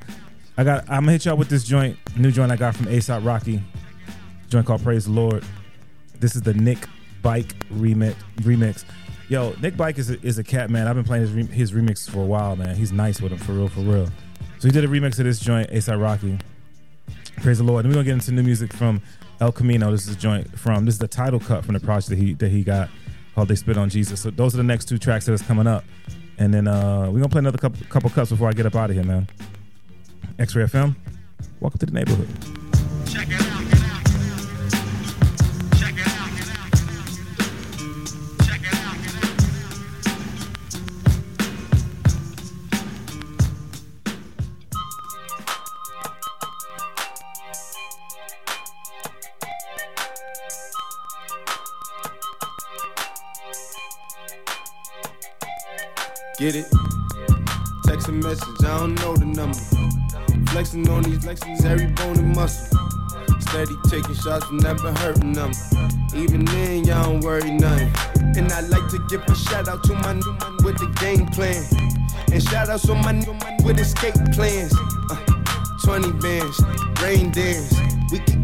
[0.56, 3.24] I got I'm gonna hit y'all with this joint, new joint I got from ASAP
[3.24, 3.62] Rocky.
[4.48, 5.44] Joint called Praise the Lord.
[6.18, 6.88] This is the Nick
[7.22, 8.84] Bike remix remix.
[9.28, 10.86] Yo, Nick Bike is a, is a cat man.
[10.86, 12.74] I've been playing his re- his remix for a while, man.
[12.74, 14.06] He's nice with him for real, for real.
[14.58, 16.38] So he did a remix of this joint, ASAP Rocky.
[17.42, 17.84] Praise the Lord.
[17.84, 19.02] And we're gonna get into new music from
[19.40, 19.90] Elcamino.
[19.90, 22.34] This is a joint from this is the title cut from the project that he
[22.34, 22.88] that he got
[23.34, 24.20] called They Spit on Jesus.
[24.20, 25.84] So those are the next two tracks that is coming up.
[26.38, 28.90] And then uh we're gonna play another couple couple cuts before I get up out
[28.90, 29.28] of here, man.
[30.38, 30.96] X-Ray FM.
[31.60, 32.63] Welcome to the neighborhood.
[58.14, 59.58] Message, I don't know the number.
[60.50, 62.78] Flexing on these flexing every bone and muscle.
[63.40, 65.52] Steady taking shots, never hurting them.
[66.14, 67.92] Even then, y'all don't worry nothing.
[68.36, 71.26] And I like to give a shout out to my new man with the game
[71.26, 71.62] plan.
[72.32, 74.74] And shout outs to my new man with escape plans.
[75.10, 75.16] Uh,
[75.84, 76.60] 20 bands,
[77.02, 77.74] rain dance.
[78.10, 78.43] We can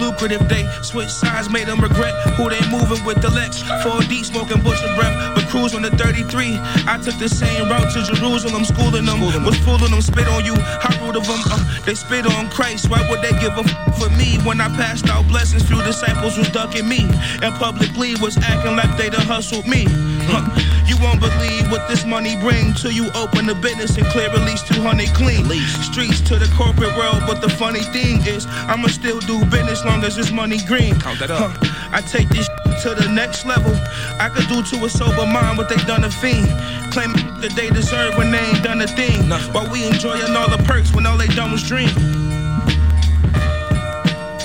[0.00, 0.48] Lucrative.
[0.48, 3.62] They switch sides, made them regret who they moving with the Lex.
[3.84, 6.54] Four deep smoking bush and breath, cruise on the 33.
[6.86, 9.20] I took the same route to Jerusalem, schooling them.
[9.44, 10.54] Was fooling them, spit on you.
[10.54, 11.40] How rude of them?
[11.50, 12.88] Uh, they spit on Christ.
[12.88, 15.66] Why would they give a f- for me when I passed out blessings?
[15.66, 17.02] Few disciples was ducking me,
[17.42, 19.84] and publicly was acting like they done hustled me.
[20.30, 20.46] Huh.
[20.86, 24.46] You won't believe what this money bring till you open the business and clear at
[24.46, 25.44] least 200 clean.
[25.82, 30.04] Streets to the corporate world, but the funny thing is, I'ma still do business long
[30.04, 30.98] as this money green.
[31.00, 31.50] Count that up.
[31.92, 32.48] I take this
[32.82, 33.74] to the next level.
[34.18, 36.48] I could do to a sober mind find what they done to fiend.
[36.92, 39.28] Claim that they deserve when they ain't done a thing.
[39.28, 39.52] Nothing.
[39.54, 41.88] While we enjoying all the perks when all they done was dream.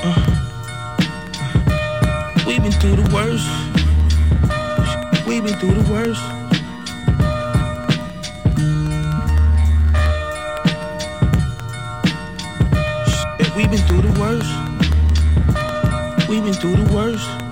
[0.07, 0.15] Uh,
[2.47, 3.47] we been through the worst.
[5.27, 6.23] We been through the worst.
[13.55, 14.51] We've been through the worst.
[16.29, 17.44] We've been through the worst.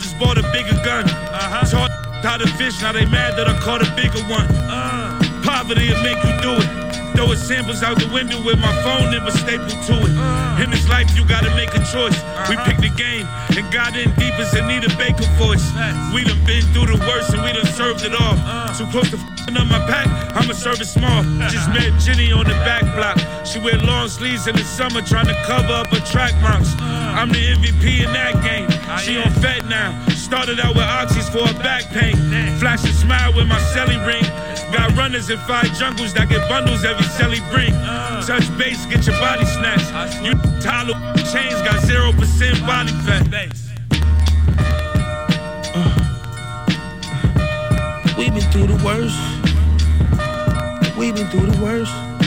[0.00, 1.04] Just bought a bigger gun.
[1.04, 1.66] Uh-huh.
[1.66, 1.90] Taught
[2.24, 4.46] how to fish, now they mad that I caught a bigger one.
[4.68, 5.18] Uh.
[5.44, 6.79] Poverty will make you do it.
[7.20, 10.16] Throwing samples out the window with my phone never stapled to it.
[10.16, 10.64] Uh-huh.
[10.64, 12.16] In this life, you gotta make a choice.
[12.48, 12.64] We uh-huh.
[12.64, 15.68] picked the game and got in deep as Anita Baker voice.
[16.16, 18.40] We done been through the worst and we done served it all.
[18.40, 18.72] Uh-huh.
[18.72, 21.20] Too close to f***ing up my pack, I'ma serve it small.
[21.52, 23.20] Just met Jenny on the back block.
[23.44, 26.72] She wear long sleeves in the summer trying to cover up her track marks.
[26.80, 28.64] I'm the MVP in that game.
[28.88, 29.92] Ah, she on fat now.
[30.30, 32.14] Started out with oxys for her back pain.
[32.60, 34.22] Flash a smile with my celly ring.
[34.72, 37.72] Got runners in five jungles that get bundles every celly bring.
[38.28, 39.90] Touch base, get your body snatched.
[40.22, 40.94] You Tyler
[41.32, 43.26] chains got zero percent body fat.
[48.16, 49.18] We been through the worst.
[50.96, 52.19] We been through the worst.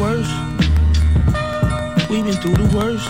[0.00, 0.30] Worst.
[2.08, 3.08] We been through the worst.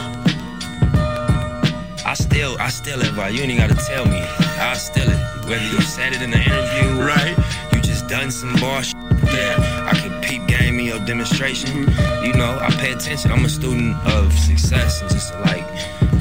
[2.04, 4.20] I still, I still it, but you ain't gotta tell me.
[4.58, 5.46] I still it.
[5.46, 7.36] Whether you said it in the interview, right?
[7.72, 8.92] You just done some boss.
[9.32, 11.70] Yeah, I can peep game in your demonstration.
[11.70, 12.24] Mm-hmm.
[12.26, 13.30] You know, I pay attention.
[13.30, 15.64] I'm a student of success and just like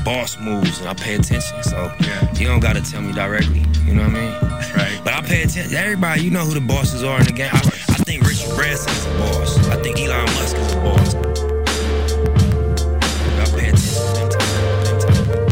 [0.03, 1.63] boss moves, and I pay attention.
[1.63, 1.91] So
[2.35, 3.65] you don't gotta tell me directly.
[3.85, 4.33] You know what I mean?
[4.75, 5.01] Right.
[5.03, 5.75] But I pay attention.
[5.75, 7.49] Everybody, you know who the bosses are in the game.
[7.51, 9.69] I think Richard Branson's a boss.
[9.69, 11.13] I think Elon Musk is a boss.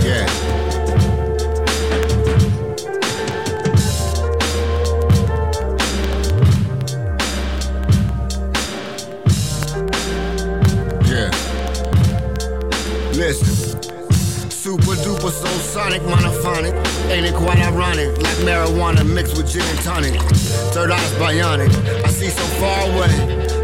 [0.04, 0.26] Yeah.
[11.06, 11.30] Yeah.
[13.14, 13.82] Listen.
[14.50, 16.97] Super duper so sonic, monophonic.
[17.10, 18.10] Ain't it quite ironic?
[18.18, 20.20] Like marijuana mixed with gin and tonic.
[20.74, 21.72] Third eye's bionic.
[22.04, 23.10] I see so far away.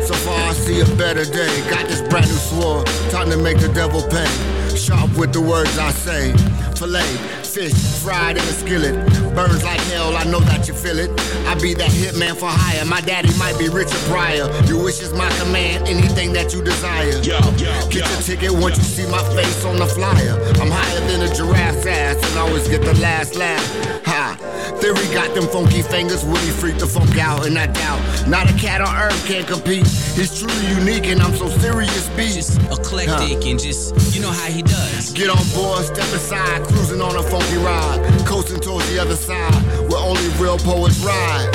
[0.01, 1.51] So far I see a better day.
[1.69, 2.87] Got this brand new sword.
[3.09, 4.29] Time to make the devil pay.
[4.75, 6.31] Sharp with the words I say.
[6.75, 8.95] Filet, fish, fried in a skillet.
[9.35, 11.11] Burns like hell, I know that you feel it.
[11.45, 12.83] I be that hitman for hire.
[12.85, 14.49] My daddy might be Richard Pryor.
[14.65, 17.21] Your wish is my command, anything that you desire.
[17.21, 20.33] Yo, yo, Get your ticket once you see my face on the flyer.
[20.61, 23.63] I'm higher than a giraffe's ass and always get the last laugh.
[24.05, 24.35] Ha!
[24.81, 28.27] Theory got them funky fingers, Woody freak the funk out, and I doubt.
[28.27, 29.85] Not a cat on earth can compete.
[30.17, 32.35] He's truly unique, and I'm so serious, beast.
[32.35, 34.82] Just eclectic and just, you know how he does.
[35.11, 39.53] Get on board, step aside, cruising on a funky ride, coasting towards the other side,
[39.87, 41.53] where only real poets ride.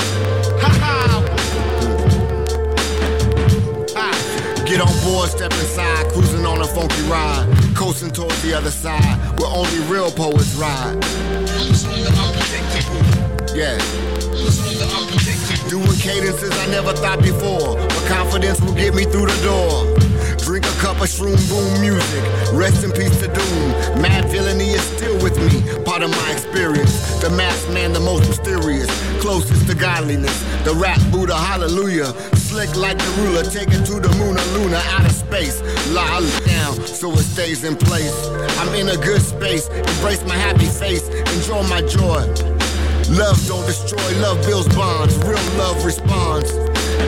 [0.61, 1.25] Ha ha!
[3.97, 4.65] Ha.
[4.65, 9.41] Get on board, step inside, cruising on a funky ride, coasting towards the other side,
[9.41, 11.03] where only real poets ride.
[13.57, 13.79] Yeah.
[15.69, 20.08] Doing cadences I never thought before, but confidence will get me through the door.
[20.49, 22.25] Drink a cup of shroom boom music.
[22.55, 24.01] Rest in peace to Doom.
[24.01, 27.21] Mad villainy is still with me, part of my experience.
[27.21, 28.89] The masked man, the most mysterious,
[29.21, 30.41] closest to godliness.
[30.65, 32.15] The rap Buddha, hallelujah.
[32.37, 35.61] Slick like the ruler, take it to the moon or Luna, out of space.
[35.93, 38.17] Lie down so it stays in place.
[38.57, 41.07] I'm in a good space, embrace my happy face,
[41.37, 42.58] enjoy my joy.
[43.11, 45.17] Love don't destroy, love builds bonds.
[45.25, 46.53] Real love responds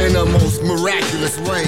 [0.01, 1.65] in the most miraculous way.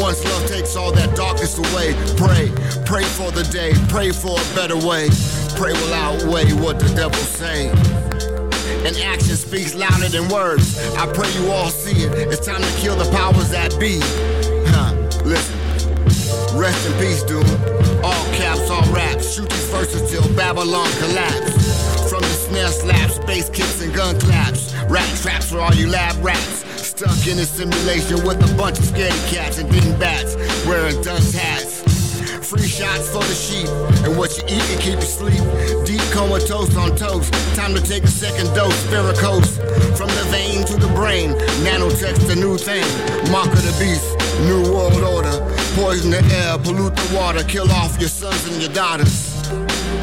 [0.00, 2.50] Once love takes all that darkness away, pray,
[2.84, 5.08] pray for the day, pray for a better way.
[5.54, 7.70] Pray will outweigh what the devil say.
[8.84, 10.78] And action speaks louder than words.
[10.96, 12.12] I pray you all see it.
[12.28, 14.00] It's time to kill the powers that be.
[14.70, 14.94] Huh,
[15.24, 15.56] listen.
[16.58, 17.44] Rest in peace, Doom.
[18.02, 19.34] All caps, all raps.
[19.34, 21.55] Shoot these verses till Babylon collapse.
[22.56, 24.72] Snare slaps, bass kicks, and gun claps.
[24.88, 26.64] Rat traps for all you lab rats.
[26.80, 31.82] Stuck in a simulation with a bunch of scaredy cats and dingbats wearing dunce hats.
[32.48, 33.68] Free shots for the sheep,
[34.06, 35.44] and what you eat can keep you sleep.
[35.84, 37.30] Deep comatose on toast.
[37.54, 38.72] Time to take a second dose.
[38.84, 39.58] Varicose
[39.98, 41.32] from the vein to the brain.
[41.60, 42.88] Nanotech's the new thing.
[43.30, 44.16] Mark of the beast.
[44.48, 45.44] New world order.
[45.76, 49.36] Poison the air, pollute the water, kill off your sons and your daughters.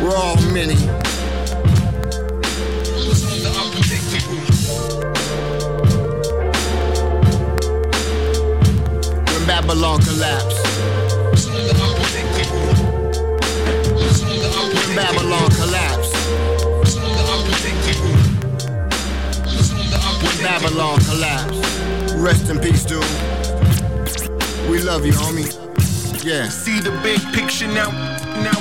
[0.04, 0.78] We're all many.
[9.66, 10.56] Babylon collapse.
[14.76, 16.14] When Babylon collapsed.
[20.22, 22.16] When Babylon collapsed.
[22.18, 23.02] Rest in peace, dude.
[24.70, 25.48] We love you, homie.
[26.26, 26.50] Yeah.
[26.50, 27.90] See the big picture now,
[28.44, 28.60] now,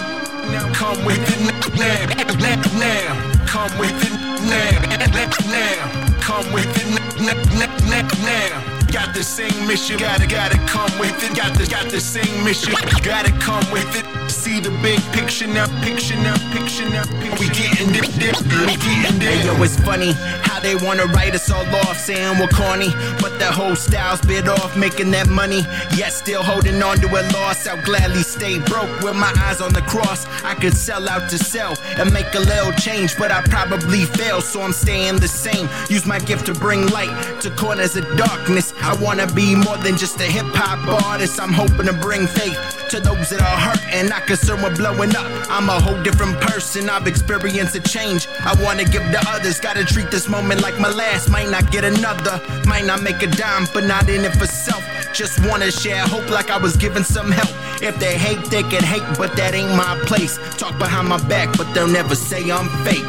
[0.53, 0.73] now.
[0.73, 1.41] Come with it
[1.75, 1.99] now,
[2.39, 3.47] now, now.
[3.47, 4.13] Come with it
[4.47, 4.71] now,
[5.11, 6.21] now, now.
[6.21, 6.87] Come with it
[7.21, 8.72] now, now, now, now.
[8.93, 11.35] Got the same mission, gotta, gotta come with it.
[11.35, 14.05] Got the, got the same mission, gotta come with it.
[14.31, 17.05] See the big picture now, picture now, picture now.
[17.21, 17.41] Picture.
[17.41, 18.37] We getting dip, dip,
[18.67, 19.33] we getting dip.
[19.33, 20.13] Hey, yo, it's funny
[20.45, 22.91] how they wanna write us all off, saying we're corny.
[23.21, 25.63] But that whole style's bit off, making that money.
[25.97, 27.67] Yet still holding on to a loss.
[27.67, 30.27] I'll gladly stay broke with my eyes on the cross.
[30.45, 34.41] I could sell out to sell and make a little change, but I probably fail,
[34.41, 35.69] so I'm staying the same.
[35.89, 38.75] Use my gift to bring light to corners of darkness.
[38.83, 41.41] I wanna be more than just a hip hop artist.
[41.41, 42.59] I'm hoping to bring faith
[42.91, 45.27] to those that are hurt and not concerned with blowing up.
[45.49, 46.91] I'm a whole different person.
[46.91, 48.27] I've experienced a change.
[48.41, 49.61] I wanna give to others.
[49.61, 51.31] Gotta treat this moment like my last.
[51.31, 52.41] Might not get another.
[52.67, 54.83] Might not make a dime, but not in it for self.
[55.15, 57.51] Just wanna share hope like I was given some help.
[57.83, 60.39] If they hate, they can hate, but that ain't my place.
[60.57, 63.07] Talk behind my back, but they'll never say I'm fake.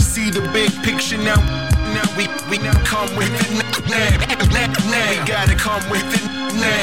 [0.00, 1.40] See the big picture now.
[1.94, 3.61] Now we we come with it
[3.92, 5.10] now, now.
[5.10, 6.24] We gotta come with it
[6.56, 6.82] now,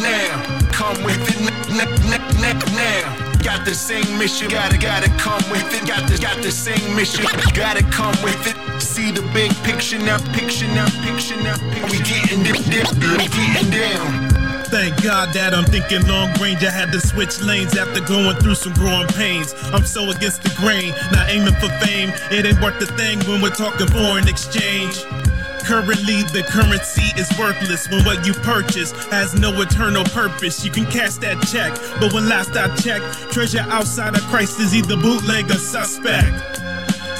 [0.00, 0.72] now.
[0.72, 3.32] Come with it now, now.
[3.42, 5.86] Got the same mission, gotta gotta come with it.
[5.86, 8.56] Got the got the same mission, gotta come with it.
[8.80, 11.56] See the big picture now, picture now, picture now.
[11.74, 11.90] Picture.
[11.90, 12.88] We getting dip, dip,
[13.18, 14.42] we getting down.
[14.72, 16.64] Thank God that I'm thinking long range.
[16.64, 19.54] I had to switch lanes after going through some growing pains.
[19.72, 22.08] I'm so against the grain, not aiming for fame.
[22.30, 25.04] It ain't worth the thing when we're talking foreign exchange.
[25.64, 30.64] Currently, the currency is worthless when what you purchase has no eternal purpose.
[30.64, 34.74] You can cash that check, but when last I checked, treasure outside of Christ is
[34.74, 36.62] either bootleg or suspect.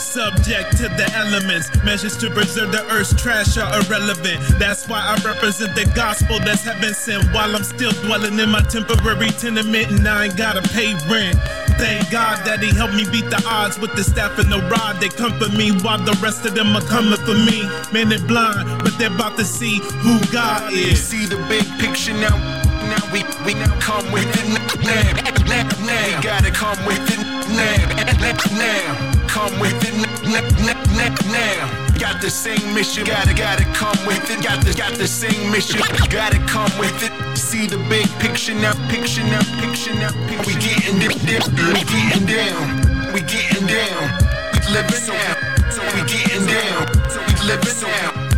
[0.02, 4.42] Subject to the elements, measures to preserve the earth's trash are irrelevant.
[4.58, 8.62] That's why I represent the gospel that's heaven sent while I'm still dwelling in my
[8.62, 11.38] temporary tenement and I ain't gotta pay rent.
[11.78, 15.00] Thank God that He helped me beat the odds with the staff and the rod.
[15.00, 17.62] They comfort me while the rest of them are coming for me.
[17.94, 21.00] Man, they're blind, but they're about to see who God is.
[21.00, 22.36] See the big picture now.
[22.90, 24.46] Now we we now come with it
[24.82, 25.00] now,
[25.46, 26.16] now, now, now.
[26.18, 28.02] We gotta come with it now,
[28.58, 29.26] now.
[29.28, 29.92] Come with it
[31.32, 31.98] now.
[31.98, 34.42] Got the same mission, gotta gotta come with it.
[34.42, 37.12] Got the got the same mission, gotta come with it.
[37.36, 40.12] See the big picture now, picture now, picture now.
[40.28, 40.46] Picture.
[40.46, 44.04] We getting dip, dip, we getting down, we getting down.
[44.52, 45.16] We living so,
[45.70, 47.88] so we getting down, so we living so,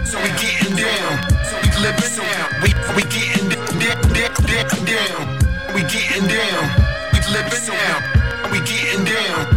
[0.04, 1.12] so we getting down,
[1.48, 2.24] so we living so
[2.62, 3.64] we we getting dip,
[4.14, 5.20] dip, dip, down.
[5.74, 6.64] We getting down,
[7.12, 8.13] we living so
[9.14, 9.53] we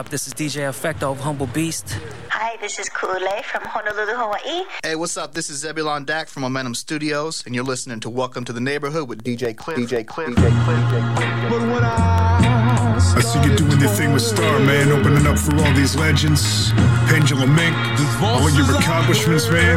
[0.00, 0.08] up?
[0.08, 1.98] This is DJ Efechto of Humble Beast.
[2.30, 4.64] Hi, this is Kule from Honolulu, Hawaii.
[4.82, 5.34] Hey, what's up?
[5.34, 9.10] This is Zebulon Dak from Momentum Studios, and you're listening to Welcome to the Neighborhood
[9.10, 9.76] with DJ Cliff.
[9.76, 10.30] DJ Cliff.
[10.30, 10.80] DJ Cliff.
[10.88, 11.50] DJ Cliff.
[11.50, 15.54] But when I I see you doing your thing with Star, man, opening up for
[15.56, 16.72] all these legends.
[17.12, 17.76] Pendulum Mink,
[18.22, 19.76] all of your accomplishments, man.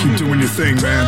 [0.00, 1.04] Keep doing your thing, man.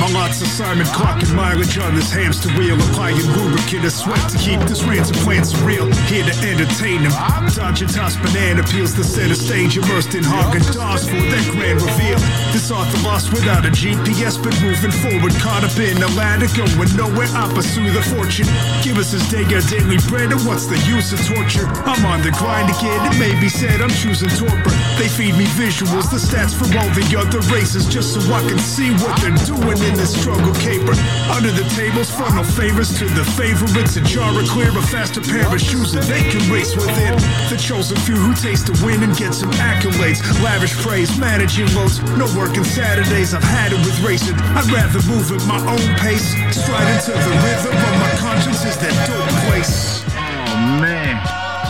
[0.00, 2.74] My lots of Simon clocking mileage on this hamster wheel.
[2.90, 5.86] Applying lubricant and sweat to keep this ransom plants real.
[6.10, 7.14] Here to entertain them.
[7.54, 9.78] Dodging toss banana peels the center stage.
[9.78, 12.18] Immersed in Hagen Dazs for that grand reveal.
[12.50, 15.30] This author lost without a GPS, but moving forward.
[15.38, 17.30] Caught up in a ladder, going nowhere.
[17.38, 18.50] I pursue the fortune.
[18.82, 21.70] Give us this day our daily bread, and what's the use of torture?
[21.86, 22.98] I'm on the grind again.
[23.06, 24.74] It may be said I'm choosing torpor.
[24.98, 28.58] They feed me visuals, the stats from all the other races, just so I can
[28.58, 30.94] see what they're doing in this struggle caper.
[31.30, 33.96] Under the tables, funnel favors to the favorites.
[33.96, 37.14] A jar of clear, a faster pair of shoes that they can race with it.
[37.50, 40.20] The chosen few who taste the win and get some accolades.
[40.42, 42.00] Lavish praise, managing loads.
[42.16, 44.36] No working Saturdays, I've had it with racing.
[44.56, 46.32] I'd rather move at my own pace.
[46.54, 50.02] Stride into the rhythm of my conscience is that dope place.
[50.14, 51.18] Oh man,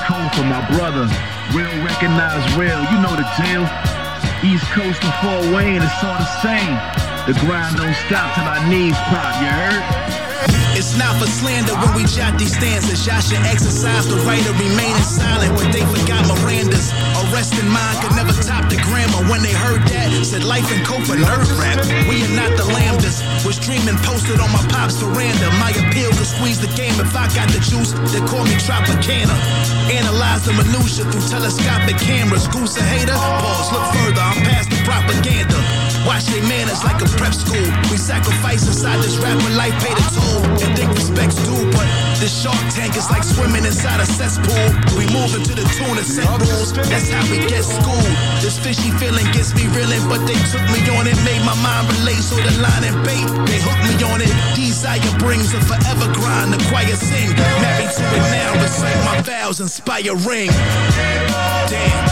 [0.06, 1.09] come for my brother.
[1.56, 3.64] Real recognize real, you know the deal.
[4.44, 7.07] East Coast and Fort Wayne, it's all the same.
[7.28, 10.18] The grind don't stop till our knees pop, you heard?
[10.78, 13.02] It's not for slander when we jot these stanzas.
[13.02, 16.94] Y'all should exercise the right of remaining silent, but they forgot Miranda's.
[17.18, 19.26] Arresting mind could never top the grammar.
[19.26, 21.82] When they heard that, said life and cope for nerd rap.
[22.06, 23.26] We are not the lambdas.
[23.42, 25.50] Was dreaming posted on my pop's veranda.
[25.59, 26.94] My appeal to squeeze the game.
[27.02, 29.34] If I got the juice, they call me Tropicana.
[29.90, 32.46] Analyze the minutia through telescopic cameras.
[32.55, 33.18] Goose a hater?
[33.18, 34.22] Pause, look further.
[34.22, 35.59] I'm past the propaganda.
[36.06, 37.66] Watch they manners like a prep school.
[37.90, 40.68] We sacrifice inside this rap, rapper life, pay the toll.
[40.69, 41.89] And think respect's due, but
[42.20, 44.69] this shark tank is like swimming inside a cesspool.
[45.01, 46.77] We move into the tune and set rules.
[46.77, 48.12] That's how we get schooled.
[48.45, 51.89] This fishy feeling gets me reeling, but they took me on it, made my mind
[51.89, 52.20] relate.
[52.20, 54.28] So the line and bait, they hooked me on it.
[54.53, 56.53] Desire brings a forever grind.
[56.53, 57.32] The choir sing,
[57.65, 58.61] married to it now.
[58.61, 60.53] Recite my vows, inspire ring.
[61.73, 62.07] Damn.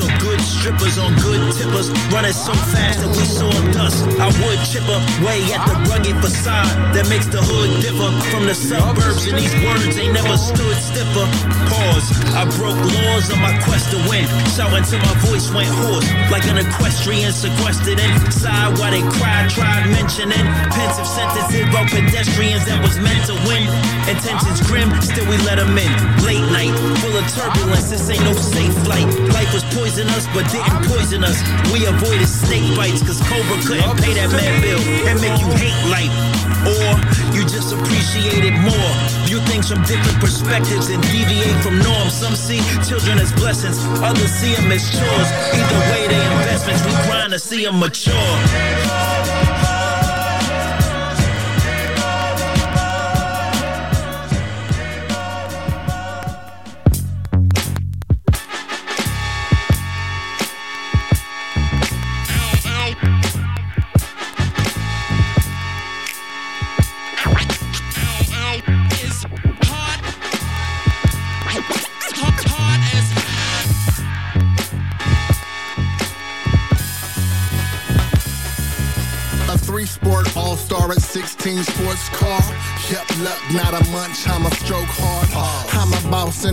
[0.00, 1.90] Or good strippers on good tippers.
[2.12, 4.06] Running so fast that we saw dust.
[4.16, 8.54] I would chipper way at the rugged facade that makes the hood differ from the
[8.54, 9.26] suburbs.
[9.28, 11.26] And these words ain't never stood stiffer.
[11.68, 12.08] Pause.
[12.32, 14.24] I broke laws on my quest to win.
[14.54, 16.06] Shouting till my voice went hoarse.
[16.32, 20.46] Like an equestrian sequestered inside while they cried, tried mentioning.
[20.72, 23.68] Pensive sentences about pedestrians that was meant to win.
[24.08, 25.92] Intentions grim, still we let them in.
[26.24, 27.90] Late night, full of turbulence.
[27.90, 29.06] This ain't no safe flight.
[29.36, 31.42] Life was poisonous, but didn't poison us.
[31.74, 34.78] We avoided snake bites, cause Cobra couldn't pay that mad bill
[35.10, 36.14] and make you hate life.
[36.62, 36.94] Or
[37.34, 38.92] you just appreciate it more.
[39.26, 42.14] View things from different perspectives and deviate from norms.
[42.14, 45.28] Some see children as blessings, others see them as chores.
[45.50, 49.01] Either way, they investments, we grind to see them mature.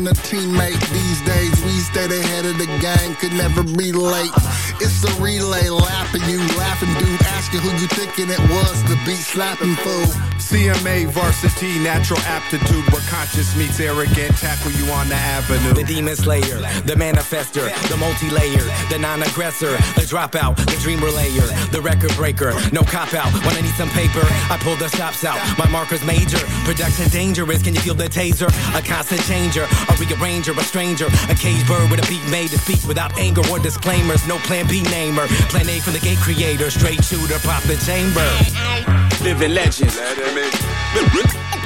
[0.07, 1.63] A teammate these days.
[1.63, 4.31] We stay ahead of the game, could never be late.
[4.79, 9.17] It's a relay lapping you, laughing dude, asking who you thinking it was, the beat
[9.17, 10.28] slapping fool.
[10.49, 15.75] CMA varsity, natural aptitude where conscious meets arrogant, tackle you on the avenue.
[15.75, 16.57] The demon slayer,
[16.89, 22.81] the manifester, the multi-layer, the non-aggressor, the dropout, the dream relayer, the record breaker, no
[22.81, 23.31] cop out.
[23.45, 25.37] When I need some paper, I pull the stops out.
[25.59, 27.61] My marker's major, production dangerous.
[27.61, 28.49] Can you feel the taser?
[28.73, 32.57] A constant changer, a rearranger, a stranger, a cage bird with a beat made to
[32.57, 34.25] speak without anger or disclaimers.
[34.25, 38.98] No plan B namer, plan A from the game creator, straight shooter, pop the chamber.
[39.21, 39.91] Living legend.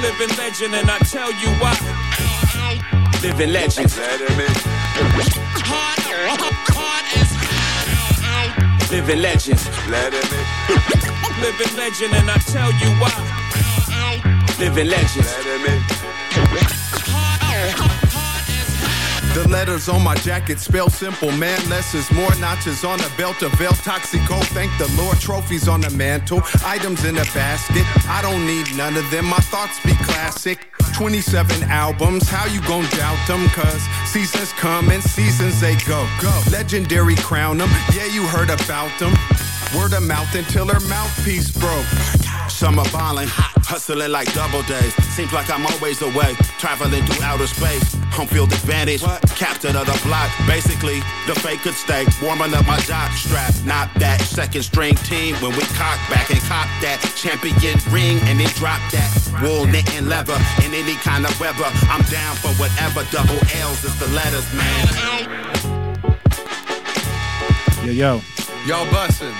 [0.02, 1.74] Living legend, and I tell you why.
[3.22, 3.90] Living legend.
[5.62, 6.00] Hard,
[6.74, 7.30] hard as
[8.90, 9.60] Living legend.
[11.40, 13.12] Living legend, and I tell you why.
[14.58, 16.83] Living legend.
[19.34, 21.58] The letters on my jacket spell simple, man.
[21.68, 24.40] Less is more notches on the belt of veil toxico.
[24.54, 27.84] Thank the Lord, trophies on the mantle, items in a basket.
[28.08, 29.24] I don't need none of them.
[29.26, 30.68] My thoughts be classic.
[30.94, 33.48] 27 albums, how you gon' doubt them?
[33.48, 36.06] Cause seasons come and seasons they go.
[36.22, 36.30] Go.
[36.52, 39.12] Legendary crown them, yeah, you heard about them.
[39.76, 41.86] Word of mouth until her mouthpiece broke.
[42.48, 43.28] Summer ballin',
[43.64, 44.94] hustling like double days.
[45.14, 47.96] Seems like I'm always away, traveling through outer space.
[48.14, 49.02] Home field advantage,
[49.34, 50.30] captain of the block.
[50.46, 53.52] Basically, the fake could stay warming up my jock strap.
[53.64, 58.38] Not that second string team when we cock back and cop that champion ring and
[58.38, 59.10] then drop that
[59.42, 61.66] wool, knit, and leather in any kind of weather.
[61.90, 63.02] I'm down for whatever.
[63.10, 64.84] Double L's is the letters, man.
[67.84, 68.20] Yo, yo.
[68.66, 69.34] Y'all bussin'.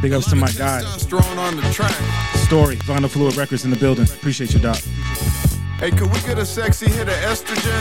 [0.00, 0.80] Big ups to my guy.
[0.98, 2.29] Thrown on the track.
[2.50, 4.06] Story, Vinyl Fluid Records in the building.
[4.06, 4.74] Appreciate you, Doc.
[5.78, 7.78] Hey, could we get a sexy hit of estrogen?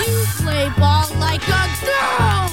[0.00, 2.48] You play ball like a girl.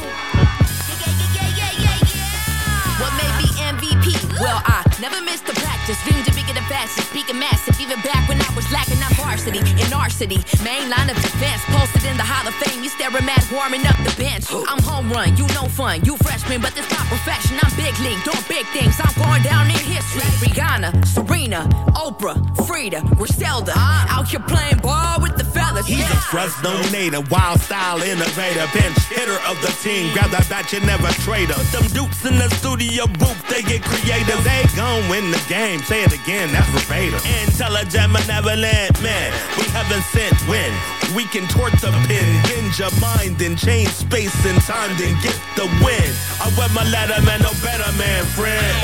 [2.99, 4.37] What may be MVP?
[4.37, 5.95] Well, I never missed the practice.
[6.03, 6.21] Dream
[6.69, 7.79] to be get a advancing, speaking massive.
[7.79, 10.37] Even back when I was lacking, I'm varsity in our city.
[10.63, 12.83] Main line of defense, posted in the Hall of Fame.
[12.83, 14.45] You staring mad, warming up the bench.
[14.51, 16.03] I'm home run, you know fun.
[16.05, 17.57] You freshman, but this my profession.
[17.61, 18.99] I'm big league, doing big things.
[18.99, 20.25] I'm going down in history.
[20.41, 22.37] Rihanna, Serena, Oprah,
[22.67, 23.73] Frida, Griselda.
[23.75, 24.19] Ah.
[24.19, 25.85] Out here playing ball with the fellas.
[25.85, 30.13] He's a Fresno native, wild style innovator, pinch hitter of the team.
[30.13, 31.61] Grab that bat, you never trade her.
[31.73, 34.39] Them dupes in the studio booth, they get creative.
[34.43, 35.81] They gon' win the game.
[35.83, 37.19] Say it again, that's verbatim.
[37.47, 39.29] Intelligent, benevolent man.
[39.57, 40.71] We haven't sent when
[41.15, 45.37] we can tort the pin, bend your mind and change space and time, then get
[45.55, 46.09] the win.
[46.41, 48.75] I wear my letter, man, no better man, friend.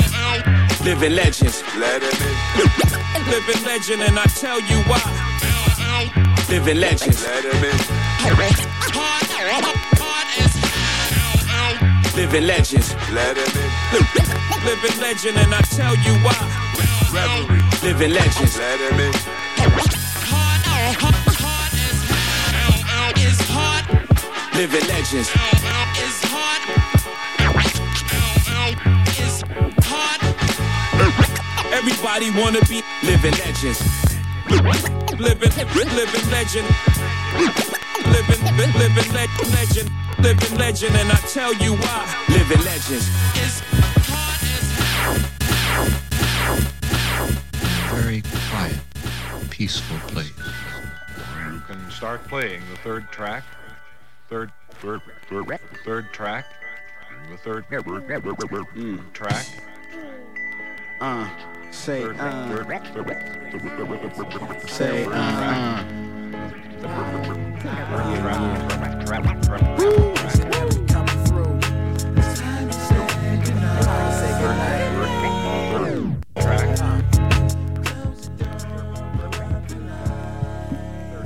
[0.84, 1.62] Living legends.
[1.78, 3.30] Let him in.
[3.30, 5.31] Living legend, and I tell you why.
[6.52, 7.24] Living legends.
[12.14, 12.94] Living legends.
[14.62, 16.36] Living legend, and I tell you why.
[17.82, 18.58] Living legends.
[24.54, 25.30] Living legends.
[31.72, 34.01] Everybody wanna be living legends.
[34.52, 35.50] Living,
[35.96, 36.68] living legend.
[38.04, 38.42] Living,
[38.76, 39.90] living le- legend.
[40.18, 42.24] Living legend, and I tell you why.
[42.28, 43.08] Living legends.
[47.90, 48.78] Very quiet,
[49.48, 50.30] peaceful place.
[51.50, 53.44] You can start playing the third track.
[54.28, 54.52] Third,
[54.82, 55.00] third,
[55.30, 56.44] third, third track.
[57.30, 57.64] The third
[59.14, 59.46] track.
[61.00, 61.28] Uh,
[61.72, 65.84] say, Third, uh, third, third, say, uh,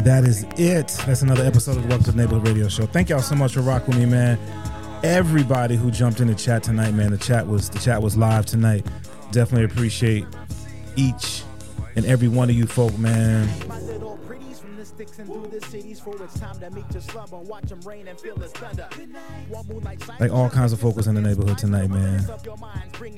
[0.05, 0.87] That is it.
[1.05, 2.87] That's another episode of the Welcome to the Neighborhood Radio Show.
[2.87, 4.39] Thank y'all so much for rocking with me, man.
[5.03, 7.11] Everybody who jumped in the chat tonight, man.
[7.11, 8.87] The chat was the chat was live tonight.
[9.37, 10.25] Definitely appreciate
[10.97, 11.43] each
[11.95, 13.47] and every one of you folk, man.
[20.19, 22.25] Like all kinds of folks in the neighborhood tonight, man.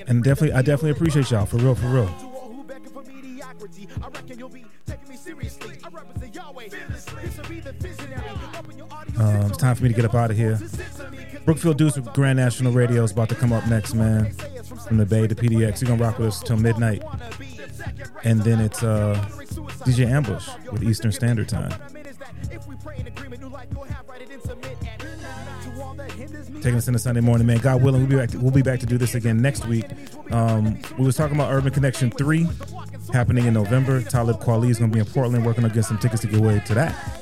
[0.09, 2.09] And definitely, I definitely appreciate y'all for real, for real.
[9.19, 10.59] Um, it's time for me to get up out of here.
[11.45, 14.35] Brookfield Dudes with Grand National Radio is about to come up next, man.
[14.89, 15.83] From the Bay to PDX.
[15.83, 17.03] You're gonna rock with us till midnight.
[18.25, 19.23] And then it's uh,
[19.85, 21.73] DJ Ambush with Eastern Standard Time.
[26.63, 27.59] Taking us into Sunday morning, man.
[27.59, 28.31] God willing, we'll be back.
[28.31, 29.85] To, we'll be back to do this again next week.
[30.31, 32.49] Um, we was talking about Urban Connection three
[33.13, 34.03] happening in November.
[34.03, 36.61] Talib Kweli is to be in Portland working on getting some tickets to get away
[36.67, 37.18] to that.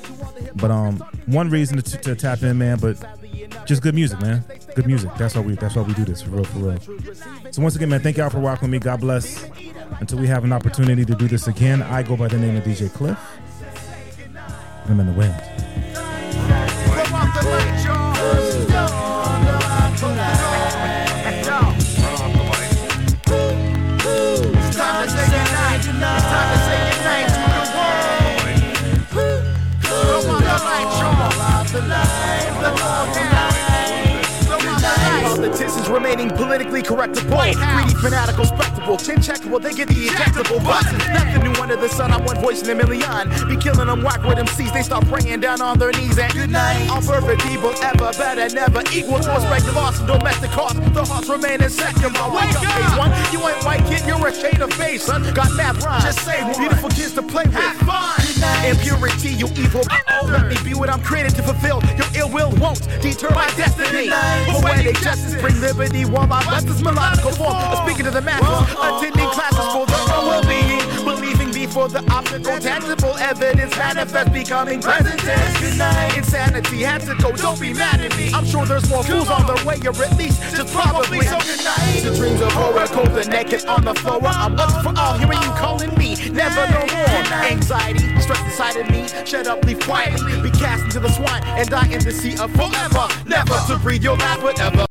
[0.55, 2.77] But um, one reason to, to tap in, man.
[2.79, 2.97] But
[3.65, 4.43] just good music, man.
[4.75, 5.11] Good music.
[5.17, 5.55] That's why we.
[5.55, 6.79] That's why we do this for real, for real.
[7.51, 8.79] So once again, man, thank y'all for rocking with me.
[8.79, 9.47] God bless.
[9.99, 12.63] Until we have an opportunity to do this again, I go by the name of
[12.63, 13.17] DJ Cliff.
[14.85, 15.33] I'm in the wind.
[35.89, 37.39] Remaining politically correctable.
[37.53, 38.97] Greedy, fanatical, spectacle.
[38.97, 40.63] Chin checkable, they get the injectable.
[40.63, 40.83] But
[41.13, 42.11] nothing new under the sun.
[42.11, 43.29] I'm one voice in a million.
[43.47, 44.73] Be killing them whack with MCs.
[44.73, 46.17] They start praying down on their knees.
[46.17, 46.89] And good night.
[46.89, 50.75] All perfect people, ever better, never equal us regular loss and domestic cost.
[50.93, 52.13] The hearts remain in second.
[52.13, 53.11] But wake up, phase one.
[53.31, 55.23] You ain't white kid, you're a shade of face, son.
[55.33, 56.03] Got that rhymes.
[56.03, 56.57] Just say one.
[56.57, 57.55] Beautiful kids to play with.
[57.55, 58.27] Have fun.
[58.65, 59.83] Impurity, you evil.
[60.25, 61.81] Let me be what I'm created to fulfill.
[61.95, 64.09] Your ill will won't deter my destiny.
[64.51, 67.55] Poetic justice bring liberty while my best is melodical form.
[67.85, 71.05] Speaking to the masses, attending classes for the well-being.
[71.05, 75.59] Believing before the optical, tangible evidence manifest, becoming present tense.
[75.59, 76.17] Good.
[76.17, 77.31] Insanity had to go.
[77.31, 78.31] Don't be mad at me.
[78.33, 81.21] I'm sure there's more fools on their way, or at least just probably.
[81.21, 82.01] So good night.
[82.03, 84.19] The dreams of horror, cold and naked on the floor.
[84.23, 86.15] I'm looking for all, hearing you calling me.
[86.31, 87.17] Never no more.
[87.45, 89.07] Anxiety, stress inside of me.
[89.25, 90.41] Shut up, leave quietly.
[90.41, 93.07] Be cast into the swine and die in the sea of forever.
[93.25, 94.86] Never to breathe your last, but ever